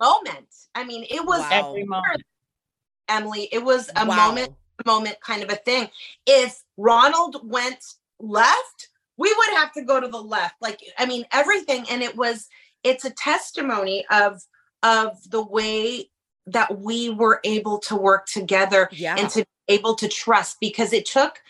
moment. 0.00 0.48
I 0.74 0.84
mean, 0.84 1.06
it 1.10 1.24
was 1.24 1.40
Wow. 1.40 1.48
Every 1.50 1.84
moment. 1.84 2.22
Emily. 3.08 3.48
It 3.52 3.62
was 3.62 3.88
a 3.96 4.04
Wow. 4.04 4.28
moment, 4.28 4.52
moment 4.84 5.20
kind 5.20 5.42
of 5.42 5.50
a 5.50 5.56
thing. 5.56 5.90
If 6.26 6.62
Ronald 6.76 7.48
went 7.48 7.84
left, 8.18 8.88
we 9.16 9.32
would 9.32 9.56
have 9.56 9.72
to 9.72 9.82
go 9.82 10.00
to 10.00 10.08
the 10.08 10.20
left. 10.20 10.56
Like, 10.60 10.80
I 10.98 11.06
mean, 11.06 11.24
everything. 11.32 11.88
And 11.88 12.02
it 12.02 12.16
was. 12.16 12.48
It's 12.82 13.04
a 13.04 13.10
testimony 13.10 14.04
of 14.10 14.42
of 14.82 15.18
the 15.30 15.42
way 15.42 16.10
that 16.46 16.78
we 16.78 17.10
were 17.10 17.40
able 17.44 17.78
to 17.80 17.96
work 17.96 18.26
together 18.26 18.88
Yeah. 18.92 19.16
and 19.18 19.28
to 19.30 19.44
be 19.66 19.74
able 19.74 19.94
to 19.96 20.08
trust 20.08 20.58
because 20.60 20.92
it 20.92 21.06
took 21.06 21.42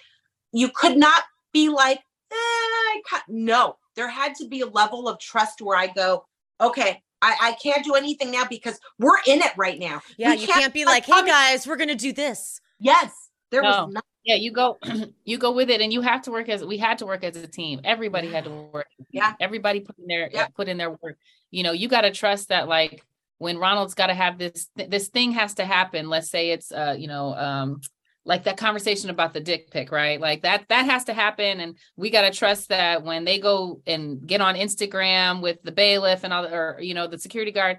you 0.53 0.71
could 0.71 0.97
not 0.97 1.25
be 1.53 1.69
like 1.69 1.99
eh, 1.99 2.35
I 2.35 3.03
no 3.29 3.77
there 3.95 4.09
had 4.09 4.35
to 4.37 4.49
be 4.49 4.63
a 4.63 4.67
level 4.67 5.09
of 5.09 5.19
trust 5.19 5.61
where 5.61 5.77
i 5.77 5.87
go 5.87 6.25
okay 6.61 7.03
I, 7.23 7.37
I 7.41 7.53
can't 7.63 7.85
do 7.85 7.95
anything 7.95 8.31
now 8.31 8.45
because 8.49 8.79
we're 8.99 9.19
in 9.27 9.41
it 9.41 9.53
right 9.57 9.79
now 9.79 10.03
Yeah, 10.19 10.31
We 10.35 10.41
you 10.43 10.47
can't, 10.47 10.73
be 10.75 10.85
like, 10.85 11.05
hey 11.05 11.25
guys, 11.27 11.67
we're 11.67 11.77
gonna 11.77 11.95
do 11.95 12.13
this. 12.13 12.61
yes 12.79 13.13
there 13.51 13.63
No. 13.63 13.85
was 13.87 13.95
not 13.95 14.05
Yeah, 14.25 14.35
you 14.35 14.51
go, 14.53 14.79
you 15.25 15.39
go 15.39 15.53
with 15.53 15.71
it, 15.71 15.81
and 15.81 15.93
you 15.93 16.01
have 16.03 16.23
to 16.23 16.31
work 16.33 16.49
as 16.49 16.65
we 16.65 16.77
had 16.79 16.99
to 16.99 17.07
work 17.07 17.23
as 17.25 17.37
a 17.37 17.47
team. 17.47 17.81
Everybody 17.85 18.29
had 18.29 18.45
to 18.45 18.51
work. 18.51 18.89
as 18.99 19.07
a 19.07 19.13
team. 19.13 19.23
Yeah. 19.23 19.33
everybody 19.41 19.81
put 19.81 19.97
in 19.99 20.07
their 20.09 20.29
Yeah. 20.33 20.49
put 20.49 20.69
in 20.69 20.77
their 20.79 20.91
work. 20.91 21.17
You 21.53 21.63
know, 21.63 21.73
you 21.73 21.87
got 21.89 22.01
to 22.03 22.11
trust 22.11 22.49
that 22.49 22.67
like 22.69 23.05
when 23.39 23.57
Ronald's 23.59 23.95
got 23.95 24.09
to 24.09 24.15
have 24.15 24.37
this 24.39 24.69
this 24.75 25.09
thing 25.09 25.33
has 25.33 25.55
to 25.55 25.65
happen. 25.65 26.09
Let's 26.09 26.29
say 26.29 26.51
it's 26.51 26.73
uh 26.73 26.97
you 26.99 27.07
know 27.07 27.35
um 27.35 27.81
like 28.27 28.45
that 28.45 28.57
conversation 28.57 29.09
about 29.09 29.33
the 29.33 29.41
dick 29.41 29.71
pic, 29.71 29.93
right? 29.93 30.21
Like 30.21 30.43
that 30.43 30.65
that 30.69 30.85
has 30.87 31.05
to 31.05 31.15
happen, 31.15 31.61
and 31.61 31.77
we 31.97 32.11
got 32.11 32.23
to 32.23 32.37
trust 32.37 32.69
that 32.71 33.03
when 33.05 33.25
they 33.25 33.39
go 33.39 33.81
and 33.87 34.27
get 34.27 34.41
on 34.41 34.57
Instagram 34.57 35.41
with 35.41 35.63
the 35.63 35.73
bailiff 35.73 36.25
and 36.25 36.33
all, 36.33 36.43
the- 36.43 36.53
or 36.53 36.79
you 36.81 36.93
know 36.93 37.07
the 37.07 37.19
security 37.19 37.53
guard, 37.53 37.79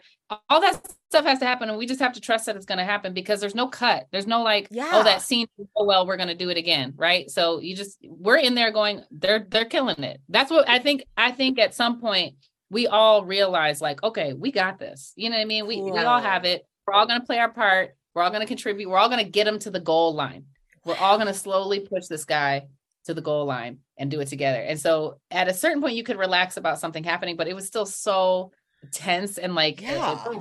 all 0.49 0.62
that 0.62 0.81
stuff 1.10 1.25
has 1.25 1.39
to 1.39 1.45
happen, 1.45 1.69
and 1.69 1.77
we 1.77 1.86
just 1.86 1.99
have 1.99 2.13
to 2.13 2.21
trust 2.21 2.45
that 2.45 2.55
it's 2.55 2.65
going 2.65 2.77
to 2.77 2.83
happen 2.86 3.13
because 3.13 3.39
there's 3.41 3.55
no 3.55 3.67
cut, 3.67 4.07
there's 4.12 4.25
no 4.27 4.41
like, 4.41 4.67
oh, 4.71 4.75
Yeah. 4.75 4.91
oh 4.93 5.03
that 5.03 5.21
scene, 5.21 5.47
oh 5.75 5.86
well, 5.86 6.07
we're 6.07 6.17
going 6.17 6.29
to 6.29 6.36
do 6.36 6.49
it 6.49 6.57
again, 6.57 6.93
right? 6.95 7.29
So 7.29 7.60
you 7.60 7.75
just 7.75 7.97
we're 8.03 8.38
in 8.38 8.55
there 8.55 8.71
going, 8.71 9.03
they're 9.12 9.45
they're 9.49 9.65
killing 9.65 10.01
it. 10.03 10.21
That's 10.29 10.49
what 10.49 10.67
I 10.69 10.79
think. 10.79 11.03
I 11.17 11.31
think 11.31 11.60
at 11.60 11.75
some 11.75 11.99
point 11.99 12.36
we 12.69 12.88
all 12.88 13.25
realize 13.25 13.81
like, 13.81 14.01
okay, 14.03 14.33
we 14.33 14.51
got 14.51 14.79
this. 14.79 15.12
You 15.15 15.29
know 15.29 15.36
what 15.36 15.41
I 15.41 15.45
mean? 15.45 15.67
We 15.67 15.81
we 15.81 15.99
all 15.99 16.21
have 16.21 16.45
it. 16.45 16.65
We're 16.86 16.93
all 16.93 17.05
going 17.05 17.19
to 17.19 17.25
play 17.25 17.38
our 17.39 17.51
part. 17.51 17.91
We're 18.17 18.23
all 18.23 18.32
going 18.32 18.41
to 18.41 18.47
contribute. 18.47 18.89
We're 18.89 18.97
all 18.97 19.10
going 19.10 19.23
to 19.23 19.30
get 19.30 19.43
them 19.43 19.60
to 19.60 19.69
the 19.69 19.80
goal 19.80 20.15
line. 20.15 20.45
We're 20.84 20.97
all 20.97 21.17
going 21.17 21.27
to 21.27 21.36
slowly 21.36 21.82
push 21.82 22.08
this 22.08 22.25
guy 22.25 22.63
to 23.06 23.13
the 23.13 23.21
goal 23.21 23.46
line 23.46 23.77
and 23.96 24.10
do 24.10 24.19
it 24.21 24.27
together. 24.27 24.60
And 24.60 24.79
so 24.79 25.19
at 25.29 25.48
a 25.48 25.54
certain 25.54 25.83
point, 25.83 25.94
you 25.94 26.04
could 26.04 26.17
relax 26.17 26.58
about 26.58 26.79
something 26.79 27.04
happening, 27.04 27.35
but 27.35 27.48
it 27.48 27.54
was 27.54 27.67
still 27.67 27.85
so 27.85 28.54
tense 28.92 29.37
and 29.37 29.54
like 29.54 29.81
Yeah. 29.83 30.17
my 30.25 30.39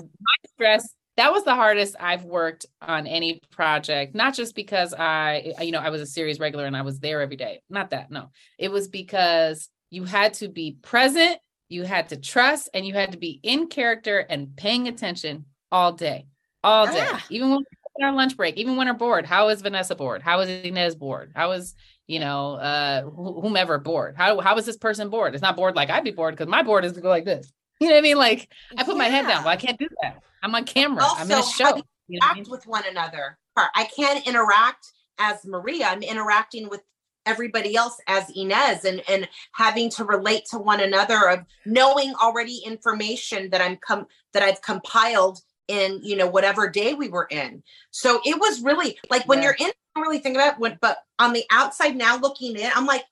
stress. 0.55 0.89
That 1.19 1.33
was 1.33 1.45
the 1.45 1.55
hardest 1.55 1.97
I've 2.01 2.25
worked 2.25 2.65
on 2.81 3.07
any 3.07 3.43
project, 3.51 4.15
not 4.15 4.33
just 4.33 4.55
because 4.55 4.95
I, 4.95 5.53
you 5.61 5.71
know, 5.71 5.81
I 5.81 5.91
was 5.91 6.01
a 6.01 6.07
series 6.07 6.41
regular 6.41 6.65
and 6.65 6.75
I 6.75 6.81
was 6.81 6.99
there 7.01 7.21
every 7.21 7.37
day. 7.37 7.61
Not 7.69 7.91
that, 7.91 8.11
no. 8.11 8.31
It 8.59 8.73
was 8.73 8.89
because 8.89 9.69
you 9.91 10.05
had 10.05 10.33
to 10.35 10.49
be 10.49 10.79
present, 10.81 11.37
you 11.69 11.83
had 11.83 12.09
to 12.09 12.17
trust, 12.17 12.71
and 12.73 12.87
you 12.87 12.95
had 12.95 13.13
to 13.13 13.19
be 13.19 13.39
in 13.43 13.67
character 13.67 14.19
and 14.19 14.57
paying 14.57 14.89
attention 14.89 15.45
all 15.71 15.93
day, 15.93 16.25
all 16.67 16.87
day. 16.87 16.97
Yeah. 16.97 17.21
Even 17.31 17.51
when 17.51 17.65
our 18.03 18.13
lunch 18.13 18.37
break, 18.37 18.57
even 18.57 18.77
when 18.77 18.89
we're 18.89 18.95
bored. 18.95 19.25
How 19.25 19.49
is 19.49 19.63
Vanessa 19.63 19.95
bored? 19.95 20.23
How 20.23 20.41
is 20.41 20.49
Inez 20.49 20.95
bored? 20.95 21.33
How 21.35 21.53
is 21.53 21.75
you 22.07 22.21
know 22.21 22.55
uh 22.55 23.03
wh- 23.03 23.43
whomever 23.43 23.79
bored? 23.79 24.17
How 24.17 24.41
how 24.41 24.57
is 24.59 24.67
this 24.67 24.77
person 24.77 25.09
bored? 25.09 25.35
It's 25.35 25.43
not 25.43 25.57
bored 25.57 25.77
like 25.77 25.91
I'd 25.91 26.05
be 26.05 26.11
bored 26.11 26.35
because 26.35 26.49
my 26.49 26.63
board 26.63 26.85
is 26.85 26.93
to 26.95 27.01
go 27.01 27.09
like 27.09 27.25
this. 27.25 27.53
You 27.79 27.89
know 27.89 27.97
what 27.97 27.99
I 27.99 28.03
mean? 28.03 28.17
Like 28.17 28.51
I 28.79 28.85
put 28.85 28.97
my 28.97 29.05
head 29.05 29.23
down. 29.23 29.31
Yeah. 29.31 29.39
Well, 29.41 29.49
I 29.49 29.57
can't 29.57 29.79
do 29.79 29.87
that. 30.01 30.23
I'm 30.43 30.55
on 30.55 30.65
camera. 30.65 31.05
I'm 31.05 31.31
in 31.31 31.39
a 31.39 31.43
show. 31.43 31.77
You 32.09 32.19
know 32.21 32.21
what 32.21 32.25
I 32.25 32.31
interact 32.31 32.37
mean? 32.37 32.51
with 32.51 32.67
one 32.67 32.85
another. 32.89 33.37
I 33.55 33.87
can't 33.95 34.27
interact 34.27 34.87
as 35.19 35.45
Maria. 35.45 35.89
I'm 35.89 36.03
interacting 36.03 36.71
with 36.71 36.81
everybody 37.27 37.77
else 37.77 37.99
as 38.07 38.31
Inez 38.35 38.87
and 38.87 39.03
and 39.11 39.29
having 39.53 39.91
to 39.91 40.05
relate 40.05 40.45
to 40.53 40.59
one 40.59 40.81
another 40.81 41.29
of 41.29 41.41
knowing 41.67 42.15
already 42.15 42.63
information 42.65 43.51
that 43.51 43.61
I'm 43.61 43.77
com 43.87 44.07
that 44.33 44.43
I've 44.43 44.63
compiled 44.63 45.41
in 45.69 46.01
you 46.03 46.17
know 46.17 46.27
whatever 46.27 46.69
day 46.69 46.95
we 46.95 47.09
were 47.09 47.27
in. 47.31 47.63
So 47.91 48.21
it 48.25 48.39
was 48.39 48.63
really 48.63 48.99
like 49.11 49.27
when 49.27 49.39
Yeah. 49.39 49.45
you're 49.45 49.57
in, 49.61 49.71
don't 49.95 50.03
really 50.05 50.19
think 50.19 50.37
about 50.37 50.55
it, 50.55 50.59
when, 50.59 50.79
but 50.81 50.99
on 51.19 51.33
the 51.33 51.45
outside 51.51 51.97
now 51.97 52.17
looking 52.19 52.57
in, 52.57 52.71
I'm 52.75 52.87
like, 52.87 53.05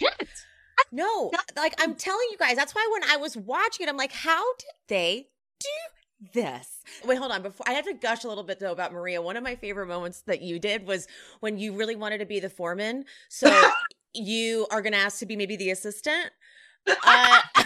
Shit. 0.00 0.28
No, 0.92 1.30
like 1.56 1.74
I'm 1.80 1.94
telling 1.94 2.26
you 2.30 2.36
guys, 2.38 2.56
that's 2.56 2.74
why 2.74 2.88
when 2.92 3.08
I 3.10 3.16
was 3.16 3.36
watching 3.36 3.86
it, 3.86 3.90
I'm 3.90 3.96
like, 3.96 4.12
how 4.12 4.42
did 4.56 4.70
they 4.88 5.28
do 5.60 6.30
this? 6.32 6.82
Wait, 7.04 7.16
hold 7.16 7.32
on. 7.32 7.42
Before 7.42 7.66
I 7.68 7.72
have 7.72 7.84
to 7.86 7.94
gush 7.94 8.24
a 8.24 8.28
little 8.28 8.44
bit 8.44 8.60
though 8.60 8.72
about 8.72 8.92
Maria. 8.92 9.20
One 9.22 9.36
of 9.36 9.42
my 9.42 9.56
favorite 9.56 9.86
moments 9.86 10.22
that 10.26 10.42
you 10.42 10.58
did 10.58 10.86
was 10.86 11.08
when 11.40 11.58
you 11.58 11.72
really 11.74 11.96
wanted 11.96 12.18
to 12.18 12.26
be 12.26 12.38
the 12.38 12.50
foreman. 12.50 13.04
So 13.28 13.48
you 14.14 14.66
are 14.70 14.82
gonna 14.82 14.96
ask 14.98 15.18
to 15.20 15.26
be 15.26 15.36
maybe 15.36 15.56
the 15.56 15.70
assistant. 15.70 16.30
Uh, 17.06 17.40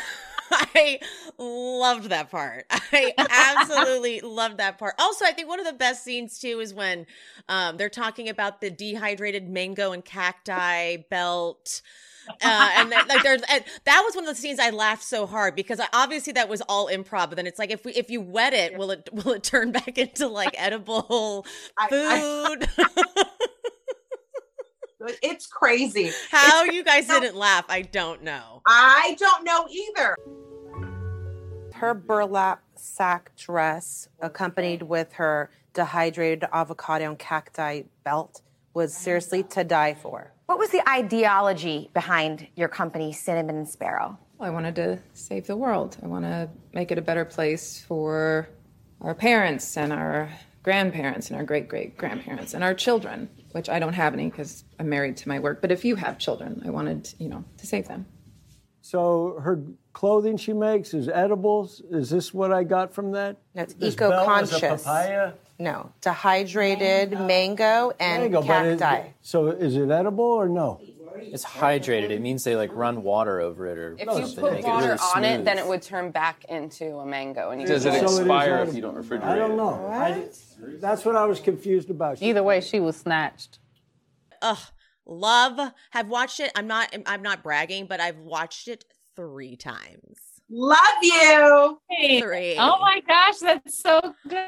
I 0.78 1.00
loved 1.38 2.10
that 2.10 2.30
part. 2.30 2.66
I 2.70 3.12
absolutely 3.18 4.20
loved 4.20 4.58
that 4.58 4.78
part. 4.78 4.94
Also, 4.98 5.24
I 5.24 5.32
think 5.32 5.48
one 5.48 5.60
of 5.60 5.66
the 5.66 5.72
best 5.72 6.04
scenes 6.04 6.38
too 6.38 6.60
is 6.60 6.72
when 6.72 7.06
um, 7.48 7.76
they're 7.76 7.88
talking 7.88 8.28
about 8.28 8.60
the 8.60 8.70
dehydrated 8.70 9.48
mango 9.48 9.92
and 9.92 10.04
cacti 10.04 10.98
belt. 11.10 11.82
Uh, 12.42 12.70
and 12.76 12.92
then, 12.92 13.08
like 13.08 13.22
there's 13.22 13.40
and 13.50 13.64
that 13.84 14.02
was 14.04 14.14
one 14.14 14.24
of 14.24 14.28
the 14.28 14.40
scenes 14.40 14.58
I 14.58 14.68
laughed 14.68 15.02
so 15.02 15.26
hard 15.26 15.56
because 15.56 15.80
I, 15.80 15.86
obviously 15.94 16.34
that 16.34 16.48
was 16.48 16.60
all 16.68 16.88
improv. 16.88 17.30
But 17.30 17.36
then 17.36 17.46
it's 17.46 17.58
like 17.58 17.70
if 17.70 17.84
we 17.86 17.92
if 17.92 18.10
you 18.10 18.20
wet 18.20 18.52
it, 18.52 18.76
will 18.76 18.90
it 18.90 19.08
will 19.12 19.32
it 19.32 19.42
turn 19.42 19.72
back 19.72 19.96
into 19.96 20.28
like 20.28 20.54
edible 20.58 21.46
I, 21.78 21.88
I, 21.90 22.66
food? 22.68 22.68
it's 25.22 25.46
crazy. 25.46 26.10
How 26.30 26.64
you 26.64 26.84
guys 26.84 27.06
didn't 27.06 27.36
laugh, 27.36 27.64
I 27.68 27.82
don't 27.82 28.22
know. 28.22 28.60
I 28.66 29.16
don't 29.18 29.44
know 29.44 29.66
either. 29.70 30.16
Her 31.78 31.94
burlap 31.94 32.60
sack 32.74 33.30
dress, 33.36 34.08
accompanied 34.20 34.82
with 34.82 35.12
her 35.12 35.48
dehydrated 35.74 36.44
avocado 36.52 37.10
and 37.10 37.16
cacti 37.16 37.82
belt, 38.02 38.42
was 38.74 38.92
seriously 38.92 39.44
to 39.44 39.62
die 39.62 39.94
for. 39.94 40.32
What 40.46 40.58
was 40.58 40.70
the 40.70 40.82
ideology 40.90 41.88
behind 41.94 42.48
your 42.56 42.66
company, 42.66 43.12
Cinnamon 43.12 43.58
and 43.58 43.68
Sparrow? 43.68 44.18
I 44.40 44.50
wanted 44.50 44.74
to 44.74 44.98
save 45.12 45.46
the 45.46 45.56
world. 45.56 45.96
I 46.02 46.08
want 46.08 46.24
to 46.24 46.48
make 46.74 46.90
it 46.90 46.98
a 46.98 47.02
better 47.02 47.24
place 47.24 47.80
for 47.86 48.48
our 49.00 49.14
parents 49.14 49.76
and 49.76 49.92
our 49.92 50.30
grandparents 50.64 51.30
and 51.30 51.36
our 51.36 51.44
great 51.44 51.68
great 51.68 51.96
grandparents 51.96 52.54
and 52.54 52.64
our 52.64 52.74
children, 52.74 53.28
which 53.52 53.68
I 53.68 53.78
don't 53.78 53.92
have 53.92 54.14
any 54.14 54.28
because 54.30 54.64
I'm 54.80 54.88
married 54.88 55.16
to 55.18 55.28
my 55.28 55.38
work. 55.38 55.60
But 55.60 55.70
if 55.70 55.84
you 55.84 55.94
have 55.94 56.18
children, 56.18 56.60
I 56.66 56.70
wanted, 56.70 57.14
you 57.18 57.28
know, 57.28 57.44
to 57.58 57.66
save 57.68 57.86
them. 57.86 58.06
So 58.88 59.38
her 59.42 59.60
clothing 59.92 60.38
she 60.38 60.54
makes 60.54 60.94
is 60.94 61.10
edibles. 61.10 61.82
Is 61.90 62.08
this 62.08 62.32
what 62.32 62.54
I 62.54 62.64
got 62.64 62.94
from 62.94 63.12
that? 63.12 63.36
No, 63.54 63.62
it's 63.64 63.74
This 63.74 63.94
belt 63.94 64.12
was 64.26 64.50
a 64.50 64.56
eco-conscious. 64.56 64.82
papaya. 64.84 65.32
No, 65.58 65.92
dehydrated 66.00 67.10
mango, 67.20 67.92
and 68.00 68.22
Mango, 68.22 68.40
but 68.40 68.64
is- 68.64 68.80
cacti. 68.80 69.08
so 69.20 69.48
is 69.48 69.76
it 69.76 69.90
edible 69.90 70.24
or 70.24 70.48
no? 70.48 70.80
It's 71.20 71.44
hydrated. 71.44 72.08
It 72.08 72.22
means 72.22 72.44
they 72.44 72.56
like 72.56 72.74
run 72.74 73.02
water 73.02 73.40
over 73.40 73.66
it 73.66 73.76
or 73.76 73.92
If 73.98 74.06
something 74.06 74.26
you 74.26 74.34
to 74.36 74.40
put 74.40 74.52
make 74.54 74.66
water 74.66 74.92
it 74.92 75.00
really 75.00 75.12
on 75.16 75.24
it, 75.40 75.44
then 75.44 75.58
it 75.58 75.66
would 75.66 75.82
turn 75.82 76.10
back 76.10 76.46
into 76.46 76.96
a 77.00 77.04
mango. 77.04 77.50
And 77.50 77.60
you 77.60 77.66
Does 77.66 77.84
it 77.84 77.90
could- 77.90 77.98
So 77.98 78.04
it 78.06 78.10
is 78.12 78.18
expire 78.20 78.62
if 78.62 78.74
you 78.74 78.80
don't 78.80 78.96
refrigerate 78.96 79.16
it? 79.18 79.24
I 79.24 79.36
don't 79.36 79.50
it? 79.50 79.56
know. 79.56 79.86
I, 79.88 80.22
that's 80.80 81.04
what 81.04 81.14
I 81.14 81.26
was 81.26 81.40
confused 81.40 81.90
about. 81.90 82.22
Either 82.22 82.42
way, 82.42 82.62
she 82.62 82.80
was 82.80 82.96
snatched. 82.96 83.58
Ugh, 84.40 84.56
love. 85.08 85.72
Have 85.90 86.08
watched 86.08 86.40
it. 86.40 86.52
I'm 86.54 86.66
not. 86.68 86.94
I'm 87.06 87.22
not 87.22 87.42
bragging, 87.42 87.86
but 87.86 88.00
I've 88.00 88.18
watched 88.18 88.68
it 88.68 88.84
three 89.16 89.56
times. 89.56 90.27
Love 90.50 91.02
you. 91.02 91.80
Three. 92.16 92.56
Oh 92.56 92.78
my 92.80 93.00
gosh, 93.06 93.38
that's 93.40 93.80
so 93.82 94.00
good. 94.28 94.38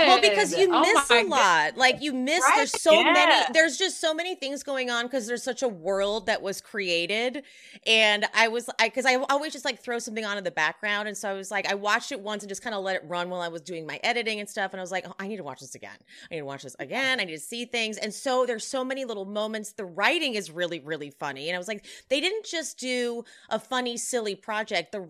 Well, 0.00 0.20
because 0.20 0.56
you 0.56 0.68
Oh 0.70 0.80
miss 0.80 1.10
my 1.10 1.10
a 1.10 1.24
God. 1.24 1.24
lot. 1.24 1.76
Like 1.76 2.00
you 2.00 2.12
miss. 2.14 2.50
Right? 2.50 2.52
There's 2.52 2.72
so 2.72 3.02
Yeah. 3.04 3.04
many. 3.04 3.46
There's 3.50 3.76
just 3.76 4.00
so 4.00 4.14
many 4.14 4.36
things 4.36 4.62
going 4.62 4.90
on 4.90 5.06
because 5.06 5.26
there's 5.26 5.42
such 5.42 5.62
a 5.62 5.68
world 5.68 6.26
that 6.26 6.40
was 6.40 6.60
created, 6.60 7.42
and 7.84 8.24
I 8.32 8.48
was 8.48 8.70
I 8.78 8.88
because 8.88 9.06
I 9.06 9.16
always 9.16 9.52
just 9.52 9.64
like 9.64 9.80
throw 9.82 9.98
something 9.98 10.24
on 10.24 10.38
in 10.38 10.44
the 10.44 10.52
background, 10.52 11.08
and 11.08 11.16
so 11.16 11.28
I 11.28 11.32
was 11.34 11.50
like 11.50 11.66
I 11.66 11.74
watched 11.74 12.12
it 12.12 12.20
once 12.20 12.44
and 12.44 12.48
just 12.48 12.62
kind 12.62 12.74
of 12.76 12.82
let 12.84 12.96
it 12.96 13.02
run 13.06 13.28
while 13.28 13.40
I 13.40 13.48
was 13.48 13.60
doing 13.60 13.86
my 13.86 13.98
editing 14.04 14.38
and 14.40 14.48
stuff, 14.48 14.72
and 14.72 14.80
I 14.80 14.82
was 14.82 14.92
like 14.92 15.04
oh, 15.08 15.14
I 15.18 15.26
need 15.26 15.38
to 15.38 15.44
watch 15.44 15.60
this 15.60 15.74
again. 15.74 15.98
I 16.30 16.34
need 16.36 16.40
to 16.40 16.46
watch 16.46 16.62
this 16.62 16.76
again. 16.78 17.18
I 17.20 17.24
need 17.24 17.34
to 17.34 17.40
see 17.40 17.64
things, 17.64 17.98
and 17.98 18.14
so 18.14 18.46
there's 18.46 18.66
so 18.66 18.84
many 18.84 19.04
little 19.04 19.24
moments. 19.26 19.72
The 19.72 19.84
writing 19.84 20.34
is 20.36 20.50
really 20.50 20.80
really 20.80 21.10
funny, 21.10 21.48
and 21.48 21.56
I 21.56 21.58
was 21.58 21.68
like 21.68 21.84
they 22.08 22.20
didn't 22.20 22.46
just 22.46 22.78
do 22.78 23.24
a 23.50 23.58
funny 23.58 23.96
silly 23.96 24.36
project. 24.36 24.92
The 24.92 25.00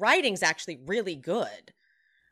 writing's 0.42 0.50
actually 0.50 0.78
really 0.86 1.16
good. 1.16 1.72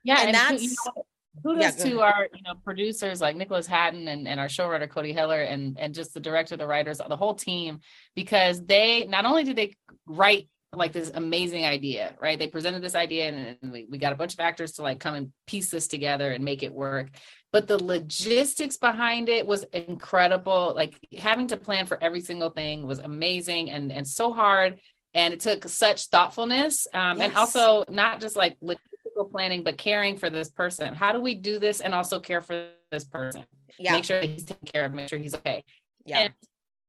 Yeah, 0.05 0.19
And 0.21 0.29
and, 0.29 0.35
that's- 0.37 0.63
you 0.63 0.71
know, 0.87 1.05
kudos 1.43 1.79
Yeah, 1.79 1.85
to 1.91 2.01
our 2.01 2.29
you 2.35 2.43
know 2.43 2.55
producers 2.65 3.21
like 3.21 3.37
Nicholas 3.37 3.67
Hatton 3.67 4.09
and, 4.09 4.27
and 4.27 4.41
our 4.41 4.47
showrunner 4.49 4.89
Cody 4.89 5.13
Heller 5.13 5.43
and 5.43 5.79
and 5.79 5.95
just 5.95 6.15
the 6.15 6.21
director, 6.21 6.57
the 6.57 6.67
writers, 6.67 6.99
the 6.99 7.17
whole 7.17 7.35
team, 7.35 7.81
because 8.15 8.65
they 8.65 9.05
not 9.07 9.25
only 9.25 9.45
did 9.45 9.57
they 9.57 9.75
write 10.07 10.49
like 10.73 10.93
this 10.93 11.11
amazing 11.15 11.65
idea, 11.65 12.15
right? 12.21 12.39
They 12.39 12.49
presented 12.49 12.83
this 12.83 12.95
idea 12.95 13.29
and, 13.29 13.57
and 13.63 13.73
we, 13.73 13.87
we 13.89 13.99
got 13.99 14.13
a 14.13 14.17
bunch 14.17 14.35
of 14.35 14.41
actors 14.41 14.73
to 14.73 14.83
like 14.83 14.99
come 15.01 15.15
and 15.15 15.33
piece 15.47 15.71
this 15.71 15.89
together 15.89 16.33
and 16.33 16.45
make 16.45 16.63
it 16.63 16.73
work. 16.73 17.09
But 17.53 17.67
the 17.67 17.83
logistics 17.83 18.77
behind 18.77 19.29
it 19.31 19.47
was 19.47 19.65
incredible. 19.73 20.73
Like 20.77 20.99
having 21.17 21.47
to 21.49 21.57
plan 21.57 21.87
for 21.87 22.03
every 22.03 22.21
single 22.21 22.51
thing 22.51 22.87
was 22.87 22.99
amazing 22.99 23.71
and 23.71 23.91
and 23.93 24.07
so 24.07 24.33
hard. 24.33 24.79
And 25.17 25.33
it 25.33 25.41
took 25.41 25.67
such 25.67 26.09
thoughtfulness 26.09 26.87
um, 26.93 27.23
and 27.23 27.35
also 27.35 27.85
not 27.89 28.21
just 28.21 28.37
like 28.37 28.61
logistical 28.61 29.31
planning, 29.31 29.63
but 29.63 29.79
caring 29.79 30.19
for 30.19 30.29
this 30.29 30.51
person. 30.51 30.95
How 30.95 31.11
do 31.13 31.21
we 31.23 31.35
do 31.35 31.59
this 31.59 31.81
and 31.81 31.95
also 31.95 32.21
care 32.21 32.43
for 32.43 32.69
this 32.93 33.05
person? 33.05 33.45
Yeah, 33.79 33.93
Make 33.93 34.05
sure 34.05 34.21
that 34.21 34.29
he's 34.29 34.45
taken 34.45 34.67
care 34.67 34.85
of, 34.85 34.93
make 34.93 35.09
sure 35.09 35.19
he's 35.19 35.35
okay. 35.35 35.65
yeah. 36.05 36.19
And 36.19 36.35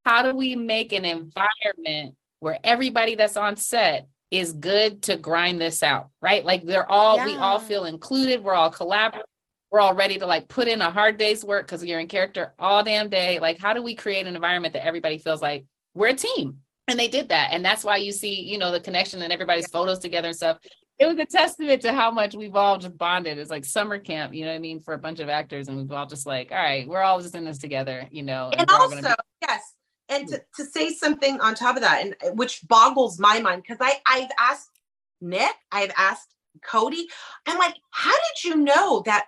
how 0.06 0.24
do 0.24 0.36
we 0.36 0.58
make 0.58 0.92
an 0.92 1.06
environment 1.06 2.16
where 2.40 2.60
everybody 2.66 3.16
that's 3.16 3.38
on 3.38 3.56
set 3.56 4.08
is 4.30 4.52
good 4.52 5.04
to 5.04 5.16
grind 5.16 5.62
this 5.62 5.82
out, 5.82 6.10
right? 6.22 6.44
Like 6.44 6.66
they're 6.66 6.90
all, 6.92 7.24
we 7.24 7.36
all 7.36 7.60
feel 7.60 7.86
included. 7.86 8.44
We're 8.44 8.54
all 8.56 8.72
collaborative. 8.72 9.24
We're 9.72 9.80
all 9.80 9.96
ready 9.96 10.18
to 10.18 10.26
like 10.26 10.50
put 10.50 10.68
in 10.68 10.82
a 10.82 10.92
hard 10.92 11.18
day's 11.18 11.46
work 11.46 11.66
because 11.66 11.84
you're 11.84 12.00
in 12.00 12.08
character 12.08 12.54
all 12.60 12.84
damn 12.84 13.10
day. 13.10 13.40
Like, 13.40 13.60
how 13.60 13.74
do 13.74 13.82
we 13.82 13.96
create 13.96 14.28
an 14.28 14.36
environment 14.36 14.74
that 14.74 14.86
everybody 14.86 15.18
feels 15.18 15.42
like 15.42 15.66
we're 15.94 16.08
a 16.10 16.14
team? 16.14 16.60
And 16.88 17.00
they 17.00 17.08
did 17.08 17.30
that. 17.30 17.50
And 17.52 17.64
that's 17.64 17.84
why 17.84 17.98
you 17.98 18.12
see, 18.12 18.42
you 18.42 18.58
know, 18.58 18.72
the 18.72 18.80
connection 18.80 19.22
and 19.22 19.34
everybody's 19.34 19.68
photos 19.68 20.00
together 20.00 20.30
and 20.30 20.38
stuff. 20.38 20.60
It 21.00 21.06
was 21.06 21.20
a 21.20 21.26
testament 21.26 21.82
to 21.84 21.94
how 21.94 22.10
much 22.10 22.34
we've 22.34 22.56
all 22.56 22.78
just 22.78 22.98
bonded. 22.98 23.38
It's 23.38 23.52
like 23.52 23.66
summer 23.66 24.00
camp, 24.00 24.34
you 24.34 24.46
know 24.46 24.52
what 24.52 24.56
I 24.56 24.60
mean, 24.60 24.80
for 24.80 24.94
a 24.94 24.98
bunch 24.98 25.20
of 25.20 25.30
actors. 25.30 25.68
And 25.68 25.78
we've 25.78 25.92
all 25.92 26.08
just 26.08 26.26
like, 26.26 26.52
all 26.52 26.58
right, 26.58 26.88
we're 26.88 27.02
all 27.04 27.22
just 27.22 27.36
in 27.36 27.46
this 27.46 27.60
together, 27.60 28.08
you 28.10 28.24
know. 28.24 28.52
and 28.58 28.68
we're 28.68 28.78
also 28.78 29.02
be- 29.02 29.14
yes 29.44 29.62
and 30.10 30.28
to, 30.28 30.42
to 30.56 30.66
say 30.66 30.94
something 30.94 31.40
on 31.42 31.56
top 31.56 31.76
of 31.76 31.82
that 31.82 32.04
and 32.04 32.16
uh, 32.26 32.32
which 32.32 32.66
boggles 32.68 33.20
my 33.20 33.40
mind 33.40 33.62
because 33.62 33.78
i 33.82 34.00
i've 34.06 34.32
asked 34.40 34.80
nick 35.22 35.52
i've 35.72 35.92
asked 35.98 36.34
cody 36.64 37.08
i'm 37.46 37.58
like 37.58 37.76
how 37.92 38.12
did 38.12 38.44
you 38.44 38.56
know 38.56 39.02
that 39.06 39.26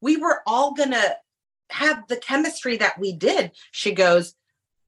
we 0.00 0.16
were 0.16 0.40
all 0.46 0.72
gonna 0.74 1.14
have 1.70 2.06
the 2.08 2.16
chemistry 2.16 2.76
that 2.76 2.98
we 2.98 3.12
did 3.12 3.52
she 3.70 3.92
goes 3.92 4.34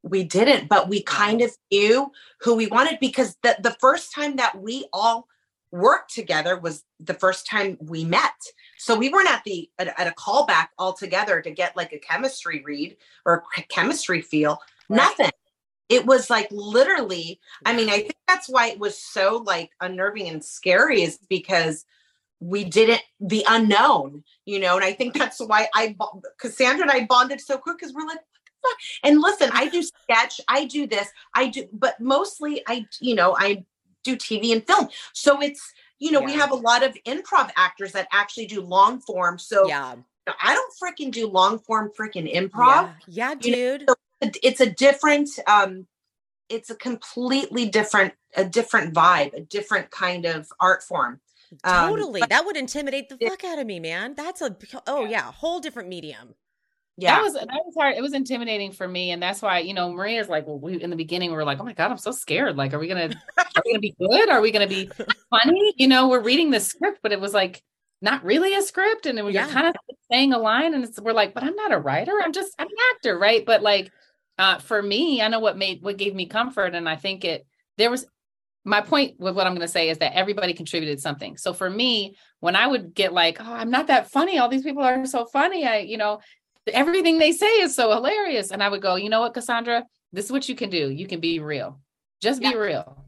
we 0.02 0.24
didn't 0.24 0.68
but 0.68 0.88
we 0.88 1.02
kind 1.02 1.42
of 1.42 1.50
knew 1.70 2.10
who 2.40 2.54
we 2.54 2.66
wanted 2.66 2.98
because 3.00 3.36
the, 3.42 3.56
the 3.60 3.76
first 3.80 4.12
time 4.12 4.36
that 4.36 4.60
we 4.60 4.86
all 4.92 5.28
worked 5.72 6.14
together 6.14 6.58
was 6.58 6.84
the 7.00 7.14
first 7.14 7.46
time 7.46 7.78
we 7.80 8.04
met. 8.04 8.30
So 8.78 8.96
we 8.96 9.08
weren't 9.08 9.30
at 9.30 9.42
the 9.44 9.68
at, 9.78 9.98
at 9.98 10.06
a 10.06 10.12
callback 10.12 10.68
all 10.78 10.92
together 10.92 11.40
to 11.40 11.50
get 11.50 11.76
like 11.76 11.92
a 11.92 11.98
chemistry 11.98 12.62
read 12.64 12.96
or 13.24 13.42
a 13.56 13.62
chemistry 13.62 14.20
feel. 14.20 14.60
Nothing. 14.88 15.30
It 15.88 16.06
was 16.06 16.30
like 16.30 16.48
literally 16.50 17.38
i 17.66 17.74
mean 17.74 17.90
i 17.90 17.98
think 17.98 18.16
that's 18.26 18.48
why 18.48 18.68
it 18.68 18.78
was 18.78 18.96
so 18.96 19.42
like 19.44 19.72
unnerving 19.82 20.26
and 20.26 20.42
scary 20.42 21.02
is 21.02 21.18
because 21.28 21.84
we 22.40 22.64
didn't 22.64 23.02
the 23.20 23.44
unknown 23.46 24.24
you 24.46 24.58
know 24.58 24.76
and 24.76 24.84
i 24.86 24.92
think 24.92 25.12
that's 25.12 25.38
why 25.38 25.68
i 25.74 25.94
cassandra 26.38 26.82
and 26.82 26.90
i 26.90 27.04
bonded 27.04 27.42
so 27.42 27.58
quick 27.58 27.76
because 27.76 27.92
we're 27.92 28.06
like 28.06 28.16
what 28.16 28.18
the 28.18 28.30
fuck 28.30 28.31
and 29.04 29.20
listen 29.20 29.50
i 29.52 29.68
do 29.68 29.82
sketch 29.82 30.40
i 30.48 30.64
do 30.64 30.86
this 30.86 31.08
i 31.34 31.48
do 31.48 31.68
but 31.72 32.00
mostly 32.00 32.62
i 32.66 32.86
you 33.00 33.14
know 33.14 33.36
i 33.38 33.64
do 34.04 34.16
tv 34.16 34.52
and 34.52 34.66
film 34.66 34.88
so 35.12 35.40
it's 35.40 35.72
you 35.98 36.10
know 36.10 36.20
we 36.20 36.32
have 36.32 36.50
a 36.50 36.56
lot 36.56 36.82
of 36.82 36.96
improv 37.06 37.50
actors 37.56 37.92
that 37.92 38.08
actually 38.12 38.46
do 38.46 38.60
long 38.60 39.00
form 39.00 39.38
so 39.38 39.68
yeah. 39.68 39.94
I 40.40 40.54
don't 40.54 40.72
freaking 40.80 41.10
do 41.10 41.26
long 41.26 41.58
form 41.58 41.90
freaking 41.98 42.32
improv. 42.32 42.94
Yeah, 43.08 43.30
yeah 43.30 43.34
know, 43.34 43.78
dude. 43.78 43.84
so 43.88 43.94
it's 44.20 44.60
a 44.60 44.70
different 44.70 45.28
um 45.48 45.86
it's 46.48 46.70
a 46.70 46.74
completely 46.74 47.68
different 47.68 48.14
a 48.36 48.44
different 48.44 48.94
vibe, 48.94 49.34
a 49.34 49.40
different 49.40 49.90
kind 49.90 50.24
of 50.24 50.48
art 50.60 50.82
form. 50.82 51.20
Um, 51.64 51.90
Totally. 51.90 52.20
but- 52.20 52.30
that 52.30 52.46
would 52.46 52.56
intimidate 52.56 53.08
the 53.08 53.18
fuck 53.18 53.44
out 53.44 53.58
of 53.58 53.66
me, 53.66 53.80
man. 53.80 54.14
That's 54.14 54.40
a 54.40 54.56
oh 54.86 55.04
yeah, 55.04 55.28
a 55.28 55.32
whole 55.32 55.60
different 55.60 55.88
medium. 55.88 56.34
Yeah. 57.02 57.16
That 57.16 57.22
was 57.22 57.34
that 57.34 57.46
was 57.48 57.74
hard. 57.78 57.96
It 57.96 58.02
was 58.02 58.14
intimidating 58.14 58.72
for 58.72 58.86
me, 58.86 59.10
and 59.10 59.22
that's 59.22 59.42
why 59.42 59.58
you 59.60 59.74
know 59.74 59.92
Maria's 59.92 60.28
like, 60.28 60.46
well, 60.46 60.58
we 60.58 60.80
in 60.82 60.90
the 60.90 60.96
beginning 60.96 61.30
we 61.30 61.36
were 61.36 61.44
like, 61.44 61.60
oh 61.60 61.64
my 61.64 61.72
god, 61.72 61.90
I'm 61.90 61.98
so 61.98 62.12
scared. 62.12 62.56
Like, 62.56 62.72
are 62.74 62.78
we 62.78 62.88
gonna 62.88 63.10
are 63.38 63.62
we 63.64 63.72
gonna 63.72 63.80
be 63.80 63.94
good? 63.98 64.28
Are 64.28 64.40
we 64.40 64.50
gonna 64.50 64.66
be 64.66 64.90
funny? 65.30 65.74
You 65.76 65.88
know, 65.88 66.08
we're 66.08 66.22
reading 66.22 66.50
the 66.50 66.60
script, 66.60 67.00
but 67.02 67.12
it 67.12 67.20
was 67.20 67.34
like 67.34 67.62
not 68.00 68.24
really 68.24 68.54
a 68.54 68.62
script, 68.62 69.06
and 69.06 69.16
then 69.18 69.24
we're 69.24 69.30
Yeah. 69.32 69.48
kind 69.48 69.66
of 69.68 69.74
saying 70.10 70.32
a 70.32 70.38
line, 70.38 70.74
and 70.74 70.84
it's, 70.84 71.00
we're 71.00 71.12
like, 71.12 71.34
but 71.34 71.42
I'm 71.44 71.54
not 71.56 71.72
a 71.72 71.78
writer. 71.78 72.12
I'm 72.22 72.32
just 72.32 72.54
I'm 72.58 72.66
an 72.66 72.74
actor, 72.94 73.18
right? 73.18 73.44
But 73.44 73.62
like, 73.62 73.90
uh, 74.38 74.58
for 74.58 74.82
me, 74.82 75.20
I 75.22 75.28
know 75.28 75.40
what 75.40 75.56
made 75.58 75.82
what 75.82 75.96
gave 75.96 76.14
me 76.14 76.26
comfort, 76.26 76.74
and 76.74 76.88
I 76.88 76.96
think 76.96 77.24
it 77.24 77.46
there 77.78 77.90
was 77.90 78.06
my 78.64 78.80
point 78.80 79.18
with 79.18 79.34
what 79.34 79.44
I'm 79.46 79.54
going 79.54 79.66
to 79.66 79.72
say 79.72 79.88
is 79.88 79.98
that 79.98 80.16
everybody 80.16 80.52
contributed 80.54 81.00
something. 81.00 81.36
So 81.36 81.52
for 81.52 81.68
me, 81.68 82.14
when 82.38 82.54
I 82.54 82.66
would 82.68 82.94
get 82.94 83.12
like, 83.12 83.38
oh, 83.40 83.52
I'm 83.52 83.70
not 83.70 83.88
that 83.88 84.08
funny. 84.10 84.38
All 84.38 84.48
these 84.48 84.62
people 84.62 84.84
are 84.84 85.04
so 85.04 85.24
funny. 85.26 85.66
I, 85.66 85.78
you 85.78 85.96
know, 85.96 86.20
everything 86.68 87.18
they 87.18 87.32
say 87.32 87.46
is 87.60 87.74
so 87.74 87.90
hilarious. 87.92 88.50
And 88.50 88.62
I 88.62 88.68
would 88.68 88.82
go, 88.82 88.96
you 88.96 89.10
know 89.10 89.20
what, 89.20 89.34
Cassandra, 89.34 89.84
this 90.12 90.26
is 90.26 90.32
what 90.32 90.48
you 90.48 90.54
can 90.54 90.70
do. 90.70 90.90
You 90.90 91.06
can 91.06 91.20
be 91.20 91.38
real. 91.40 91.80
Just 92.20 92.40
be 92.40 92.48
Yeah. 92.48 92.54
real. 92.56 93.04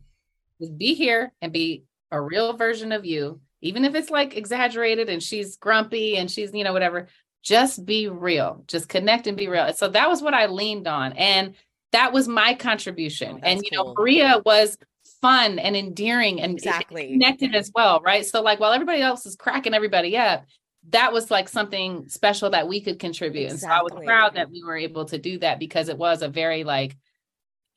Just 0.60 0.76
be 0.78 0.94
here 0.94 1.32
and 1.40 1.52
be 1.52 1.84
a 2.10 2.20
real 2.20 2.52
version 2.54 2.92
of 2.92 3.04
you. 3.04 3.40
Even 3.60 3.84
if 3.84 3.94
it's 3.94 4.10
like 4.10 4.36
exaggerated 4.36 5.08
and 5.08 5.22
she's 5.22 5.56
grumpy 5.56 6.16
and 6.16 6.30
she's, 6.30 6.52
you 6.52 6.64
know, 6.64 6.72
whatever, 6.72 7.08
just 7.42 7.84
be 7.84 8.08
real. 8.08 8.62
Just 8.66 8.88
connect 8.88 9.26
and 9.26 9.36
be 9.36 9.48
real. 9.48 9.72
So 9.72 9.88
that 9.88 10.08
was 10.08 10.22
what 10.22 10.34
I 10.34 10.46
leaned 10.46 10.86
on. 10.86 11.12
And 11.12 11.54
that 11.92 12.12
was 12.12 12.26
my 12.26 12.54
contribution. 12.54 13.36
Oh, 13.42 13.46
and 13.46 13.62
you 13.62 13.70
know. 13.76 13.94
Maria 13.96 14.40
was 14.44 14.76
fun 15.20 15.58
and 15.58 15.76
endearing 15.76 16.40
and 16.40 16.54
Exactly. 16.54 17.12
connected 17.12 17.54
as 17.54 17.70
well, 17.74 18.00
right? 18.00 18.26
So 18.26 18.42
like 18.42 18.60
while 18.60 18.72
everybody 18.72 19.00
else 19.00 19.26
is 19.26 19.36
cracking 19.36 19.74
everybody 19.74 20.16
up, 20.16 20.44
that 20.90 21.12
was 21.12 21.30
like 21.30 21.48
something 21.48 22.08
special 22.08 22.50
that 22.50 22.68
we 22.68 22.80
could 22.80 22.98
contribute. 22.98 23.50
And 23.50 23.60
so 23.60 23.68
I 23.68 23.82
was 23.82 23.92
proud 24.04 24.34
that 24.34 24.50
we 24.50 24.62
were 24.62 24.76
able 24.76 25.06
to 25.06 25.18
do 25.18 25.38
that 25.38 25.58
because 25.58 25.88
it 25.88 25.96
was 25.96 26.22
a 26.22 26.28
very 26.28 26.64
like 26.64 26.96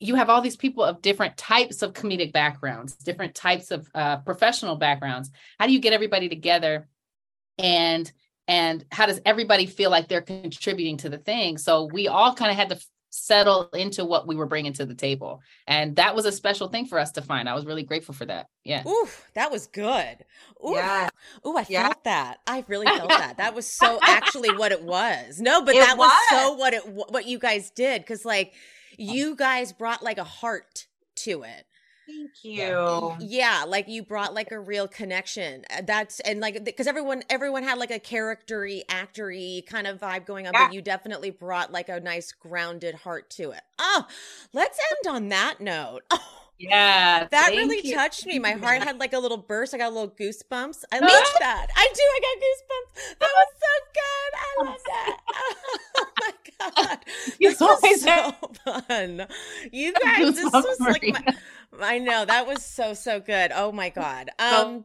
you 0.00 0.14
have 0.14 0.30
all 0.30 0.40
these 0.40 0.56
people 0.56 0.84
of 0.84 1.02
different 1.02 1.36
types 1.36 1.82
of 1.82 1.92
comedic 1.92 2.32
backgrounds, 2.32 2.94
different 2.96 3.34
types 3.34 3.70
of 3.70 3.88
uh, 3.94 4.18
professional 4.18 4.76
backgrounds. 4.76 5.30
How 5.58 5.66
do 5.66 5.72
you 5.72 5.80
get 5.80 5.92
everybody 5.92 6.28
together 6.28 6.88
and 7.58 8.10
and 8.46 8.84
how 8.90 9.06
does 9.06 9.20
everybody 9.26 9.66
feel 9.66 9.90
like 9.90 10.08
they're 10.08 10.22
contributing 10.22 10.98
to 10.98 11.08
the 11.08 11.18
thing? 11.18 11.58
So 11.58 11.84
we 11.84 12.08
all 12.08 12.34
kind 12.34 12.50
of 12.50 12.56
had 12.56 12.70
to 12.70 12.80
settle 13.10 13.68
into 13.74 14.04
what 14.04 14.26
we 14.26 14.36
were 14.36 14.46
bringing 14.46 14.72
to 14.74 14.86
the 14.86 14.94
table. 14.94 15.40
And 15.66 15.96
that 15.96 16.14
was 16.14 16.26
a 16.26 16.32
special 16.32 16.68
thing 16.68 16.86
for 16.86 16.98
us 16.98 17.12
to 17.12 17.22
find. 17.22 17.48
I 17.48 17.54
was 17.54 17.64
really 17.66 17.82
grateful 17.82 18.14
for 18.14 18.26
that. 18.26 18.46
Yeah. 18.64 18.82
Ooh, 18.86 19.08
that 19.34 19.50
was 19.50 19.66
good. 19.66 20.24
Ooh, 20.66 20.74
Yeah. 20.74 21.08
ooh, 21.46 21.56
I 21.56 21.66
Yeah. 21.68 21.84
felt 21.84 22.04
that. 22.04 22.38
I 22.46 22.64
really 22.68 22.86
felt 22.96 23.08
that. 23.08 23.38
That 23.38 23.54
was 23.54 23.66
so 23.66 23.98
actually 24.02 24.52
what 24.56 24.72
it 24.72 24.82
was. 24.82 25.40
No, 25.40 25.62
but 25.64 25.74
It 25.74 25.80
that 25.80 25.96
was. 25.96 26.10
was. 26.10 26.28
so 26.30 26.52
what 26.54 26.74
it 26.74 26.86
what 26.86 27.26
you 27.26 27.38
guys 27.38 27.70
did 27.70 28.02
because 28.02 28.24
like 28.24 28.48
um, 28.48 28.52
you 28.98 29.36
guys 29.36 29.72
brought 29.72 30.02
like 30.02 30.18
a 30.18 30.24
heart 30.24 30.86
to 31.16 31.42
it. 31.42 31.66
Thank 32.08 32.42
you. 32.42 33.14
Yeah, 33.20 33.64
like 33.68 33.86
you 33.86 34.02
brought 34.02 34.32
like 34.32 34.50
a 34.50 34.58
real 34.58 34.88
connection. 34.88 35.64
Uh, 35.70 35.82
That's 35.86 36.20
and 36.20 36.40
like 36.40 36.64
because 36.64 36.86
everyone 36.86 37.22
everyone 37.28 37.64
had 37.64 37.76
like 37.76 37.90
a 37.90 37.98
charactery, 38.00 38.82
actory 38.86 39.66
kind 39.66 39.86
of 39.86 39.98
vibe 40.00 40.24
going 40.24 40.46
on, 40.46 40.54
Yeah. 40.54 40.68
but 40.68 40.74
you 40.74 40.80
definitely 40.80 41.30
brought 41.30 41.70
like 41.70 41.90
a 41.90 42.00
nice 42.00 42.32
grounded 42.32 42.94
heart 42.94 43.28
to 43.32 43.50
it. 43.50 43.60
Oh, 43.78 44.06
let's 44.54 44.78
end 45.06 45.14
on 45.14 45.28
that 45.28 45.60
note. 45.60 46.02
Oh, 46.10 46.18
Yeah. 46.58 47.28
that 47.30 47.50
really 47.50 47.86
you. 47.86 47.94
touched 47.94 48.26
me. 48.26 48.38
My 48.40 48.52
heart 48.52 48.82
had 48.82 48.98
like 48.98 49.12
a 49.12 49.18
little 49.20 49.36
burst. 49.36 49.74
I 49.74 49.78
got 49.78 49.92
a 49.92 49.94
little 49.94 50.10
goosebumps. 50.10 50.82
I 50.90 50.98
love 51.00 51.10
that. 51.38 51.66
I 51.76 51.88
do. 51.94 52.02
I 52.02 52.20
got 52.20 52.42
goosebumps. 52.42 53.18
That 53.20 53.30
was 53.36 53.48
so 53.60 53.74
good. 53.94 54.32
I 54.34 54.64
love 54.64 54.80
that. 54.86 55.18
Oh 56.00 56.06
my 56.20 56.32
god, 56.84 56.98
You 57.38 57.50
this 57.50 57.60
was 57.60 58.02
so 58.02 58.32
fun. 58.64 59.26
You 59.72 59.92
guys, 59.94 60.34
this 60.34 60.44
goosebumps, 60.44 60.52
was 60.52 60.80
like 60.80 61.02
my, 61.04 61.20
Maria. 61.26 61.38
I 61.80 61.98
know 61.98 62.24
that 62.24 62.46
was 62.46 62.64
so 62.64 62.94
so 62.94 63.20
good. 63.20 63.52
Oh 63.54 63.72
my 63.72 63.90
god. 63.90 64.30
Um 64.38 64.84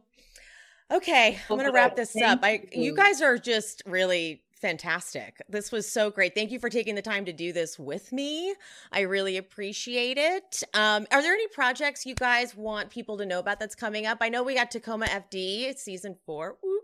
okay, 0.92 1.38
I'm 1.48 1.56
going 1.56 1.66
to 1.66 1.72
wrap 1.72 1.96
this 1.96 2.14
up. 2.16 2.40
I 2.42 2.64
you 2.72 2.84
you. 2.84 2.94
guys 2.94 3.22
are 3.22 3.38
just 3.38 3.82
really 3.86 4.42
fantastic. 4.60 5.42
This 5.48 5.70
was 5.70 5.90
so 5.90 6.10
great. 6.10 6.34
Thank 6.34 6.50
you 6.50 6.58
for 6.58 6.70
taking 6.70 6.94
the 6.94 7.02
time 7.02 7.26
to 7.26 7.32
do 7.32 7.52
this 7.52 7.78
with 7.78 8.12
me. 8.12 8.54
I 8.92 9.00
really 9.00 9.36
appreciate 9.36 10.18
it. 10.18 10.62
Um 10.74 11.06
are 11.10 11.22
there 11.22 11.34
any 11.34 11.48
projects 11.48 12.06
you 12.06 12.14
guys 12.14 12.56
want 12.56 12.90
people 12.90 13.18
to 13.18 13.26
know 13.26 13.38
about 13.38 13.60
that's 13.60 13.74
coming 13.74 14.06
up? 14.06 14.18
I 14.20 14.28
know 14.28 14.42
we 14.42 14.54
got 14.54 14.70
Tacoma 14.70 15.06
FD 15.06 15.76
season 15.78 16.16
4. 16.26 16.56
Woo, 16.62 16.70
woo. 16.70 16.80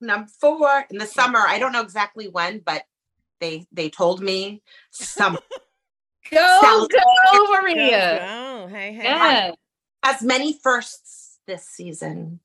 Number 0.00 0.28
four 0.40 0.84
in 0.90 0.98
the 0.98 1.06
summer. 1.06 1.38
I 1.38 1.58
don't 1.60 1.72
know 1.72 1.80
exactly 1.80 2.26
when, 2.28 2.58
but 2.58 2.82
they 3.40 3.66
they 3.72 3.88
told 3.88 4.20
me 4.20 4.62
some 4.90 5.38
Go, 6.30 6.58
Sounds- 6.62 6.88
go, 6.88 6.98
Go, 7.32 7.60
Maria. 7.62 8.18
go. 8.20 8.66
Hey, 8.68 8.92
hey. 8.92 9.02
Yeah. 9.04 9.52
as 10.02 10.22
many 10.22 10.52
firsts 10.62 11.38
this 11.46 11.66
season. 11.66 12.40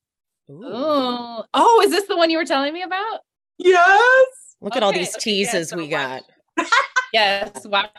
Ooh. 0.50 0.54
Ooh. 0.64 1.42
Oh, 1.54 1.82
is 1.84 1.90
this 1.90 2.04
the 2.06 2.16
one 2.16 2.30
you 2.30 2.38
were 2.38 2.44
telling 2.44 2.72
me 2.72 2.82
about? 2.82 3.20
Yes. 3.58 4.26
Look 4.60 4.76
at 4.76 4.82
all 4.82 4.90
Okay, 4.90 5.00
these 5.00 5.14
okay, 5.16 5.30
yeah, 5.30 5.36
teases 5.46 5.68
so 5.70 5.76
we 5.76 5.88
got. 5.88 6.22
Yes. 7.12 7.66
Watch, 7.66 7.90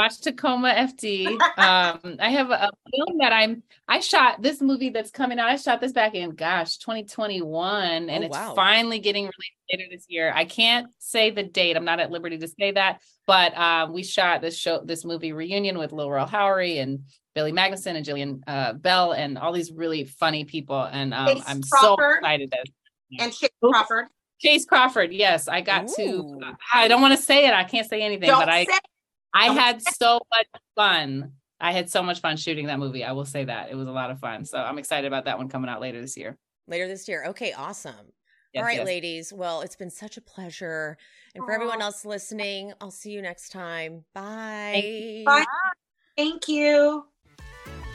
watch 0.00 0.20
Tacoma 0.20 0.72
FD. 0.74 1.38
Um, 1.60 2.16
I 2.18 2.30
have 2.30 2.50
a, 2.50 2.54
a 2.54 2.70
film 2.90 3.18
that 3.18 3.32
I'm 3.32 3.62
I 3.86 4.00
shot 4.00 4.40
this 4.40 4.62
movie 4.62 4.88
that's 4.90 5.10
coming 5.10 5.38
out. 5.38 5.48
I 5.48 5.56
shot 5.56 5.80
this 5.80 5.92
back 5.92 6.14
in 6.14 6.30
gosh, 6.30 6.78
2021, 6.78 8.08
and 8.08 8.24
Oh, 8.24 8.26
it's 8.26 8.36
wow. 8.36 8.54
finally 8.54 8.98
getting 8.98 9.24
released 9.24 9.58
later 9.70 9.84
this 9.90 10.06
year. 10.08 10.32
I 10.34 10.44
can't 10.46 10.88
say 10.98 11.30
the 11.30 11.42
date. 11.42 11.76
I'm 11.76 11.84
not 11.84 12.00
at 12.00 12.10
liberty 12.10 12.38
to 12.38 12.48
say 12.48 12.72
that, 12.72 13.00
but 13.26 13.56
um, 13.58 13.92
we 13.92 14.02
shot 14.02 14.40
this 14.40 14.56
show, 14.56 14.82
this 14.84 15.04
movie 15.04 15.32
reunion 15.32 15.76
with 15.78 15.92
Lil 15.92 16.10
Rel 16.10 16.26
Howery 16.26 16.80
and 16.80 17.00
Billy 17.34 17.52
Magnussen 17.52 17.94
and 17.96 18.06
Jillian 18.06 18.40
uh, 18.46 18.72
Bell 18.72 19.12
and 19.12 19.36
all 19.36 19.52
these 19.52 19.70
really 19.70 20.04
funny 20.04 20.44
people. 20.44 20.82
And 20.82 21.12
um, 21.12 21.42
I'm 21.46 21.62
so 21.62 21.94
excited 21.94 22.50
that 22.52 22.64
And 23.18 23.32
Chace 23.32 23.50
Crawford. 23.62 24.06
Chace 24.40 24.64
Crawford. 24.64 25.12
Yes, 25.12 25.46
I 25.48 25.60
got 25.60 25.88
to. 25.88 26.02
Ooh. 26.02 26.40
I 26.72 26.88
don't 26.88 27.02
want 27.02 27.14
to 27.16 27.22
say 27.22 27.46
it. 27.46 27.52
I 27.52 27.64
can't 27.64 27.88
say 27.88 28.00
anything, 28.02 28.28
Don't 28.28 28.40
but 28.40 28.48
I 28.48 28.64
say 28.64 28.78
I 29.34 29.48
oh 29.48 29.54
had 29.54 29.82
so 29.82 30.20
much 30.30 30.46
fun. 30.74 31.32
I 31.60 31.72
had 31.72 31.90
so 31.90 32.02
much 32.02 32.20
fun 32.20 32.36
shooting 32.36 32.66
that 32.66 32.78
movie. 32.78 33.04
I 33.04 33.12
will 33.12 33.26
say 33.26 33.44
that 33.44 33.70
it 33.70 33.74
was 33.74 33.86
a 33.86 33.92
lot 33.92 34.10
of 34.10 34.18
fun. 34.18 34.44
So 34.44 34.58
I'm 34.58 34.78
excited 34.78 35.06
about 35.06 35.26
that 35.26 35.38
one 35.38 35.48
coming 35.48 35.68
out 35.70 35.80
later 35.80 36.00
this 36.00 36.16
year. 36.16 36.38
later 36.66 36.88
this 36.88 37.06
year. 37.08 37.26
Okay, 37.26 37.52
awesome. 37.52 38.12
Yes, 38.52 38.62
All 38.62 38.66
right, 38.66 38.78
yes. 38.78 38.86
ladies. 38.86 39.32
Well, 39.32 39.60
it's 39.60 39.76
been 39.76 39.90
such 39.90 40.16
a 40.16 40.20
pleasure. 40.20 40.96
And 41.34 41.44
for 41.44 41.52
everyone 41.52 41.80
else 41.80 42.04
listening, 42.04 42.72
I'll 42.80 42.90
see 42.90 43.12
you 43.12 43.22
next 43.22 43.50
time. 43.50 44.04
Bye. 44.14 45.22
Bye. 45.24 45.44
Thank 46.16 46.48
you. 46.48 47.04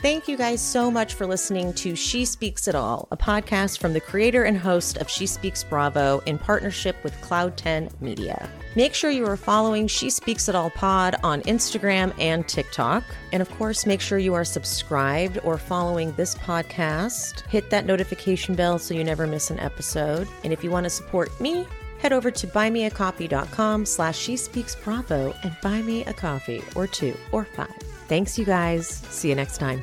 Thank 0.00 0.28
you 0.28 0.36
guys 0.36 0.62
so 0.62 0.90
much 0.90 1.14
for 1.14 1.26
listening 1.26 1.72
to 1.74 1.96
She 1.96 2.24
Speaks 2.24 2.68
It 2.68 2.74
All, 2.74 3.08
a 3.10 3.16
podcast 3.16 3.78
from 3.78 3.92
the 3.92 4.00
creator 4.00 4.44
and 4.44 4.56
host 4.56 4.96
of 4.98 5.10
She 5.10 5.26
Speaks 5.26 5.64
Bravo 5.64 6.20
in 6.26 6.38
partnership 6.38 6.96
with 7.02 7.20
Cloud 7.20 7.56
10 7.56 7.90
Media. 8.00 8.48
Make 8.76 8.92
sure 8.92 9.10
you 9.10 9.24
are 9.24 9.38
following 9.38 9.86
She 9.86 10.10
Speaks 10.10 10.50
It 10.50 10.54
All 10.54 10.68
pod 10.68 11.16
on 11.24 11.40
Instagram 11.42 12.12
and 12.20 12.46
TikTok. 12.46 13.04
And 13.32 13.40
of 13.40 13.50
course, 13.52 13.86
make 13.86 14.02
sure 14.02 14.18
you 14.18 14.34
are 14.34 14.44
subscribed 14.44 15.38
or 15.44 15.56
following 15.56 16.12
this 16.12 16.34
podcast. 16.34 17.40
Hit 17.48 17.70
that 17.70 17.86
notification 17.86 18.54
bell 18.54 18.78
so 18.78 18.92
you 18.92 19.02
never 19.02 19.26
miss 19.26 19.50
an 19.50 19.58
episode. 19.60 20.28
And 20.44 20.52
if 20.52 20.62
you 20.62 20.70
want 20.70 20.84
to 20.84 20.90
support 20.90 21.40
me, 21.40 21.66
head 22.00 22.12
over 22.12 22.30
to 22.30 22.46
buymeacoffee.com 22.46 23.86
slash 23.86 24.18
she 24.18 24.36
speaks 24.36 24.76
bravo 24.76 25.34
and 25.42 25.56
buy 25.62 25.80
me 25.80 26.04
a 26.04 26.12
coffee 26.12 26.62
or 26.74 26.86
two 26.86 27.16
or 27.32 27.44
five. 27.46 27.72
Thanks, 28.08 28.38
you 28.38 28.44
guys. 28.44 28.86
See 28.86 29.30
you 29.30 29.34
next 29.34 29.56
time. 29.56 29.82